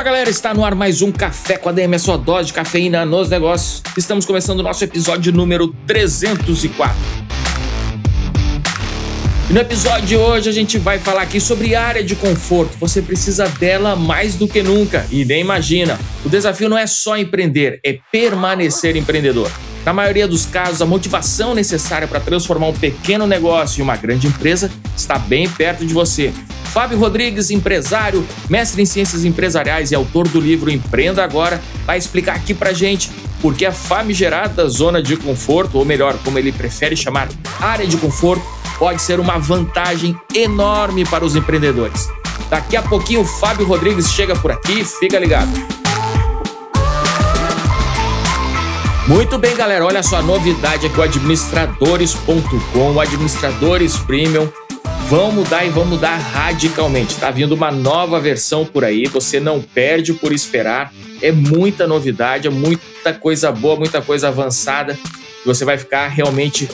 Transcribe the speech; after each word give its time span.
Fala 0.00 0.12
galera, 0.12 0.30
está 0.30 0.54
no 0.54 0.64
ar 0.64 0.74
mais 0.74 1.02
um 1.02 1.12
Café 1.12 1.58
com 1.58 1.68
a 1.68 1.72
DM, 1.72 1.94
a 1.94 1.98
sua 1.98 2.16
dose 2.16 2.46
de 2.46 2.52
cafeína 2.54 3.04
nos 3.04 3.28
negócios. 3.28 3.82
Estamos 3.98 4.24
começando 4.24 4.60
o 4.60 4.62
nosso 4.62 4.82
episódio 4.82 5.30
número 5.30 5.76
304. 5.86 6.96
E 9.50 9.52
no 9.52 9.60
episódio 9.60 10.06
de 10.06 10.16
hoje 10.16 10.48
a 10.48 10.52
gente 10.52 10.78
vai 10.78 10.98
falar 10.98 11.20
aqui 11.20 11.38
sobre 11.38 11.74
área 11.74 12.02
de 12.02 12.16
conforto. 12.16 12.78
Você 12.78 13.02
precisa 13.02 13.46
dela 13.46 13.94
mais 13.94 14.36
do 14.36 14.48
que 14.48 14.62
nunca 14.62 15.06
e 15.10 15.22
nem 15.22 15.42
imagina. 15.42 16.00
O 16.24 16.30
desafio 16.30 16.70
não 16.70 16.78
é 16.78 16.86
só 16.86 17.18
empreender, 17.18 17.78
é 17.84 17.98
permanecer 18.10 18.96
empreendedor. 18.96 19.50
Na 19.84 19.92
maioria 19.92 20.28
dos 20.28 20.44
casos, 20.44 20.82
a 20.82 20.86
motivação 20.86 21.54
necessária 21.54 22.06
para 22.06 22.20
transformar 22.20 22.68
um 22.68 22.72
pequeno 22.72 23.26
negócio 23.26 23.80
em 23.80 23.82
uma 23.82 23.96
grande 23.96 24.26
empresa 24.26 24.70
está 24.96 25.18
bem 25.18 25.48
perto 25.48 25.86
de 25.86 25.94
você. 25.94 26.32
Fábio 26.64 26.98
Rodrigues, 26.98 27.50
empresário, 27.50 28.24
mestre 28.48 28.82
em 28.82 28.86
ciências 28.86 29.24
empresariais 29.24 29.90
e 29.90 29.94
autor 29.94 30.28
do 30.28 30.38
livro 30.38 30.70
Empreenda 30.70 31.24
Agora, 31.24 31.60
vai 31.84 31.98
explicar 31.98 32.36
aqui 32.36 32.54
pra 32.54 32.72
gente 32.72 33.10
por 33.40 33.54
que 33.54 33.64
a 33.64 33.72
famigerada 33.72 34.68
zona 34.68 35.02
de 35.02 35.16
conforto, 35.16 35.78
ou 35.78 35.84
melhor, 35.84 36.16
como 36.22 36.38
ele 36.38 36.52
prefere 36.52 36.96
chamar, 36.96 37.28
área 37.58 37.86
de 37.86 37.96
conforto, 37.96 38.44
pode 38.78 39.02
ser 39.02 39.18
uma 39.18 39.38
vantagem 39.38 40.14
enorme 40.34 41.04
para 41.04 41.24
os 41.24 41.34
empreendedores. 41.34 42.08
Daqui 42.48 42.76
a 42.76 42.82
pouquinho 42.82 43.22
o 43.22 43.24
Fábio 43.24 43.66
Rodrigues 43.66 44.10
chega 44.12 44.36
por 44.36 44.52
aqui, 44.52 44.84
fica 44.84 45.18
ligado. 45.18 45.79
Muito 49.10 49.36
bem, 49.38 49.56
galera. 49.56 49.84
Olha 49.84 50.04
só 50.04 50.18
a 50.18 50.22
novidade 50.22 50.86
aqui, 50.86 50.96
o 50.96 51.02
administradores.com, 51.02 52.92
o 52.92 53.00
Administradores 53.00 53.98
Premium 53.98 54.48
vão 55.08 55.32
mudar 55.32 55.64
e 55.64 55.68
vão 55.68 55.84
mudar 55.84 56.14
radicalmente. 56.16 57.16
Tá 57.16 57.28
vindo 57.28 57.50
uma 57.56 57.72
nova 57.72 58.20
versão 58.20 58.64
por 58.64 58.84
aí, 58.84 59.06
você 59.06 59.40
não 59.40 59.60
perde 59.60 60.12
por 60.14 60.32
esperar. 60.32 60.92
É 61.20 61.32
muita 61.32 61.88
novidade, 61.88 62.46
é 62.46 62.50
muita 62.52 63.12
coisa 63.12 63.50
boa, 63.50 63.74
muita 63.74 64.00
coisa 64.00 64.28
avançada. 64.28 64.96
Você 65.44 65.64
vai 65.64 65.76
ficar 65.76 66.06
realmente 66.06 66.68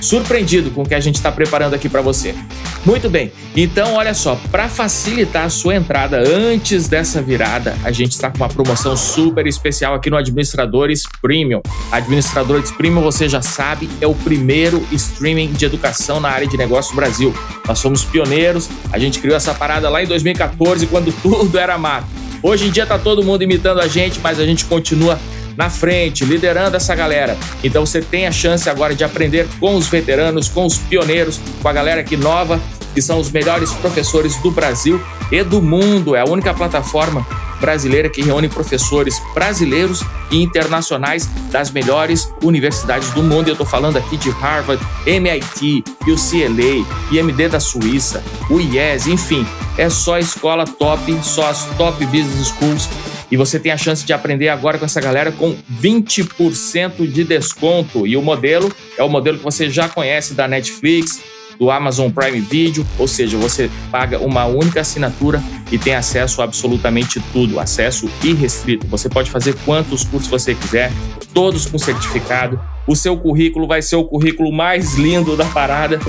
surpreendido 0.00 0.70
com 0.70 0.82
o 0.82 0.88
que 0.88 0.94
a 0.94 1.00
gente 1.00 1.16
está 1.16 1.32
preparando 1.32 1.74
aqui 1.74 1.88
para 1.88 2.02
você. 2.02 2.36
Muito 2.84 3.10
bem, 3.10 3.30
então 3.54 3.94
olha 3.94 4.14
só, 4.14 4.40
para 4.50 4.66
facilitar 4.66 5.44
a 5.44 5.50
sua 5.50 5.74
entrada 5.74 6.18
antes 6.18 6.88
dessa 6.88 7.20
virada, 7.20 7.76
a 7.84 7.92
gente 7.92 8.12
está 8.12 8.30
com 8.30 8.38
uma 8.38 8.48
promoção 8.48 8.96
super 8.96 9.46
especial 9.46 9.94
aqui 9.94 10.08
no 10.08 10.16
Administradores 10.16 11.02
Premium. 11.20 11.60
Administradores 11.92 12.70
Premium, 12.70 13.02
você 13.02 13.28
já 13.28 13.42
sabe, 13.42 13.88
é 14.00 14.06
o 14.06 14.14
primeiro 14.14 14.82
streaming 14.92 15.52
de 15.52 15.66
educação 15.66 16.20
na 16.20 16.30
área 16.30 16.46
de 16.46 16.56
negócio 16.56 16.92
do 16.92 16.96
Brasil. 16.96 17.34
Nós 17.68 17.78
somos 17.78 18.02
pioneiros, 18.02 18.70
a 18.90 18.98
gente 18.98 19.18
criou 19.18 19.36
essa 19.36 19.52
parada 19.52 19.90
lá 19.90 20.02
em 20.02 20.06
2014, 20.06 20.86
quando 20.86 21.12
tudo 21.20 21.58
era 21.58 21.76
mato. 21.76 22.06
Hoje 22.42 22.68
em 22.68 22.70
dia 22.70 22.86
tá 22.86 22.98
todo 22.98 23.22
mundo 23.22 23.42
imitando 23.42 23.80
a 23.80 23.88
gente, 23.88 24.18
mas 24.20 24.40
a 24.40 24.46
gente 24.46 24.64
continua 24.64 25.18
na 25.56 25.70
frente, 25.70 26.24
liderando 26.24 26.76
essa 26.76 26.94
galera. 26.94 27.36
Então 27.62 27.84
você 27.84 28.00
tem 28.00 28.26
a 28.26 28.32
chance 28.32 28.68
agora 28.68 28.94
de 28.94 29.04
aprender 29.04 29.46
com 29.58 29.74
os 29.74 29.88
veteranos, 29.88 30.48
com 30.48 30.66
os 30.66 30.78
pioneiros, 30.78 31.40
com 31.62 31.68
a 31.68 31.72
galera 31.72 32.00
aqui 32.00 32.16
nova, 32.16 32.60
que 32.94 33.00
são 33.00 33.18
os 33.18 33.30
melhores 33.30 33.72
professores 33.74 34.36
do 34.36 34.50
Brasil 34.50 35.00
e 35.30 35.42
do 35.42 35.62
mundo. 35.62 36.16
É 36.16 36.20
a 36.20 36.24
única 36.24 36.52
plataforma 36.52 37.26
brasileira 37.60 38.08
que 38.08 38.22
reúne 38.22 38.48
professores 38.48 39.20
brasileiros 39.34 40.02
e 40.30 40.42
internacionais 40.42 41.28
das 41.50 41.70
melhores 41.70 42.32
universidades 42.42 43.10
do 43.10 43.22
mundo. 43.22 43.48
Eu 43.48 43.52
estou 43.52 43.66
falando 43.66 43.98
aqui 43.98 44.16
de 44.16 44.30
Harvard, 44.30 44.82
MIT, 45.06 45.84
UCLA, 46.06 46.86
IMD 47.12 47.48
da 47.48 47.60
Suíça, 47.60 48.22
o 48.48 48.58
IES, 48.58 49.06
enfim, 49.06 49.46
é 49.76 49.90
só 49.90 50.18
escola 50.18 50.64
top, 50.64 51.18
só 51.22 51.50
as 51.50 51.64
top 51.76 52.04
business 52.06 52.48
schools 52.48 52.88
e 53.30 53.36
você 53.36 53.60
tem 53.60 53.72
a 53.72 53.76
chance 53.76 54.04
de 54.04 54.12
aprender 54.12 54.48
agora 54.48 54.78
com 54.78 54.84
essa 54.84 55.00
galera 55.00 55.30
com 55.30 55.56
20% 55.80 57.10
de 57.10 57.24
desconto. 57.24 58.06
E 58.06 58.16
o 58.16 58.22
modelo 58.22 58.70
é 58.98 59.02
o 59.02 59.08
modelo 59.08 59.38
que 59.38 59.44
você 59.44 59.70
já 59.70 59.88
conhece 59.88 60.34
da 60.34 60.48
Netflix, 60.48 61.20
do 61.60 61.70
Amazon 61.70 62.10
Prime 62.10 62.40
Video, 62.40 62.84
ou 62.98 63.06
seja, 63.06 63.36
você 63.36 63.70
paga 63.90 64.18
uma 64.18 64.46
única 64.46 64.80
assinatura 64.80 65.42
e 65.70 65.76
tem 65.78 65.94
acesso 65.94 66.40
a 66.40 66.44
absolutamente 66.44 67.20
tudo, 67.32 67.60
acesso 67.60 68.08
irrestrito. 68.24 68.86
Você 68.86 69.10
pode 69.10 69.30
fazer 69.30 69.54
quantos 69.66 70.02
cursos 70.02 70.30
você 70.30 70.54
quiser, 70.54 70.90
todos 71.34 71.66
com 71.66 71.78
certificado. 71.78 72.58
O 72.86 72.96
seu 72.96 73.14
currículo 73.16 73.66
vai 73.66 73.82
ser 73.82 73.96
o 73.96 74.04
currículo 74.04 74.50
mais 74.50 74.94
lindo 74.94 75.36
da 75.36 75.44
parada. 75.44 76.00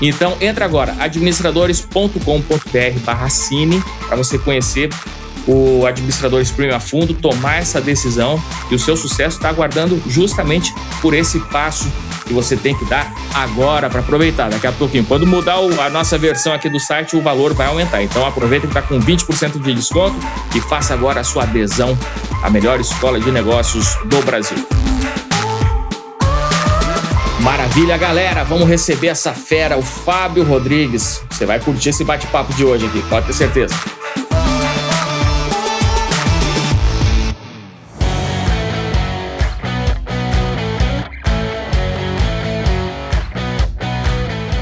Então, 0.00 0.36
entra 0.40 0.64
agora, 0.64 0.94
administradores.com.br/cine 1.00 3.82
para 4.06 4.16
você 4.16 4.38
conhecer 4.38 4.88
o 5.46 5.86
administrador 5.86 6.44
Premium 6.54 6.76
a 6.76 6.80
fundo, 6.80 7.14
tomar 7.14 7.56
essa 7.56 7.80
decisão 7.80 8.42
e 8.70 8.74
o 8.74 8.78
seu 8.78 8.96
sucesso 8.96 9.36
está 9.36 9.48
aguardando 9.48 10.00
justamente 10.06 10.74
por 11.00 11.14
esse 11.14 11.38
passo 11.38 11.90
que 12.26 12.32
você 12.32 12.56
tem 12.56 12.76
que 12.76 12.84
dar 12.84 13.12
agora 13.34 13.90
para 13.90 14.00
aproveitar. 14.00 14.50
Daqui 14.50 14.66
a 14.66 14.72
pouquinho, 14.72 15.04
quando 15.04 15.26
mudar 15.26 15.56
a 15.56 15.90
nossa 15.90 16.16
versão 16.16 16.52
aqui 16.52 16.68
do 16.68 16.78
site, 16.78 17.16
o 17.16 17.22
valor 17.22 17.52
vai 17.54 17.66
aumentar. 17.66 18.02
Então 18.02 18.24
aproveita 18.26 18.66
que 18.66 18.70
está 18.70 18.82
com 18.82 19.00
20% 19.00 19.60
de 19.60 19.74
desconto 19.74 20.16
e 20.54 20.60
faça 20.60 20.94
agora 20.94 21.20
a 21.20 21.24
sua 21.24 21.42
adesão 21.42 21.98
à 22.42 22.48
melhor 22.48 22.80
escola 22.80 23.18
de 23.18 23.30
negócios 23.30 23.96
do 24.04 24.22
Brasil. 24.22 24.58
Maravilha, 27.40 27.96
galera! 27.96 28.44
Vamos 28.44 28.68
receber 28.68 29.08
essa 29.08 29.32
fera, 29.32 29.76
o 29.76 29.82
Fábio 29.82 30.44
Rodrigues. 30.44 31.22
Você 31.30 31.46
vai 31.46 31.58
curtir 31.58 31.88
esse 31.88 32.04
bate-papo 32.04 32.52
de 32.54 32.64
hoje 32.64 32.86
aqui, 32.86 33.02
pode 33.08 33.26
ter 33.26 33.32
certeza. 33.32 33.74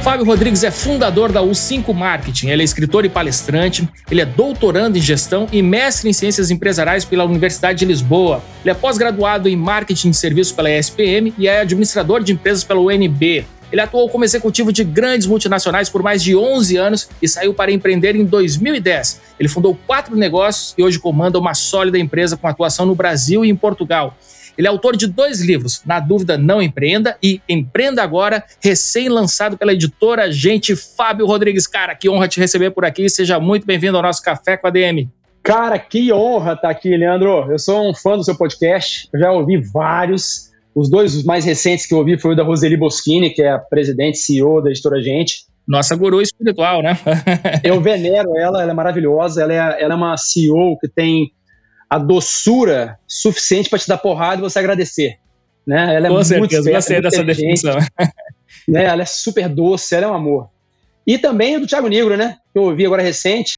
Fábio 0.09 0.25
Rodrigues 0.25 0.65
é 0.65 0.71
fundador 0.71 1.31
da 1.31 1.43
U5 1.43 1.93
Marketing. 1.93 2.49
Ele 2.49 2.63
é 2.63 2.65
escritor 2.65 3.05
e 3.05 3.11
palestrante, 3.11 3.87
ele 4.11 4.23
é 4.23 4.25
doutorando 4.25 4.97
em 4.97 5.03
gestão 5.03 5.47
e 5.53 5.61
mestre 5.61 6.09
em 6.09 6.15
ciências 6.15 6.51
empresariais 6.51 7.05
pela 7.05 7.27
Universidade 7.27 7.81
de 7.81 7.85
Lisboa. 7.85 8.43
Ele 8.65 8.71
é 8.71 8.75
pós-graduado 8.75 9.51
em 9.51 9.55
marketing 9.55 10.13
de 10.13 10.17
serviços 10.17 10.51
pela 10.51 10.71
ESPM 10.71 11.35
e 11.37 11.47
é 11.47 11.61
administrador 11.61 12.23
de 12.25 12.33
empresas 12.33 12.65
pela 12.65 12.81
UNB. 12.81 13.45
Ele 13.71 13.81
atuou 13.83 14.09
como 14.09 14.25
executivo 14.25 14.73
de 14.73 14.83
grandes 14.83 15.27
multinacionais 15.27 15.91
por 15.91 16.03
mais 16.03 16.23
de 16.23 16.35
11 16.35 16.79
anos 16.79 17.11
e 17.21 17.29
saiu 17.29 17.53
para 17.53 17.71
empreender 17.71 18.17
em 18.17 18.25
2010. 18.25 19.21
Ele 19.39 19.49
fundou 19.51 19.79
quatro 19.87 20.17
negócios 20.17 20.75
e 20.79 20.83
hoje 20.83 20.99
comanda 20.99 21.39
uma 21.39 21.53
sólida 21.53 21.99
empresa 21.99 22.35
com 22.35 22.49
atuação 22.49 22.87
no 22.87 22.95
Brasil 22.95 23.45
e 23.45 23.51
em 23.51 23.55
Portugal. 23.55 24.17
Ele 24.59 24.67
é 24.67 24.71
autor 24.71 24.97
de 24.97 25.07
dois 25.07 25.41
livros, 25.41 25.83
Na 25.87 26.01
Dúvida 26.01 26.37
Não 26.37 26.61
Empreenda 26.61 27.17
e 27.23 27.41
Empreenda 27.49 28.03
Agora, 28.03 28.43
recém-lançado 28.61 29.57
pela 29.57 29.73
editora 29.73 30.33
Gente 30.33 30.75
Fábio 30.75 31.27
Rodrigues. 31.27 31.69
Cara, 31.69 31.95
que 31.95 32.11
honra 32.11 32.27
te 32.27 32.41
receber 32.41 32.73
por 32.73 32.85
aqui. 32.85 33.09
Seja 33.09 33.39
muito 33.39 33.65
bem-vindo 33.65 33.97
ao 33.97 34.03
nosso 34.03 34.21
Café 34.21 34.57
com 34.57 34.67
a 34.67 34.71
DM. 34.71 35.09
Cara, 35.45 35.79
que 35.79 36.13
honra 36.13 36.55
estar 36.55 36.71
aqui, 36.71 36.97
Leandro. 36.97 37.49
Eu 37.49 37.59
sou 37.61 37.89
um 37.89 37.95
fã 37.95 38.17
do 38.17 38.25
seu 38.25 38.37
podcast, 38.37 39.09
eu 39.15 39.21
já 39.21 39.31
ouvi 39.31 39.59
vários. 39.59 40.51
Os 40.75 40.91
dois 40.91 41.23
mais 41.23 41.45
recentes 41.45 41.87
que 41.87 41.95
eu 41.95 41.99
ouvi 41.99 42.19
foi 42.19 42.33
o 42.33 42.37
da 42.37 42.43
Roseli 42.43 42.77
Boschini, 42.77 43.31
que 43.31 43.43
é 43.43 43.53
a 43.53 43.61
presidente 43.61 44.17
e 44.17 44.19
CEO 44.19 44.61
da 44.61 44.71
editora 44.71 45.01
Gente. 45.01 45.47
Nossa 45.69 45.95
guru 45.95 46.21
espiritual, 46.21 46.83
né? 46.83 46.99
eu 47.63 47.81
venero 47.81 48.37
ela, 48.37 48.61
ela 48.61 48.73
é 48.73 48.75
maravilhosa. 48.75 49.41
Ela 49.41 49.53
é, 49.53 49.83
ela 49.85 49.95
é 49.95 49.97
uma 49.97 50.17
CEO 50.17 50.77
que 50.81 50.89
tem 50.89 51.31
a 51.89 51.99
doçura 51.99 52.99
suficiente 53.07 53.71
para 53.71 53.79
te 53.79 53.89
dar 53.89 53.99
porrada 53.99 54.41
e 54.41 54.43
você 54.43 54.59
agradecer. 54.59 55.19
Né? 55.67 55.97
Ela 55.97 56.07
é 56.07 56.09
Com 56.09 56.15
muito 56.17 56.27
certeza, 56.27 56.71
gostei 56.71 57.01
dessa 57.01 57.25
definição. 57.25 57.77
Né? 58.67 58.85
Ela 58.85 59.03
é 59.03 59.07
super 59.07 59.49
doce, 59.49 59.95
ela 59.95 60.07
é 60.07 60.09
um 60.11 60.15
amor. 60.15 60.51
E 61.07 61.17
também 61.17 61.59
do 61.59 61.67
Thiago 61.67 61.89
Negro, 61.89 62.19
né? 62.19 62.37
Que 62.53 62.59
eu 62.59 62.65
ouvi 62.65 62.85
agora 62.85 63.03
recente, 63.03 63.57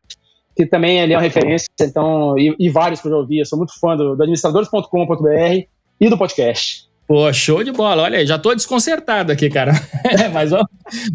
que 0.54 0.64
também 0.64 1.00
ele 1.00 1.12
é 1.12 1.16
uma 1.16 1.22
referência, 1.22 1.68
então, 1.80 2.38
e, 2.38 2.54
e 2.58 2.68
vários 2.68 3.00
que 3.00 3.08
eu 3.08 3.10
já 3.10 3.16
ouvi. 3.16 3.38
Eu 3.40 3.46
sou 3.46 3.58
muito 3.58 3.72
fã 3.80 3.96
do, 3.96 4.14
do 4.14 4.22
administradores.com.br 4.22 5.66
e 6.00 6.08
do 6.08 6.16
podcast. 6.16 6.89
Pô, 7.10 7.32
show 7.32 7.64
de 7.64 7.72
bola. 7.72 8.04
Olha 8.04 8.18
aí, 8.20 8.24
já 8.24 8.38
tô 8.38 8.54
desconcertado 8.54 9.32
aqui, 9.32 9.50
cara. 9.50 9.72
mas, 10.32 10.50
vamos, 10.50 10.68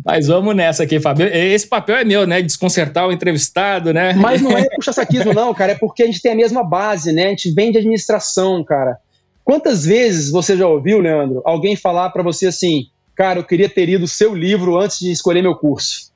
mas 0.04 0.28
vamos 0.28 0.54
nessa 0.54 0.84
aqui, 0.84 1.00
Fábio. 1.00 1.26
Esse 1.26 1.66
papel 1.66 1.96
é 1.96 2.04
meu, 2.04 2.28
né? 2.28 2.42
Desconcertar 2.42 3.08
o 3.08 3.14
entrevistado, 3.14 3.94
né? 3.94 4.12
Mas 4.12 4.42
não 4.42 4.58
é 4.58 4.68
puxa-saquismo, 4.76 5.34
não, 5.34 5.54
cara. 5.54 5.72
É 5.72 5.76
porque 5.76 6.04
a 6.04 6.06
gente 6.06 6.22
tem 6.22 6.34
a 6.34 6.36
mesma 6.36 6.66
base, 6.66 7.14
né? 7.14 7.28
A 7.28 7.30
gente 7.30 7.50
vem 7.50 7.72
de 7.72 7.78
administração, 7.78 8.62
cara. 8.62 8.98
Quantas 9.42 9.86
vezes 9.86 10.30
você 10.30 10.58
já 10.58 10.68
ouviu, 10.68 11.00
Leandro, 11.00 11.42
alguém 11.46 11.78
falar 11.78 12.10
para 12.10 12.22
você 12.22 12.48
assim, 12.48 12.88
cara, 13.16 13.40
eu 13.40 13.46
queria 13.46 13.70
ter 13.70 13.86
lido 13.86 14.04
o 14.04 14.08
seu 14.08 14.36
livro 14.36 14.78
antes 14.78 15.00
de 15.00 15.12
escolher 15.12 15.42
meu 15.42 15.56
curso? 15.56 16.12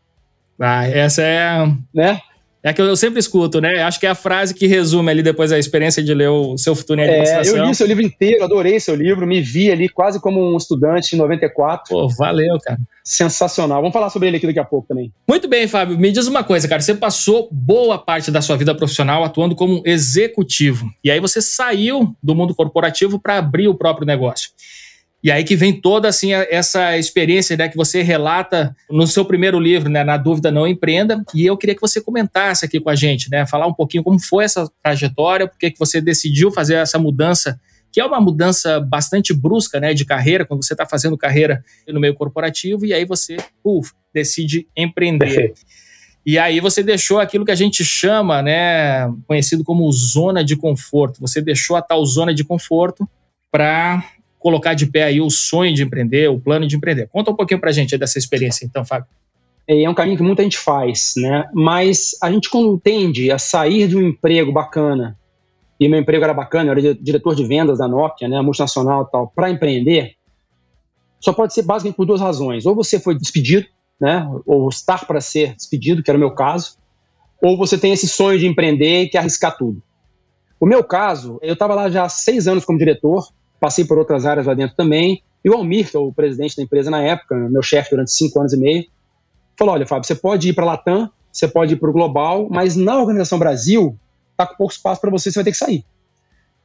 Ah, 0.59 0.85
essa 0.89 1.21
é. 1.21 1.65
Né? 1.93 2.19
É 2.61 2.73
que 2.73 2.81
eu 2.81 2.95
sempre 2.95 3.19
escuto, 3.19 3.61
né? 3.61 3.81
Acho 3.83 3.99
que 3.99 4.05
é 4.05 4.09
a 4.09 4.15
frase 4.15 4.53
que 4.53 4.67
resume 4.67 5.09
ali 5.09 5.23
depois 5.23 5.51
a 5.51 5.57
experiência 5.57 6.03
de 6.03 6.13
ler 6.13 6.27
o 6.27 6.57
seu 6.57 6.75
futuro 6.75 6.99
em 6.99 7.05
administração. 7.05 7.55
É, 7.55 7.59
eu 7.59 7.65
li 7.65 7.75
seu 7.75 7.87
livro 7.87 8.03
inteiro, 8.03 8.43
adorei 8.43 8.79
seu 8.81 8.95
livro, 8.95 9.25
me 9.25 9.41
vi 9.41 9.71
ali 9.71 9.87
quase 9.87 10.19
como 10.19 10.41
um 10.41 10.57
estudante 10.57 11.15
em 11.15 11.17
94. 11.17 11.85
Pô, 11.89 12.09
valeu, 12.09 12.57
cara. 12.61 12.77
Sensacional. 13.01 13.77
Vamos 13.81 13.93
falar 13.93 14.09
sobre 14.09 14.27
ele 14.27 14.37
aqui 14.37 14.47
daqui 14.47 14.59
a 14.59 14.65
pouco 14.65 14.87
também. 14.89 15.11
Muito 15.25 15.47
bem, 15.47 15.67
Fábio. 15.67 15.97
Me 15.97 16.11
diz 16.11 16.27
uma 16.27 16.43
coisa, 16.43 16.67
cara. 16.67 16.81
Você 16.81 16.93
passou 16.93 17.47
boa 17.49 17.97
parte 17.97 18.29
da 18.29 18.41
sua 18.41 18.57
vida 18.57 18.75
profissional 18.75 19.23
atuando 19.23 19.55
como 19.55 19.81
executivo. 19.85 20.91
E 21.01 21.09
aí 21.09 21.19
você 21.21 21.41
saiu 21.41 22.13
do 22.21 22.35
mundo 22.35 22.53
corporativo 22.53 23.19
para 23.19 23.37
abrir 23.37 23.69
o 23.69 23.75
próprio 23.75 24.05
negócio. 24.05 24.49
E 25.21 25.29
aí 25.29 25.43
que 25.43 25.55
vem 25.55 25.79
toda 25.79 26.07
assim 26.07 26.31
essa 26.31 26.97
experiência 26.97 27.57
né, 27.57 27.67
que 27.67 27.75
você 27.75 28.01
relata 28.01 28.75
no 28.89 29.05
seu 29.05 29.25
primeiro 29.25 29.59
livro, 29.59 29.89
né, 29.89 30.03
Na 30.03 30.15
Dúvida 30.15 30.49
Não 30.49 30.65
Empreenda. 30.65 31.21
E 31.35 31.45
eu 31.45 31.57
queria 31.57 31.75
que 31.75 31.81
você 31.81 31.99
comentasse 31.99 32.65
aqui 32.65 32.79
com 32.79 32.89
a 32.89 32.95
gente, 32.95 33.29
né, 33.29 33.45
falar 33.45 33.67
um 33.67 33.73
pouquinho 33.73 34.03
como 34.03 34.19
foi 34.19 34.45
essa 34.45 34.69
trajetória, 34.81 35.47
por 35.47 35.57
que 35.57 35.73
você 35.77 35.99
decidiu 35.99 36.51
fazer 36.51 36.75
essa 36.75 36.97
mudança, 36.97 37.59
que 37.91 37.99
é 37.99 38.05
uma 38.05 38.21
mudança 38.21 38.79
bastante 38.79 39.33
brusca 39.33 39.79
né, 39.79 39.93
de 39.93 40.05
carreira, 40.05 40.45
quando 40.45 40.63
você 40.63 40.73
está 40.73 40.85
fazendo 40.85 41.17
carreira 41.17 41.63
no 41.87 41.99
meio 41.99 42.13
corporativo, 42.13 42.85
e 42.85 42.93
aí 42.93 43.03
você 43.03 43.35
uf, 43.61 43.91
decide 44.13 44.67
empreender. 44.75 45.53
E 46.25 46.37
aí 46.37 46.59
você 46.61 46.81
deixou 46.81 47.19
aquilo 47.19 47.43
que 47.43 47.51
a 47.51 47.55
gente 47.55 47.83
chama, 47.83 48.41
né, 48.41 49.11
conhecido 49.27 49.65
como 49.65 49.91
zona 49.91 50.45
de 50.45 50.55
conforto. 50.55 51.19
Você 51.19 51.41
deixou 51.41 51.75
a 51.75 51.81
tal 51.81 52.05
zona 52.05 52.33
de 52.33 52.43
conforto 52.43 53.09
para 53.51 54.03
colocar 54.39 54.73
de 54.73 54.85
pé 54.85 55.03
aí 55.03 55.21
o 55.21 55.29
sonho 55.29 55.73
de 55.73 55.83
empreender, 55.83 56.29
o 56.29 56.39
plano 56.39 56.65
de 56.65 56.75
empreender. 56.75 57.07
Conta 57.09 57.31
um 57.31 57.35
pouquinho 57.35 57.59
para 57.59 57.69
a 57.69 57.73
gente 57.73 57.97
dessa 57.97 58.17
experiência, 58.17 58.65
então, 58.65 58.85
Fábio. 58.85 59.07
É, 59.67 59.83
é 59.83 59.89
um 59.89 59.93
caminho 59.93 60.17
que 60.17 60.23
muita 60.23 60.41
gente 60.41 60.57
faz, 60.57 61.13
né? 61.17 61.47
Mas 61.53 62.17
a 62.21 62.31
gente 62.31 62.49
quando 62.49 62.79
tende 62.79 63.29
a 63.31 63.37
sair 63.37 63.87
de 63.87 63.97
um 63.97 64.01
emprego 64.01 64.51
bacana, 64.51 65.17
e 65.79 65.87
meu 65.87 65.99
emprego 65.99 66.23
era 66.23 66.33
bacana, 66.33 66.71
eu 66.71 66.77
era 66.77 66.95
diretor 66.95 67.35
de 67.35 67.45
vendas 67.45 67.77
da 67.77 67.87
Nokia, 67.87 68.27
né, 68.27 68.41
multinacional 68.41 69.03
e 69.03 69.11
tal, 69.11 69.31
para 69.33 69.49
empreender, 69.49 70.15
só 71.21 71.31
pode 71.31 71.53
ser 71.53 71.61
basicamente 71.61 71.95
por 71.95 72.05
duas 72.05 72.19
razões. 72.19 72.65
Ou 72.65 72.75
você 72.75 72.99
foi 72.99 73.17
despedido, 73.17 73.67
né, 73.99 74.27
ou 74.45 74.67
estar 74.67 75.05
para 75.05 75.21
ser 75.21 75.55
despedido, 75.55 76.03
que 76.03 76.11
era 76.11 76.17
o 76.17 76.19
meu 76.19 76.31
caso, 76.31 76.77
ou 77.41 77.57
você 77.57 77.77
tem 77.77 77.93
esse 77.93 78.07
sonho 78.07 78.37
de 78.37 78.47
empreender 78.47 79.03
e 79.03 79.09
quer 79.09 79.19
arriscar 79.19 79.57
tudo. 79.57 79.81
O 80.59 80.65
meu 80.65 80.83
caso, 80.83 81.39
eu 81.41 81.53
estava 81.53 81.73
lá 81.73 81.89
já 81.89 82.03
há 82.03 82.09
seis 82.09 82.47
anos 82.47 82.65
como 82.65 82.77
diretor, 82.77 83.29
passei 83.59 83.85
por 83.85 83.97
outras 83.97 84.25
áreas 84.25 84.45
lá 84.45 84.53
dentro 84.53 84.75
também. 84.75 85.21
E 85.43 85.49
o 85.49 85.53
Almir, 85.53 85.89
que 85.89 85.95
é 85.95 85.99
o 85.99 86.11
presidente 86.11 86.55
da 86.55 86.63
empresa 86.63 86.89
na 86.89 87.01
época, 87.01 87.35
meu 87.35 87.61
chefe 87.61 87.91
durante 87.91 88.11
cinco 88.11 88.39
anos 88.39 88.53
e 88.53 88.57
meio, 88.57 88.85
falou: 89.57 89.73
olha, 89.73 89.85
Fábio, 89.85 90.05
você 90.05 90.15
pode 90.15 90.49
ir 90.49 90.53
para 90.53 90.63
a 90.63 90.67
Latam, 90.67 91.09
você 91.31 91.47
pode 91.47 91.73
ir 91.73 91.77
para 91.77 91.89
o 91.89 91.93
Global, 91.93 92.47
mas 92.49 92.75
na 92.75 92.97
Organização 92.99 93.39
Brasil, 93.39 93.97
tá 94.35 94.45
com 94.45 94.55
pouco 94.55 94.73
espaço 94.73 95.01
para 95.01 95.11
você, 95.11 95.31
você 95.31 95.39
vai 95.39 95.43
ter 95.43 95.51
que 95.51 95.57
sair. 95.57 95.85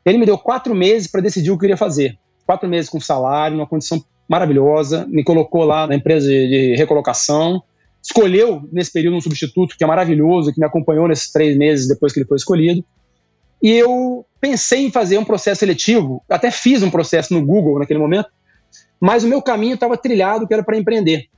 Ele 0.05 0.19
me 0.19 0.27
deu 0.27 0.37
quatro 0.37 0.75
meses 0.75 1.09
para 1.11 1.21
decidir 1.21 1.51
o 1.51 1.55
que 1.55 1.57
eu 1.57 1.61
queria 1.61 1.77
fazer. 1.77 2.19
Quatro 2.47 2.69
meses 2.69 2.91
com 2.91 3.01
salário, 3.01 3.57
numa 3.57 3.67
condição 3.67 4.05
maravilhosa, 4.29 5.07
me 5.09 5.25
colocou 5.25 5.65
lá 5.65 5.87
na 5.87 5.95
empresa 5.95 6.29
de 6.29 6.75
recolocação, 6.77 7.63
escolheu 8.03 8.69
nesse 8.71 8.93
período 8.93 9.17
um 9.17 9.21
substituto 9.21 9.77
que 9.77 9.85
é 9.85 9.87
maravilhoso, 9.87 10.53
que 10.53 10.61
me 10.61 10.67
acompanhou 10.67 11.09
nesses 11.09 11.33
três 11.33 11.57
meses 11.57 11.89
depois 11.89 12.13
que 12.13 12.21
ele 12.21 12.27
foi 12.27 12.37
escolhido. 12.37 12.85
E 13.65 13.71
eu 13.71 14.27
pensei 14.39 14.85
em 14.85 14.91
fazer 14.91 15.17
um 15.17 15.25
processo 15.25 15.61
seletivo, 15.61 16.23
até 16.29 16.51
fiz 16.51 16.83
um 16.83 16.91
processo 16.91 17.33
no 17.33 17.43
Google 17.43 17.79
naquele 17.79 17.99
momento, 17.99 18.29
mas 19.01 19.25
o 19.25 19.27
meu 19.27 19.41
caminho 19.41 19.73
estava 19.73 19.97
trilhado 19.97 20.47
que 20.47 20.53
era 20.53 20.63
para 20.63 20.77
empreender. 20.77 21.31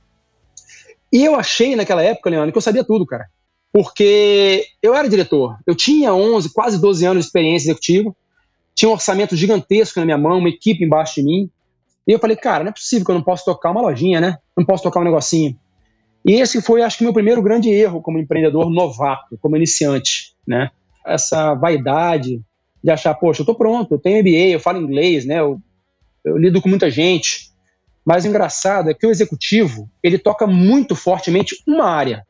E 1.09 1.23
eu 1.23 1.35
achei 1.35 1.73
naquela 1.73 2.03
época, 2.03 2.29
Leandro, 2.29 2.51
que 2.51 2.57
eu 2.57 2.61
sabia 2.61 2.83
tudo, 2.83 3.05
cara. 3.05 3.27
Porque 3.71 4.65
eu 4.83 4.93
era 4.93 5.07
diretor, 5.07 5.57
eu 5.65 5.73
tinha 5.73 6.13
11, 6.13 6.51
quase 6.51 6.81
12 6.81 7.05
anos 7.05 7.23
de 7.23 7.27
experiência 7.27 7.67
executiva, 7.67 8.13
tinha 8.75 8.89
um 8.89 8.93
orçamento 8.93 9.33
gigantesco 9.33 9.97
na 9.97 10.05
minha 10.05 10.17
mão, 10.17 10.39
uma 10.39 10.49
equipe 10.49 10.83
embaixo 10.83 11.15
de 11.15 11.23
mim. 11.23 11.49
E 12.05 12.11
eu 12.11 12.19
falei, 12.19 12.35
cara, 12.35 12.65
não 12.65 12.71
é 12.71 12.73
possível 12.73 13.05
que 13.05 13.11
eu 13.11 13.15
não 13.15 13.23
possa 13.23 13.45
tocar 13.45 13.71
uma 13.71 13.81
lojinha, 13.81 14.19
né? 14.19 14.37
Não 14.55 14.65
posso 14.65 14.83
tocar 14.83 14.99
um 14.99 15.05
negocinho. 15.05 15.57
E 16.25 16.33
esse 16.33 16.61
foi, 16.61 16.81
acho 16.81 16.97
que, 16.97 17.05
meu 17.05 17.13
primeiro 17.13 17.41
grande 17.41 17.69
erro 17.69 18.01
como 18.01 18.19
empreendedor 18.19 18.69
novato, 18.69 19.37
como 19.39 19.55
iniciante, 19.55 20.35
né? 20.45 20.71
Essa 21.07 21.53
vaidade 21.53 22.41
de 22.83 22.91
achar, 22.91 23.13
poxa, 23.15 23.41
eu 23.41 23.45
tô 23.45 23.55
pronto, 23.55 23.95
eu 23.95 23.99
tenho 23.99 24.19
MBA, 24.19 24.53
eu 24.53 24.59
falo 24.59 24.81
inglês, 24.81 25.25
né? 25.25 25.39
Eu, 25.39 25.59
eu 26.23 26.37
lido 26.37 26.61
com 26.61 26.69
muita 26.69 26.89
gente. 26.89 27.51
Mas 28.05 28.23
o 28.23 28.27
engraçado 28.27 28.89
é 28.89 28.93
que 28.93 29.05
o 29.05 29.11
executivo, 29.11 29.89
ele 30.01 30.17
toca 30.17 30.47
muito 30.47 30.95
fortemente 30.95 31.55
uma 31.67 31.85
área. 31.85 32.25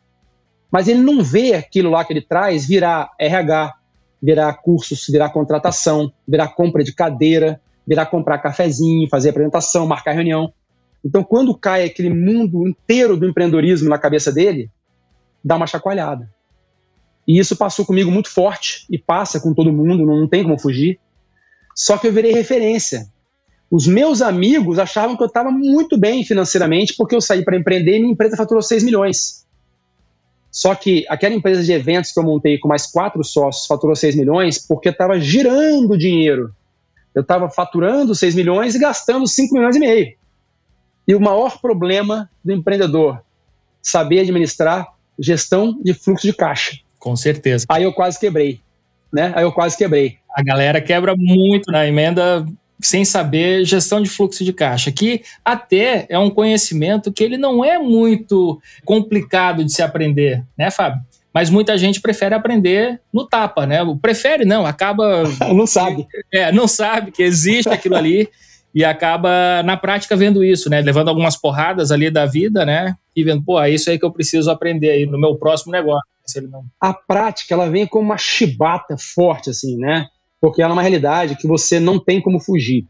Mas 0.71 0.87
ele 0.87 0.99
não 0.99 1.23
vê 1.23 1.53
aquilo 1.53 1.91
lá 1.91 2.03
que 2.03 2.13
ele 2.13 2.21
traz 2.21 2.67
virar 2.67 3.11
RH, 3.19 3.73
virar 4.21 4.53
cursos, 4.55 5.05
virar 5.07 5.29
contratação, 5.29 6.11
virar 6.27 6.49
compra 6.49 6.83
de 6.83 6.93
cadeira, 6.93 7.61
virar 7.85 8.07
comprar 8.07 8.39
cafezinho, 8.39 9.07
fazer 9.07 9.29
apresentação, 9.29 9.85
marcar 9.85 10.13
reunião. 10.13 10.51
Então, 11.05 11.23
quando 11.23 11.57
cai 11.57 11.85
aquele 11.85 12.09
mundo 12.09 12.67
inteiro 12.67 13.15
do 13.15 13.27
empreendedorismo 13.27 13.87
na 13.87 13.97
cabeça 13.97 14.31
dele, 14.31 14.69
dá 15.43 15.55
uma 15.55 15.67
chacoalhada. 15.67 16.29
E 17.27 17.37
isso 17.37 17.55
passou 17.55 17.85
comigo 17.85 18.09
muito 18.09 18.29
forte 18.29 18.85
e 18.89 18.97
passa 18.97 19.39
com 19.39 19.53
todo 19.53 19.73
mundo, 19.73 20.05
não 20.05 20.27
tem 20.27 20.43
como 20.43 20.57
fugir. 20.57 20.99
Só 21.75 21.97
que 21.97 22.07
eu 22.07 22.13
virei 22.13 22.31
referência. 22.31 23.07
Os 23.69 23.85
meus 23.85 24.21
amigos 24.21 24.79
achavam 24.79 25.17
que 25.17 25.23
eu 25.23 25.27
estava 25.27 25.51
muito 25.51 25.97
bem 25.97 26.23
financeiramente 26.23 26.95
porque 26.97 27.13
eu 27.13 27.19
saí 27.19 27.43
para 27.43 27.57
empreender 27.57 27.97
e 27.97 27.99
minha 27.99 28.13
empresa 28.13 28.37
faturou 28.37 28.61
6 28.61 28.83
milhões. 28.83 29.45
Só 30.49 30.73
que 30.73 31.05
aquela 31.09 31.35
empresa 31.35 31.61
de 31.61 31.73
eventos 31.73 32.11
que 32.13 32.19
eu 32.19 32.23
montei 32.23 32.57
com 32.57 32.69
mais 32.69 32.87
quatro 32.87 33.21
sócios 33.23 33.67
faturou 33.67 33.95
6 33.95 34.15
milhões 34.15 34.57
porque 34.65 34.89
estava 34.89 35.19
girando 35.19 35.97
dinheiro. 35.97 36.55
Eu 37.13 37.21
estava 37.21 37.49
faturando 37.49 38.15
6 38.15 38.35
milhões 38.35 38.73
e 38.73 38.79
gastando 38.79 39.27
5 39.27 39.53
milhões 39.53 39.75
e 39.75 39.79
meio. 39.79 40.15
E 41.05 41.13
o 41.13 41.19
maior 41.19 41.59
problema 41.59 42.29
do 42.43 42.53
empreendedor, 42.53 43.21
saber 43.81 44.21
administrar 44.21 44.87
gestão 45.19 45.77
de 45.83 45.93
fluxo 45.93 46.25
de 46.25 46.33
caixa. 46.33 46.79
Com 47.07 47.15
certeza. 47.15 47.65
Aí 47.69 47.83
eu 47.83 47.93
quase 47.93 48.19
quebrei, 48.19 48.59
né? 49.13 49.31
Aí 49.33 49.45
eu 49.45 49.51
quase 49.53 49.77
quebrei. 49.77 50.17
A 50.35 50.43
galera 50.43 50.81
quebra 50.81 51.15
muito 51.17 51.71
na 51.71 51.87
emenda 51.87 52.45
sem 52.81 53.05
saber 53.05 53.63
gestão 53.63 54.01
de 54.01 54.09
fluxo 54.09 54.43
de 54.43 54.51
caixa, 54.51 54.91
que 54.91 55.21
até 55.43 56.05
é 56.09 56.19
um 56.19 56.29
conhecimento 56.29 57.09
que 57.09 57.23
ele 57.23 57.37
não 57.37 57.63
é 57.63 57.79
muito 57.79 58.59
complicado 58.83 59.63
de 59.63 59.71
se 59.71 59.81
aprender, 59.81 60.43
né, 60.57 60.69
Fábio? 60.69 61.01
Mas 61.33 61.49
muita 61.49 61.77
gente 61.77 62.01
prefere 62.01 62.35
aprender 62.35 62.99
no 63.13 63.25
tapa, 63.25 63.65
né? 63.65 63.79
Prefere 64.01 64.43
não, 64.43 64.65
acaba 64.65 65.23
não 65.55 65.65
sabe. 65.65 66.05
É, 66.33 66.51
não 66.51 66.67
sabe 66.67 67.11
que 67.11 67.23
existe 67.23 67.69
aquilo 67.69 67.95
ali 67.95 68.27
e 68.75 68.83
acaba 68.83 69.63
na 69.63 69.77
prática 69.77 70.13
vendo 70.13 70.43
isso, 70.43 70.69
né? 70.69 70.81
Levando 70.81 71.07
algumas 71.07 71.37
porradas 71.37 71.89
ali 71.89 72.11
da 72.11 72.25
vida, 72.25 72.65
né? 72.65 72.95
E 73.15 73.23
vendo, 73.23 73.41
pô, 73.41 73.61
é 73.61 73.69
isso 73.69 73.89
aí 73.89 73.97
que 73.97 74.03
eu 74.03 74.11
preciso 74.11 74.51
aprender 74.51 74.89
aí 74.89 75.05
no 75.05 75.17
meu 75.17 75.37
próximo 75.37 75.71
negócio 75.71 76.05
se 76.27 76.39
ele 76.39 76.47
não. 76.47 76.65
A 76.79 76.93
prática, 76.93 77.53
ela 77.53 77.69
vem 77.69 77.87
como 77.87 78.05
uma 78.05 78.17
chibata 78.17 78.95
forte, 78.97 79.49
assim, 79.49 79.77
né? 79.77 80.07
Porque 80.39 80.61
ela 80.61 80.71
é 80.71 80.75
uma 80.75 80.81
realidade 80.81 81.35
que 81.37 81.47
você 81.47 81.79
não 81.79 81.99
tem 81.99 82.21
como 82.21 82.39
fugir. 82.39 82.85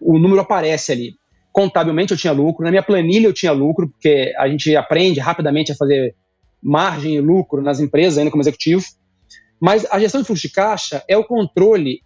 O 0.00 0.18
número 0.18 0.40
aparece 0.40 0.92
ali. 0.92 1.14
Contabilmente 1.52 2.12
eu 2.12 2.18
tinha 2.18 2.32
lucro, 2.32 2.64
na 2.64 2.70
minha 2.70 2.82
planilha 2.82 3.26
eu 3.26 3.32
tinha 3.32 3.52
lucro, 3.52 3.88
porque 3.88 4.32
a 4.36 4.48
gente 4.48 4.74
aprende 4.76 5.20
rapidamente 5.20 5.72
a 5.72 5.74
fazer 5.74 6.14
margem 6.62 7.16
e 7.16 7.20
lucro 7.20 7.62
nas 7.62 7.80
empresas, 7.80 8.18
ainda 8.18 8.30
como 8.30 8.42
executivo. 8.42 8.84
Mas 9.60 9.86
a 9.90 9.98
gestão 9.98 10.20
de 10.20 10.26
fluxo 10.26 10.46
de 10.46 10.52
caixa 10.52 11.02
é 11.08 11.16
o 11.16 11.24
controle 11.24 12.02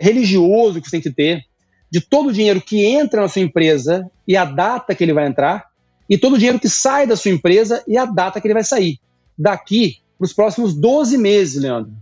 religioso 0.00 0.80
que 0.80 0.88
você 0.88 1.00
tem 1.00 1.00
que 1.00 1.10
ter 1.10 1.42
de 1.90 2.00
todo 2.00 2.28
o 2.28 2.32
dinheiro 2.32 2.60
que 2.60 2.84
entra 2.84 3.22
na 3.22 3.28
sua 3.28 3.42
empresa 3.42 4.10
e 4.26 4.36
a 4.36 4.44
data 4.44 4.94
que 4.94 5.02
ele 5.02 5.14
vai 5.14 5.26
entrar, 5.26 5.66
e 6.08 6.18
todo 6.18 6.34
o 6.34 6.38
dinheiro 6.38 6.60
que 6.60 6.68
sai 6.68 7.06
da 7.06 7.16
sua 7.16 7.30
empresa 7.30 7.82
e 7.86 7.96
a 7.96 8.04
data 8.04 8.40
que 8.40 8.46
ele 8.46 8.54
vai 8.54 8.64
sair. 8.64 8.98
Daqui 9.38 9.98
para 10.18 10.24
os 10.24 10.32
próximos 10.32 10.74
12 10.74 11.16
meses, 11.16 11.62
Leandro. 11.62 11.92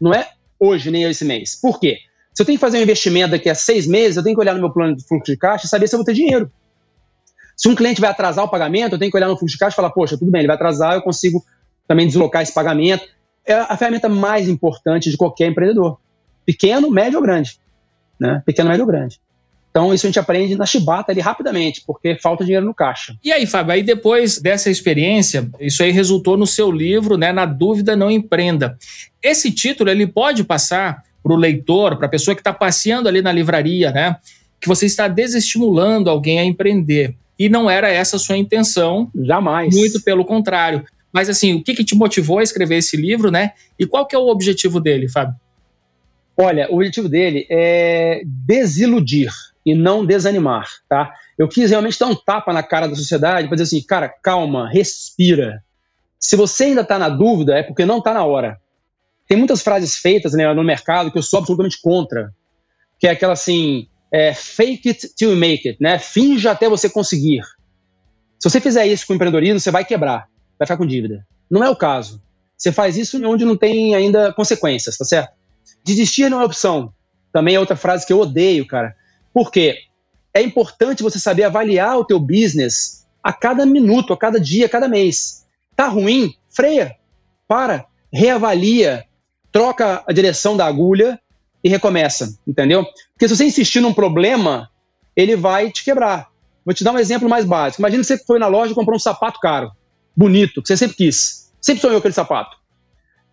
Não 0.00 0.14
é 0.14 0.30
hoje 0.58 0.90
nem 0.90 1.02
esse 1.02 1.24
mês. 1.24 1.54
Por 1.60 1.80
quê? 1.80 1.98
Se 2.32 2.42
eu 2.42 2.46
tenho 2.46 2.58
que 2.58 2.60
fazer 2.60 2.78
um 2.78 2.82
investimento 2.82 3.30
daqui 3.30 3.48
a 3.48 3.54
seis 3.54 3.86
meses, 3.86 4.16
eu 4.16 4.22
tenho 4.22 4.36
que 4.36 4.40
olhar 4.40 4.54
no 4.54 4.60
meu 4.60 4.70
plano 4.70 4.94
de 4.94 5.04
fluxo 5.04 5.32
de 5.32 5.36
caixa 5.36 5.66
e 5.66 5.68
saber 5.68 5.88
se 5.88 5.94
eu 5.94 5.98
vou 5.98 6.04
ter 6.04 6.14
dinheiro. 6.14 6.50
Se 7.56 7.68
um 7.68 7.74
cliente 7.74 8.00
vai 8.00 8.10
atrasar 8.10 8.44
o 8.44 8.48
pagamento, 8.48 8.92
eu 8.92 8.98
tenho 8.98 9.10
que 9.10 9.16
olhar 9.16 9.28
no 9.28 9.36
fluxo 9.36 9.54
de 9.54 9.58
caixa 9.58 9.74
e 9.74 9.76
falar, 9.76 9.90
poxa, 9.90 10.16
tudo 10.18 10.30
bem, 10.30 10.42
ele 10.42 10.46
vai 10.46 10.56
atrasar, 10.56 10.94
eu 10.94 11.02
consigo 11.02 11.42
também 11.88 12.06
deslocar 12.06 12.42
esse 12.42 12.52
pagamento. 12.52 13.06
É 13.44 13.54
a 13.54 13.76
ferramenta 13.76 14.08
mais 14.08 14.48
importante 14.48 15.10
de 15.10 15.16
qualquer 15.16 15.48
empreendedor. 15.48 15.98
Pequeno, 16.44 16.90
médio 16.90 17.18
ou 17.18 17.22
grande. 17.22 17.58
Né? 18.20 18.42
Pequeno, 18.44 18.68
médio 18.68 18.84
ou 18.84 18.86
grande. 18.86 19.18
Então, 19.76 19.92
isso 19.92 20.06
a 20.06 20.08
gente 20.08 20.18
aprende 20.18 20.56
na 20.56 20.64
chibata 20.64 21.12
ali 21.12 21.20
rapidamente, 21.20 21.82
porque 21.86 22.16
falta 22.16 22.42
dinheiro 22.42 22.64
no 22.64 22.72
caixa. 22.72 23.14
E 23.22 23.30
aí, 23.30 23.46
Fábio, 23.46 23.74
aí 23.74 23.82
depois 23.82 24.38
dessa 24.38 24.70
experiência, 24.70 25.50
isso 25.60 25.82
aí 25.82 25.90
resultou 25.90 26.34
no 26.34 26.46
seu 26.46 26.72
livro, 26.72 27.18
né? 27.18 27.30
Na 27.30 27.44
dúvida, 27.44 27.94
não 27.94 28.10
empreenda. 28.10 28.78
Esse 29.22 29.50
título, 29.50 29.90
ele 29.90 30.06
pode 30.06 30.44
passar 30.44 31.02
para 31.22 31.30
o 31.30 31.36
leitor, 31.36 31.98
para 31.98 32.06
a 32.06 32.08
pessoa 32.08 32.34
que 32.34 32.40
está 32.40 32.54
passeando 32.54 33.06
ali 33.06 33.20
na 33.20 33.30
livraria, 33.30 33.90
né? 33.90 34.16
que 34.58 34.66
você 34.66 34.86
está 34.86 35.08
desestimulando 35.08 36.08
alguém 36.08 36.38
a 36.38 36.44
empreender. 36.44 37.14
E 37.38 37.50
não 37.50 37.68
era 37.68 37.90
essa 37.90 38.16
a 38.16 38.18
sua 38.18 38.38
intenção. 38.38 39.10
Jamais. 39.14 39.76
Muito 39.76 40.00
pelo 40.00 40.24
contrário. 40.24 40.86
Mas 41.12 41.28
assim, 41.28 41.52
o 41.52 41.62
que, 41.62 41.74
que 41.74 41.84
te 41.84 41.94
motivou 41.94 42.38
a 42.38 42.42
escrever 42.42 42.78
esse 42.78 42.96
livro, 42.96 43.30
né? 43.30 43.52
E 43.78 43.84
qual 43.84 44.06
que 44.06 44.16
é 44.16 44.18
o 44.18 44.28
objetivo 44.28 44.80
dele, 44.80 45.06
Fábio? 45.06 45.34
Olha, 46.34 46.66
o 46.70 46.76
objetivo 46.76 47.10
dele 47.10 47.46
é 47.50 48.22
desiludir 48.24 49.30
e 49.66 49.74
não 49.74 50.06
desanimar, 50.06 50.68
tá? 50.88 51.12
Eu 51.36 51.48
quis 51.48 51.70
realmente 51.70 51.98
dar 51.98 52.06
um 52.06 52.14
tapa 52.14 52.52
na 52.52 52.62
cara 52.62 52.86
da 52.86 52.94
sociedade 52.94 53.48
para 53.48 53.56
dizer 53.56 53.76
assim, 53.76 53.84
cara, 53.84 54.08
calma, 54.08 54.70
respira. 54.70 55.60
Se 56.20 56.36
você 56.36 56.64
ainda 56.64 56.82
está 56.82 56.96
na 56.96 57.08
dúvida, 57.08 57.58
é 57.58 57.64
porque 57.64 57.84
não 57.84 57.98
está 57.98 58.14
na 58.14 58.24
hora. 58.24 58.60
Tem 59.26 59.36
muitas 59.36 59.62
frases 59.62 59.96
feitas 59.96 60.34
né, 60.34 60.54
no 60.54 60.62
mercado 60.62 61.10
que 61.10 61.18
eu 61.18 61.22
sou 61.22 61.40
absolutamente 61.40 61.80
contra, 61.82 62.32
que 63.00 63.08
é 63.08 63.10
aquela 63.10 63.32
assim, 63.32 63.88
é, 64.12 64.32
fake 64.32 64.88
it 64.88 65.14
till 65.16 65.30
you 65.30 65.36
make 65.36 65.68
it, 65.68 65.82
né? 65.82 65.98
Finja 65.98 66.52
até 66.52 66.68
você 66.68 66.88
conseguir. 66.88 67.42
Se 68.38 68.48
você 68.48 68.60
fizer 68.60 68.86
isso 68.86 69.04
com 69.04 69.14
empreendedorismo, 69.14 69.58
você 69.58 69.72
vai 69.72 69.84
quebrar, 69.84 70.28
vai 70.56 70.64
ficar 70.64 70.76
com 70.76 70.86
dívida. 70.86 71.26
Não 71.50 71.64
é 71.64 71.68
o 71.68 71.74
caso. 71.74 72.22
Você 72.56 72.70
faz 72.70 72.96
isso 72.96 73.20
onde 73.26 73.44
não 73.44 73.56
tem 73.56 73.96
ainda 73.96 74.32
consequências, 74.32 74.96
tá 74.96 75.04
certo? 75.04 75.32
Desistir 75.84 76.30
não 76.30 76.40
é 76.40 76.44
opção. 76.44 76.92
Também 77.32 77.56
é 77.56 77.60
outra 77.60 77.76
frase 77.76 78.06
que 78.06 78.12
eu 78.12 78.20
odeio, 78.20 78.66
cara. 78.66 78.94
Por 79.36 79.52
quê? 79.52 79.80
É 80.32 80.40
importante 80.40 81.02
você 81.02 81.20
saber 81.20 81.44
avaliar 81.44 81.98
o 81.98 82.06
teu 82.06 82.18
business 82.18 83.06
a 83.22 83.34
cada 83.34 83.66
minuto, 83.66 84.14
a 84.14 84.16
cada 84.16 84.40
dia, 84.40 84.64
a 84.64 84.68
cada 84.68 84.88
mês. 84.88 85.44
Tá 85.76 85.88
ruim? 85.88 86.34
Freia. 86.48 86.96
Para. 87.46 87.84
Reavalia. 88.10 89.04
Troca 89.52 90.02
a 90.06 90.10
direção 90.14 90.56
da 90.56 90.64
agulha 90.64 91.20
e 91.62 91.68
recomeça, 91.68 92.34
entendeu? 92.48 92.82
Porque 93.12 93.28
se 93.28 93.36
você 93.36 93.44
insistir 93.44 93.80
num 93.80 93.92
problema, 93.92 94.70
ele 95.14 95.36
vai 95.36 95.70
te 95.70 95.84
quebrar. 95.84 96.30
Vou 96.64 96.72
te 96.72 96.82
dar 96.82 96.92
um 96.92 96.98
exemplo 96.98 97.28
mais 97.28 97.44
básico. 97.44 97.82
Imagina 97.82 98.00
que 98.00 98.06
você 98.06 98.16
foi 98.16 98.38
na 98.38 98.46
loja 98.46 98.72
e 98.72 98.74
comprou 98.74 98.96
um 98.96 98.98
sapato 98.98 99.38
caro, 99.38 99.70
bonito, 100.16 100.62
que 100.62 100.68
você 100.68 100.78
sempre 100.78 100.96
quis. 100.96 101.52
Sempre 101.60 101.82
sonhou 101.82 101.98
aquele 101.98 102.14
sapato. 102.14 102.56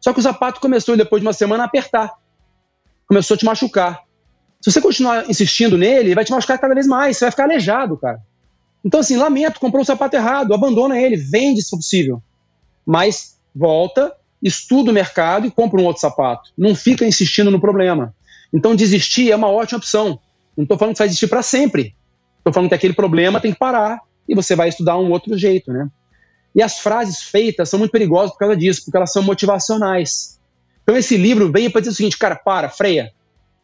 Só 0.02 0.12
que 0.12 0.20
o 0.20 0.24
sapato 0.24 0.60
começou, 0.60 0.98
depois 0.98 1.22
de 1.22 1.26
uma 1.26 1.32
semana, 1.32 1.64
a 1.64 1.66
apertar. 1.66 2.12
Começou 3.08 3.36
a 3.36 3.38
te 3.38 3.46
machucar. 3.46 4.04
Se 4.64 4.72
você 4.72 4.80
continuar 4.80 5.30
insistindo 5.30 5.78
nele, 5.78 6.08
ele 6.08 6.16
vai 6.16 6.24
te 6.24 6.32
machucar 6.32 6.58
cada 6.58 6.74
vez 6.74 6.88
mais. 6.88 7.18
Você 7.18 7.26
vai 7.26 7.32
ficar 7.32 7.44
aleijado, 7.44 7.98
cara. 7.98 8.22
Então, 8.84 9.02
assim, 9.02 9.18
lamento, 9.18 9.60
comprou 9.60 9.82
um 9.82 9.86
sapato 9.86 10.16
errado, 10.16 10.54
abandona 10.54 10.98
ele, 10.98 11.18
vende 11.18 11.62
se 11.62 11.70
for 11.70 11.76
possível. 11.76 12.24
Mas 12.86 13.38
volta, 13.54 14.14
estuda 14.42 14.90
o 14.90 14.94
mercado 14.94 15.46
e 15.46 15.52
compra 15.52 15.82
um 15.82 15.84
outro 15.84 16.00
sapato. 16.00 16.50
Não 16.58 16.74
fica 16.74 17.06
insistindo 17.06 17.52
no 17.52 17.60
problema. 17.60 18.16
Então, 18.54 18.74
desistir 18.74 19.30
é 19.30 19.36
uma 19.36 19.50
ótima 19.50 19.80
opção. 19.80 20.18
Não 20.56 20.64
estou 20.64 20.78
falando 20.78 20.94
que 20.94 20.98
você 21.00 21.04
vai 21.04 21.08
desistir 21.10 21.28
para 21.28 21.44
sempre. 21.44 21.94
Estou 22.38 22.54
falando 22.54 22.70
que 22.70 22.76
aquele 22.76 22.94
problema 22.94 23.42
tem 23.42 23.52
que 23.52 23.60
parar 23.60 24.00
e 24.30 24.34
você 24.34 24.56
vai 24.56 24.70
estudar 24.70 24.98
um 24.98 25.12
outro 25.12 25.38
jeito, 25.38 25.74
né? 25.74 25.90
E 26.56 26.62
as 26.62 26.80
frases 26.80 27.22
feitas 27.22 27.68
são 27.68 27.80
muito 27.80 27.92
perigosas 27.92 28.32
por 28.32 28.38
causa 28.38 28.56
disso, 28.56 28.86
porque 28.86 28.96
elas 28.96 29.12
são 29.12 29.24
motivacionais. 29.24 30.40
Então, 30.84 30.96
esse 30.96 31.18
livro 31.18 31.52
veio 31.52 31.70
para 31.70 31.82
dizer 31.82 31.92
o 31.92 31.96
seguinte, 31.96 32.18
cara, 32.18 32.38
para, 32.38 32.70
freia. 32.70 33.12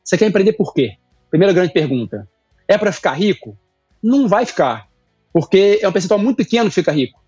Você 0.09 0.17
quer 0.17 0.25
empreender 0.25 0.53
por 0.53 0.73
quê? 0.73 0.93
Primeira 1.29 1.53
grande 1.53 1.71
pergunta. 1.71 2.27
É 2.67 2.79
para 2.79 2.91
ficar 2.91 3.13
rico? 3.13 3.55
Não 4.01 4.27
vai 4.27 4.43
ficar, 4.43 4.87
porque 5.31 5.77
é 5.83 5.87
um 5.87 5.91
percentual 5.91 6.19
muito 6.19 6.37
pequeno 6.37 6.67
que 6.67 6.73
fica 6.73 6.91
rico. 6.91 7.23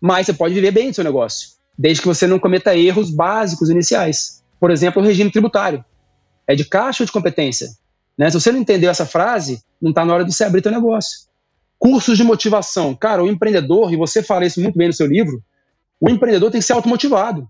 Mas 0.00 0.26
você 0.26 0.32
pode 0.32 0.52
viver 0.52 0.72
bem 0.72 0.90
do 0.90 0.96
seu 0.96 1.04
negócio, 1.04 1.50
desde 1.78 2.02
que 2.02 2.08
você 2.08 2.26
não 2.26 2.40
cometa 2.40 2.76
erros 2.76 3.14
básicos 3.14 3.70
iniciais. 3.70 4.42
Por 4.58 4.72
exemplo, 4.72 5.00
o 5.00 5.04
regime 5.06 5.30
tributário. 5.30 5.84
É 6.44 6.56
de 6.56 6.64
caixa 6.64 7.04
ou 7.04 7.06
de 7.06 7.12
competência? 7.12 7.68
Né? 8.18 8.28
Se 8.28 8.40
você 8.40 8.50
não 8.50 8.58
entendeu 8.58 8.90
essa 8.90 9.06
frase, 9.06 9.62
não 9.80 9.90
está 9.90 10.04
na 10.04 10.12
hora 10.12 10.24
de 10.24 10.34
você 10.34 10.42
abrir 10.42 10.60
seu 10.60 10.72
negócio. 10.72 11.28
Cursos 11.78 12.18
de 12.18 12.24
motivação. 12.24 12.96
Cara, 12.96 13.22
o 13.22 13.30
empreendedor, 13.30 13.92
e 13.92 13.96
você 13.96 14.24
fala 14.24 14.44
isso 14.44 14.60
muito 14.60 14.76
bem 14.76 14.88
no 14.88 14.92
seu 14.92 15.06
livro, 15.06 15.40
o 16.00 16.10
empreendedor 16.10 16.50
tem 16.50 16.60
que 16.60 16.66
ser 16.66 16.72
automotivado. 16.72 17.48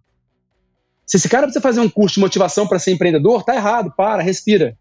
Se 1.06 1.16
esse 1.16 1.28
cara 1.28 1.42
precisa 1.42 1.60
fazer 1.60 1.80
um 1.80 1.88
curso 1.88 2.14
de 2.14 2.20
motivação 2.20 2.66
para 2.66 2.78
ser 2.78 2.92
empreendedor, 2.92 3.42
tá 3.42 3.54
errado, 3.54 3.92
para, 3.96 4.22
respira. 4.22 4.76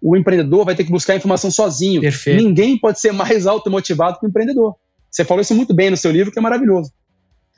O 0.00 0.16
empreendedor 0.16 0.64
vai 0.64 0.74
ter 0.74 0.84
que 0.84 0.90
buscar 0.90 1.16
informação 1.16 1.50
sozinho. 1.50 2.00
Perfeito. 2.00 2.42
Ninguém 2.42 2.78
pode 2.78 3.00
ser 3.00 3.12
mais 3.12 3.46
automotivado 3.46 4.18
que 4.18 4.26
o 4.26 4.28
empreendedor. 4.28 4.76
Você 5.10 5.24
falou 5.24 5.40
isso 5.40 5.54
muito 5.54 5.74
bem 5.74 5.90
no 5.90 5.96
seu 5.96 6.10
livro, 6.10 6.32
que 6.32 6.38
é 6.38 6.42
maravilhoso. 6.42 6.92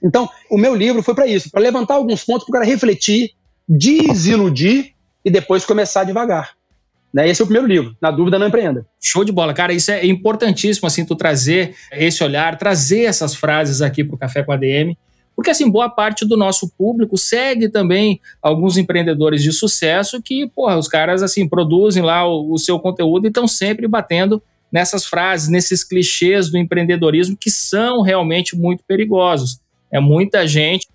Então, 0.03 0.29
o 0.51 0.59
meu 0.59 0.75
livro 0.75 1.03
foi 1.03 1.15
para 1.15 1.27
isso, 1.27 1.51
para 1.51 1.61
levantar 1.61 1.95
alguns 1.95 2.23
pontos 2.25 2.45
para 2.45 2.51
o 2.51 2.53
cara 2.53 2.65
refletir, 2.65 3.31
desiludir 3.69 4.93
e 5.25 5.31
depois 5.31 5.65
começar 5.65 6.05
devagar. 6.05 6.57
Né? 7.13 7.29
Esse 7.29 7.41
é 7.41 7.45
o 7.45 7.47
primeiro 7.47 7.67
livro. 7.67 7.97
Na 8.01 8.11
dúvida, 8.11 8.39
não 8.39 8.49
empreenda. 8.49 8.87
Show 9.01 9.25
de 9.25 9.33
bola, 9.33 9.55
cara. 9.55 9.73
Isso 9.73 9.91
é 9.91 10.05
importantíssimo, 10.05 10.87
assim, 10.87 11.05
tu 11.05 11.17
trazer 11.17 11.75
esse 11.91 12.23
olhar, 12.23 12.59
trazer 12.59 13.05
essas 13.05 13.35
frases 13.35 13.81
aqui 13.81 14.05
para 14.05 14.15
o 14.15 14.19
Café 14.19 14.43
com 14.43 14.53
a 14.53 14.57
DM, 14.57 14.97
porque, 15.37 15.51
assim, 15.51 15.71
boa 15.71 15.91
parte 15.91 16.25
do 16.25 16.35
nosso 16.35 16.73
público 16.79 17.19
segue 17.19 17.69
também 17.69 18.19
alguns 18.41 18.79
empreendedores 18.79 19.43
de 19.43 19.53
sucesso 19.53 20.23
que, 20.23 20.49
porra, 20.49 20.79
os 20.79 20.89
caras, 20.89 21.23
assim, 21.23 21.47
produzem 21.47 22.03
lá 22.03 22.27
o, 22.27 22.55
o 22.55 22.59
seu 22.59 22.81
conteúdo 22.81 23.27
e 23.27 23.29
estão 23.29 23.47
sempre 23.47 23.87
batendo 23.87 24.43
nessas 24.73 25.05
frases, 25.05 25.49
nesses 25.49 25.85
clichês 25.85 26.51
do 26.51 26.57
empreendedorismo 26.57 27.37
que 27.39 27.51
são 27.51 28.01
realmente 28.01 28.57
muito 28.57 28.83
perigosos. 28.85 29.61
É 29.93 30.01
muita 30.01 30.47
gente 30.47 30.89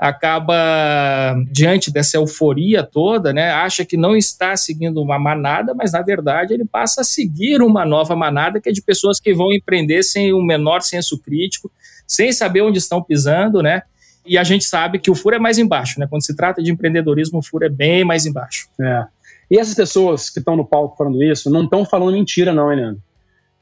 acaba 0.00 1.36
diante 1.52 1.92
dessa 1.92 2.16
euforia 2.16 2.82
toda, 2.82 3.34
né, 3.34 3.50
acha 3.50 3.84
que 3.84 3.98
não 3.98 4.16
está 4.16 4.56
seguindo 4.56 5.02
uma 5.02 5.18
manada, 5.18 5.74
mas 5.74 5.92
na 5.92 6.00
verdade 6.00 6.54
ele 6.54 6.64
passa 6.64 7.02
a 7.02 7.04
seguir 7.04 7.60
uma 7.60 7.84
nova 7.84 8.16
manada 8.16 8.58
que 8.58 8.70
é 8.70 8.72
de 8.72 8.80
pessoas 8.80 9.20
que 9.20 9.34
vão 9.34 9.52
empreender 9.52 10.02
sem 10.02 10.32
o 10.32 10.42
menor 10.42 10.80
senso 10.80 11.18
crítico, 11.18 11.70
sem 12.10 12.32
saber 12.32 12.62
onde 12.62 12.78
estão 12.78 13.02
pisando, 13.02 13.62
né? 13.62 13.82
E 14.26 14.36
a 14.36 14.44
gente 14.44 14.64
sabe 14.64 14.98
que 14.98 15.10
o 15.10 15.14
furo 15.14 15.36
é 15.36 15.38
mais 15.38 15.58
embaixo, 15.58 15.98
né? 15.98 16.06
Quando 16.08 16.24
se 16.24 16.34
trata 16.34 16.62
de 16.62 16.70
empreendedorismo, 16.70 17.38
o 17.38 17.42
furo 17.42 17.64
é 17.64 17.68
bem 17.68 18.04
mais 18.04 18.26
embaixo. 18.26 18.68
É. 18.80 19.04
E 19.50 19.58
essas 19.58 19.74
pessoas 19.74 20.30
que 20.30 20.38
estão 20.38 20.56
no 20.56 20.64
palco 20.64 20.96
falando 20.96 21.22
isso 21.22 21.50
não 21.50 21.64
estão 21.64 21.84
falando 21.84 22.12
mentira, 22.12 22.52
não, 22.52 22.72
hein, 22.72 22.96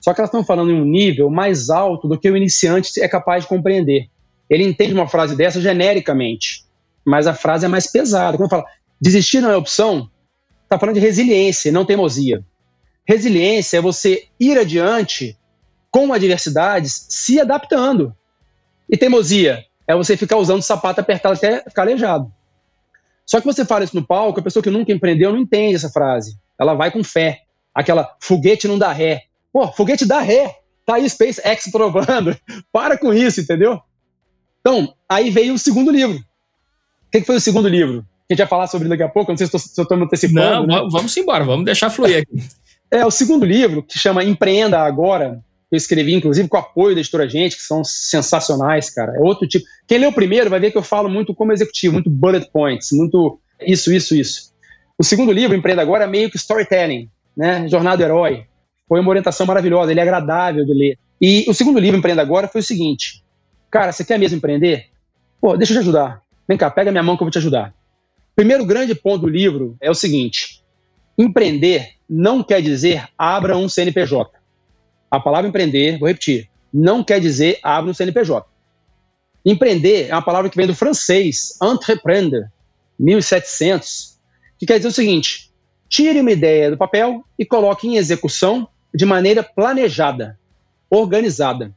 Só 0.01 0.13
que 0.13 0.21
elas 0.21 0.29
estão 0.29 0.45
falando 0.45 0.71
em 0.71 0.81
um 0.81 0.85
nível 0.85 1.31
mais 1.31 1.71
alto 1.71 2.07
do 2.07 2.19
que 2.19 2.31
o 2.31 2.37
iniciante 2.37 3.01
é 3.01 3.09
capaz 3.09 3.45
de 3.45 3.49
compreender 3.49 4.09
ele 4.49 4.65
entende 4.65 4.95
uma 4.95 5.09
frase 5.09 5.37
dessa 5.37 5.61
genericamente, 5.61 6.65
mas 7.05 7.27
a 7.27 7.35
frase 7.35 7.67
é 7.67 7.69
mais 7.69 7.87
pesada. 7.87 8.37
Quando 8.37 8.51
fala 8.51 8.65
desistir 9.01 9.41
não 9.41 9.51
é 9.51 9.57
opção, 9.57 10.11
está 10.65 10.79
falando 10.79 10.95
de 10.95 11.01
resiliência, 11.01 11.71
não 11.71 11.85
teimosia. 11.85 12.43
Resiliência 13.07 13.79
é 13.79 13.81
você 13.81 14.25
ir 14.39 14.59
adiante 14.59 15.37
com 15.91 16.13
adversidades, 16.13 17.07
se 17.09 17.41
adaptando. 17.41 18.15
E 18.89 18.97
teimosia 18.97 19.65
é 19.87 19.95
você 19.95 20.17
ficar 20.17 20.37
usando 20.37 20.61
o 20.61 20.63
sapato 20.63 21.01
apertado 21.01 21.35
até 21.35 21.63
ficar 21.63 21.83
aleijado. 21.83 22.33
Só 23.27 23.41
que 23.41 23.47
você 23.47 23.65
fala 23.65 23.85
isso 23.85 23.95
no 23.95 24.07
palco, 24.07 24.41
a 24.41 24.43
pessoa 24.43 24.63
que 24.63 24.71
nunca 24.71 24.93
empreendeu 24.93 25.33
não 25.33 25.39
entende 25.39 25.77
essa 25.77 25.91
frase. 25.91 26.37
Ela 26.59 26.75
vai 26.75 26.91
com 26.91 27.05
fé. 27.05 27.43
Aquela 27.75 28.17
foguete 28.21 28.67
não 28.67 28.79
dá 28.79 28.93
ré. 28.93 29.25
Pô, 29.53 29.71
foguete 29.73 30.07
dá 30.07 30.21
ré. 30.21 30.57
Tá 30.87 30.95
aí 30.95 31.09
SpaceX 31.09 31.71
provando. 31.71 32.37
Para 32.73 32.97
com 32.97 33.13
isso, 33.13 33.41
entendeu? 33.41 33.81
Então, 34.61 34.95
aí 35.09 35.31
veio 35.31 35.55
o 35.55 35.59
segundo 35.59 35.91
livro. 35.91 36.17
O 36.17 37.11
que, 37.11 37.21
que 37.21 37.27
foi 37.27 37.37
o 37.37 37.41
segundo 37.41 37.69
livro? 37.69 38.03
Que 38.27 38.33
a 38.33 38.35
gente 38.35 38.39
vai 38.39 38.47
falar 38.49 38.67
sobre 38.67 38.89
daqui 38.89 39.03
a 39.03 39.09
pouco, 39.09 39.31
não 39.31 39.37
sei 39.37 39.47
se 39.47 39.55
eu 39.55 39.83
estou 39.83 39.97
me 39.97 40.05
antecipando. 40.05 40.67
Não, 40.67 40.85
né? 40.85 40.89
vamos 40.91 41.17
embora, 41.17 41.45
vamos 41.45 41.65
deixar 41.65 41.91
fluir 41.91 42.23
aqui. 42.23 42.43
É, 42.91 43.05
o 43.05 43.11
segundo 43.11 43.45
livro, 43.45 43.83
que 43.83 43.99
chama 43.99 44.25
Empreenda 44.25 44.81
Agora, 44.81 45.43
eu 45.71 45.77
escrevi, 45.77 46.15
inclusive, 46.15 46.49
com 46.49 46.57
apoio 46.57 46.95
da 46.95 47.01
editora 47.01 47.29
Gente, 47.29 47.57
que 47.57 47.63
são 47.63 47.85
sensacionais, 47.85 48.89
cara. 48.91 49.15
É 49.17 49.21
outro 49.21 49.47
tipo. 49.47 49.67
Quem 49.87 49.99
lê 49.99 50.07
o 50.07 50.13
primeiro 50.13 50.49
vai 50.49 50.59
ver 50.59 50.71
que 50.71 50.79
eu 50.79 50.83
falo 50.83 51.09
muito 51.09 51.35
como 51.35 51.53
executivo, 51.53 51.95
muito 51.95 52.09
bullet 52.09 52.51
points, 52.51 52.89
muito 52.93 53.39
isso, 53.61 53.93
isso, 53.93 54.15
isso. 54.15 54.53
O 54.99 55.05
segundo 55.05 55.31
livro, 55.31 55.57
Empreenda 55.57 55.83
Agora, 55.83 56.05
é 56.05 56.07
meio 56.07 56.31
que 56.31 56.37
storytelling, 56.37 57.11
né? 57.37 57.69
Jornada 57.69 57.99
do 57.99 58.03
Herói. 58.03 58.47
Foi 58.89 59.01
uma 59.01 59.11
orientação 59.11 59.47
maravilhosa, 59.47 59.91
ele 59.91 60.01
é 60.01 60.03
agradável 60.03 60.65
de 60.65 60.73
ler. 60.73 60.99
E 61.21 61.45
o 61.49 61.55
segundo 61.55 61.79
livro, 61.79 61.99
Empreenda 61.99 62.23
Agora, 62.23 62.49
foi 62.49 62.63
o 62.63 62.65
seguinte: 62.65 63.23
Cara, 63.71 63.93
você 63.93 64.05
quer 64.05 64.19
mesmo 64.19 64.39
empreender? 64.39 64.87
Pô, 65.41 65.57
deixa 65.57 65.75
eu 65.75 65.79
te 65.79 65.81
ajudar. 65.81 66.23
Vem 66.49 66.57
cá, 66.57 66.71
pega 66.71 66.91
minha 66.91 67.03
mão 67.03 67.17
que 67.17 67.23
eu 67.23 67.27
vou 67.27 67.33
te 67.33 67.39
ajudar. 67.39 67.75
Primeiro 68.35 68.65
grande 68.65 68.95
ponto 68.95 69.23
do 69.23 69.29
livro 69.29 69.77
é 69.81 69.91
o 69.91 69.95
seguinte: 69.95 70.65
empreender 71.19 71.91
não 72.09 72.43
quer 72.43 72.63
dizer 72.63 73.07
abra 73.19 73.57
um 73.57 73.69
CNPJ. 73.69 74.38
A 75.11 75.19
palavra 75.19 75.49
empreender, 75.49 75.99
vou 75.99 76.09
repetir, 76.09 76.49
não 76.73 77.03
quer 77.03 77.21
dizer 77.21 77.59
abra 77.63 77.91
um 77.91 77.95
CNPJ. 77.95 78.47
Empreender 79.45 80.09
é 80.09 80.13
uma 80.13 80.23
palavra 80.23 80.51
que 80.51 80.57
vem 80.57 80.67
do 80.67 80.75
francês, 80.75 81.57
entreprendre, 81.63 82.47
1700, 82.99 84.19
que 84.59 84.67
quer 84.67 84.77
dizer 84.77 84.89
o 84.89 84.93
seguinte: 84.93 85.51
tire 85.89 86.21
uma 86.21 86.33
ideia 86.33 86.71
do 86.71 86.77
papel 86.77 87.25
e 87.39 87.47
coloque 87.47 87.89
em 87.89 87.97
execução 87.97 88.69
de 88.95 89.07
maneira 89.07 89.43
planejada, 89.43 90.39
organizada. 90.91 91.75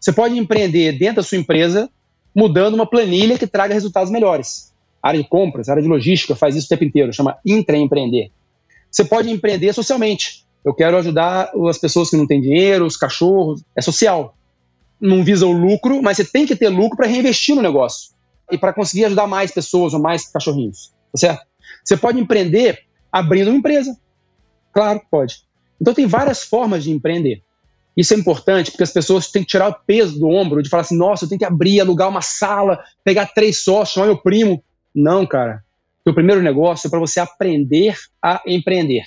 Você 0.00 0.12
pode 0.12 0.38
empreender 0.38 0.92
dentro 0.92 1.16
da 1.16 1.22
sua 1.22 1.38
empresa, 1.38 1.90
mudando 2.34 2.74
uma 2.74 2.88
planilha 2.88 3.38
que 3.38 3.46
traga 3.46 3.74
resultados 3.74 4.10
melhores. 4.10 4.72
A 5.02 5.08
área 5.08 5.22
de 5.22 5.28
compras, 5.28 5.68
área 5.68 5.82
de 5.82 5.88
logística 5.88 6.34
faz 6.34 6.56
isso 6.56 6.66
o 6.66 6.68
tempo 6.68 6.84
inteiro, 6.84 7.12
chama 7.12 7.36
intraempreender. 7.44 8.30
Você 8.90 9.04
pode 9.04 9.30
empreender 9.30 9.72
socialmente, 9.72 10.43
Eu 10.64 10.74
quero 10.74 10.96
ajudar 10.96 11.50
as 11.68 11.78
pessoas 11.78 12.08
que 12.10 12.16
não 12.16 12.26
têm 12.26 12.40
dinheiro, 12.40 12.86
os 12.86 12.96
cachorros. 12.96 13.62
É 13.76 13.82
social. 13.82 14.36
Não 15.00 15.22
visa 15.22 15.46
o 15.46 15.52
lucro, 15.52 16.02
mas 16.02 16.16
você 16.16 16.24
tem 16.24 16.46
que 16.46 16.56
ter 16.56 16.68
lucro 16.68 16.96
para 16.96 17.06
reinvestir 17.06 17.54
no 17.54 17.62
negócio 17.62 18.14
e 18.50 18.56
para 18.56 18.72
conseguir 18.72 19.04
ajudar 19.06 19.26
mais 19.26 19.50
pessoas 19.50 19.92
ou 19.92 20.00
mais 20.00 20.26
cachorrinhos. 20.30 20.92
Tá 21.12 21.18
certo? 21.18 21.46
Você 21.84 21.96
pode 21.96 22.18
empreender 22.18 22.80
abrindo 23.12 23.48
uma 23.48 23.58
empresa. 23.58 23.96
Claro 24.72 25.00
que 25.00 25.06
pode. 25.10 25.42
Então 25.80 25.92
tem 25.92 26.06
várias 26.06 26.42
formas 26.42 26.84
de 26.84 26.90
empreender. 26.90 27.42
Isso 27.96 28.12
é 28.12 28.16
importante 28.16 28.70
porque 28.70 28.82
as 28.82 28.92
pessoas 28.92 29.30
têm 29.30 29.42
que 29.42 29.48
tirar 29.48 29.68
o 29.68 29.76
peso 29.86 30.18
do 30.18 30.28
ombro 30.28 30.62
de 30.62 30.68
falar 30.68 30.80
assim: 30.80 30.96
nossa, 30.96 31.24
eu 31.24 31.28
tenho 31.28 31.38
que 31.38 31.44
abrir, 31.44 31.80
alugar 31.80 32.08
uma 32.08 32.22
sala, 32.22 32.82
pegar 33.04 33.26
três 33.26 33.62
sócios, 33.62 33.94
chamar 33.94 34.06
meu 34.06 34.18
primo. 34.18 34.64
Não, 34.94 35.26
cara. 35.26 35.62
O 36.06 36.12
primeiro 36.12 36.42
negócio 36.42 36.86
é 36.86 36.90
para 36.90 36.98
você 36.98 37.20
aprender 37.20 37.96
a 38.22 38.42
empreender. 38.46 39.04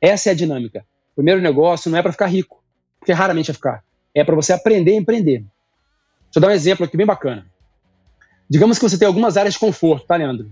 Essa 0.00 0.30
é 0.30 0.32
a 0.32 0.34
dinâmica. 0.34 0.84
O 1.12 1.16
primeiro 1.16 1.40
negócio 1.40 1.90
não 1.90 1.98
é 1.98 2.02
para 2.02 2.12
ficar 2.12 2.26
rico, 2.26 2.62
porque 2.98 3.12
raramente 3.12 3.48
vai 3.48 3.54
ficar. 3.54 3.84
É 4.14 4.24
para 4.24 4.34
você 4.34 4.52
aprender 4.52 4.92
a 4.92 4.96
empreender. 4.96 5.38
Deixa 5.38 6.36
eu 6.36 6.40
dar 6.40 6.48
um 6.48 6.52
exemplo 6.52 6.84
aqui 6.84 6.96
bem 6.96 7.06
bacana. 7.06 7.46
Digamos 8.48 8.78
que 8.78 8.82
você 8.82 8.98
tem 8.98 9.06
algumas 9.06 9.36
áreas 9.36 9.54
de 9.54 9.60
conforto, 9.60 10.06
tá, 10.06 10.16
Leandro? 10.16 10.50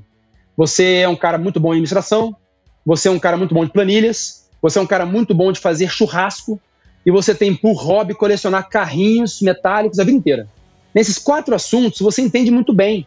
Você 0.57 0.97
é 0.97 1.09
um 1.09 1.17
cara 1.17 1.38
muito 1.38 1.59
bom 1.59 1.69
em 1.69 1.73
administração, 1.73 2.37
você 2.85 3.09
é 3.09 3.11
um 3.11 3.19
cara 3.19 3.37
muito 3.37 3.55
bom 3.55 3.64
de 3.64 3.73
planilhas, 3.73 4.49
você 4.61 4.78
é 4.78 4.83
um 4.83 4.87
cara 4.87 5.07
muito 5.07 5.35
bom 5.35 5.50
de 5.50 5.61
fazer 5.61 5.88
churrasco, 5.88 6.61
e 7.07 7.11
você 7.11 7.35
tem 7.35 7.55
por 7.55 7.75
hobby 7.75 8.14
colecionar 8.14 8.69
carrinhos 8.69 9.40
metálicos 9.40 9.99
a 9.99 10.05
vida 10.05 10.19
inteira. 10.19 10.49
Nesses 10.95 11.19
quatro 11.19 11.55
assuntos, 11.55 12.00
você 12.00 12.21
entende 12.21 12.50
muito 12.50 12.73
bem. 12.73 13.07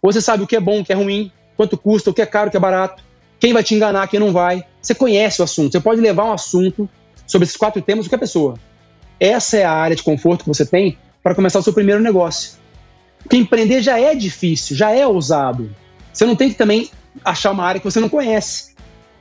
Você 0.00 0.20
sabe 0.20 0.44
o 0.44 0.46
que 0.46 0.56
é 0.56 0.60
bom, 0.60 0.80
o 0.80 0.84
que 0.84 0.92
é 0.92 0.96
ruim, 0.96 1.30
quanto 1.56 1.76
custa, 1.76 2.10
o 2.10 2.14
que 2.14 2.22
é 2.22 2.26
caro, 2.26 2.48
o 2.48 2.50
que 2.50 2.56
é 2.56 2.60
barato, 2.60 3.02
quem 3.38 3.52
vai 3.52 3.62
te 3.62 3.74
enganar, 3.74 4.06
quem 4.08 4.20
não 4.20 4.32
vai. 4.32 4.64
Você 4.80 4.94
conhece 4.94 5.40
o 5.40 5.44
assunto, 5.44 5.72
você 5.72 5.80
pode 5.80 6.00
levar 6.00 6.24
um 6.24 6.32
assunto 6.32 6.88
sobre 7.26 7.46
esses 7.46 7.56
quatro 7.56 7.80
temas 7.80 8.06
qualquer 8.06 8.18
pessoa. 8.18 8.54
Essa 9.18 9.58
é 9.58 9.64
a 9.64 9.72
área 9.72 9.96
de 9.96 10.02
conforto 10.02 10.42
que 10.42 10.48
você 10.48 10.66
tem 10.66 10.98
para 11.22 11.34
começar 11.34 11.58
o 11.58 11.62
seu 11.62 11.72
primeiro 11.72 12.02
negócio. 12.02 12.52
Porque 13.22 13.36
empreender 13.36 13.80
já 13.80 13.98
é 13.98 14.14
difícil, 14.14 14.76
já 14.76 14.90
é 14.90 15.06
ousado. 15.06 15.74
Você 16.12 16.26
não 16.26 16.36
tem 16.36 16.50
que 16.50 16.56
também 16.56 16.90
achar 17.24 17.50
uma 17.52 17.64
área 17.64 17.80
que 17.80 17.84
você 17.84 18.00
não 18.00 18.08
conhece. 18.08 18.74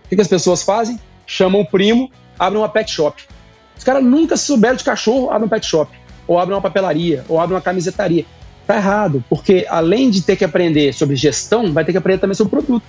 O 0.05 0.10
que, 0.10 0.15
que 0.15 0.22
as 0.22 0.27
pessoas 0.27 0.63
fazem? 0.63 1.00
Chamam 1.25 1.62
o 1.62 1.65
primo, 1.65 2.12
abrem 2.38 2.62
uma 2.62 2.67
pet 2.70 2.91
shop. 2.91 3.24
Os 3.77 3.84
caras 3.84 4.03
nunca 4.03 4.36
souberam 4.36 4.75
de 4.75 4.84
cachorro, 4.84 5.29
abrem 5.29 5.46
um 5.46 5.50
pet 5.50 5.65
shop. 5.65 5.91
Ou 6.27 6.38
abrem 6.38 6.55
uma 6.55 6.62
papelaria, 6.62 7.24
ou 7.29 7.39
abrem 7.39 7.55
uma 7.55 7.62
camisetaria. 7.62 8.25
Tá 8.67 8.77
errado, 8.77 9.24
porque 9.29 9.65
além 9.70 10.10
de 10.10 10.22
ter 10.22 10.36
que 10.36 10.46
aprender 10.46 10.93
sobre 10.93 11.15
gestão, 11.15 11.74
vai 11.74 11.84
ter 11.84 11.91
que 11.91 11.98
aprender 11.98 12.20
também 12.20 12.36
sobre 12.36 12.51
produto. 12.51 12.86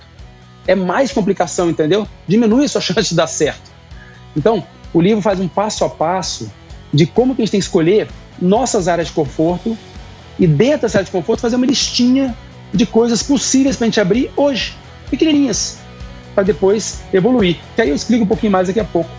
É 0.67 0.75
mais 0.75 1.11
complicação, 1.11 1.69
entendeu? 1.69 2.07
Diminui 2.27 2.65
a 2.65 2.67
sua 2.67 2.81
chance 2.81 3.09
de 3.09 3.15
dar 3.15 3.27
certo. 3.27 3.71
Então, 4.35 4.63
o 4.93 5.01
livro 5.01 5.21
faz 5.21 5.39
um 5.39 5.47
passo 5.47 5.83
a 5.85 5.89
passo 5.89 6.51
de 6.93 7.05
como 7.05 7.35
que 7.35 7.41
a 7.41 7.45
gente 7.45 7.51
tem 7.51 7.59
que 7.59 7.65
escolher 7.65 8.07
nossas 8.41 8.87
áreas 8.87 9.07
de 9.07 9.13
conforto 9.13 9.77
e 10.39 10.45
dentro 10.47 10.81
dessa 10.81 10.97
área 10.97 11.05
de 11.05 11.11
conforto 11.11 11.41
fazer 11.41 11.55
uma 11.55 11.65
listinha 11.65 12.35
de 12.73 12.85
coisas 12.85 13.23
possíveis 13.23 13.75
para 13.75 13.85
a 13.85 13.87
gente 13.87 13.99
abrir 13.99 14.31
hoje, 14.35 14.75
pequenininhas, 15.09 15.77
para 16.33 16.43
depois 16.43 17.01
evoluir. 17.13 17.57
Que 17.75 17.81
aí 17.81 17.89
eu 17.89 17.95
explico 17.95 18.23
um 18.23 18.27
pouquinho 18.27 18.51
mais 18.51 18.67
daqui 18.67 18.79
a 18.79 18.85
pouco 18.85 19.09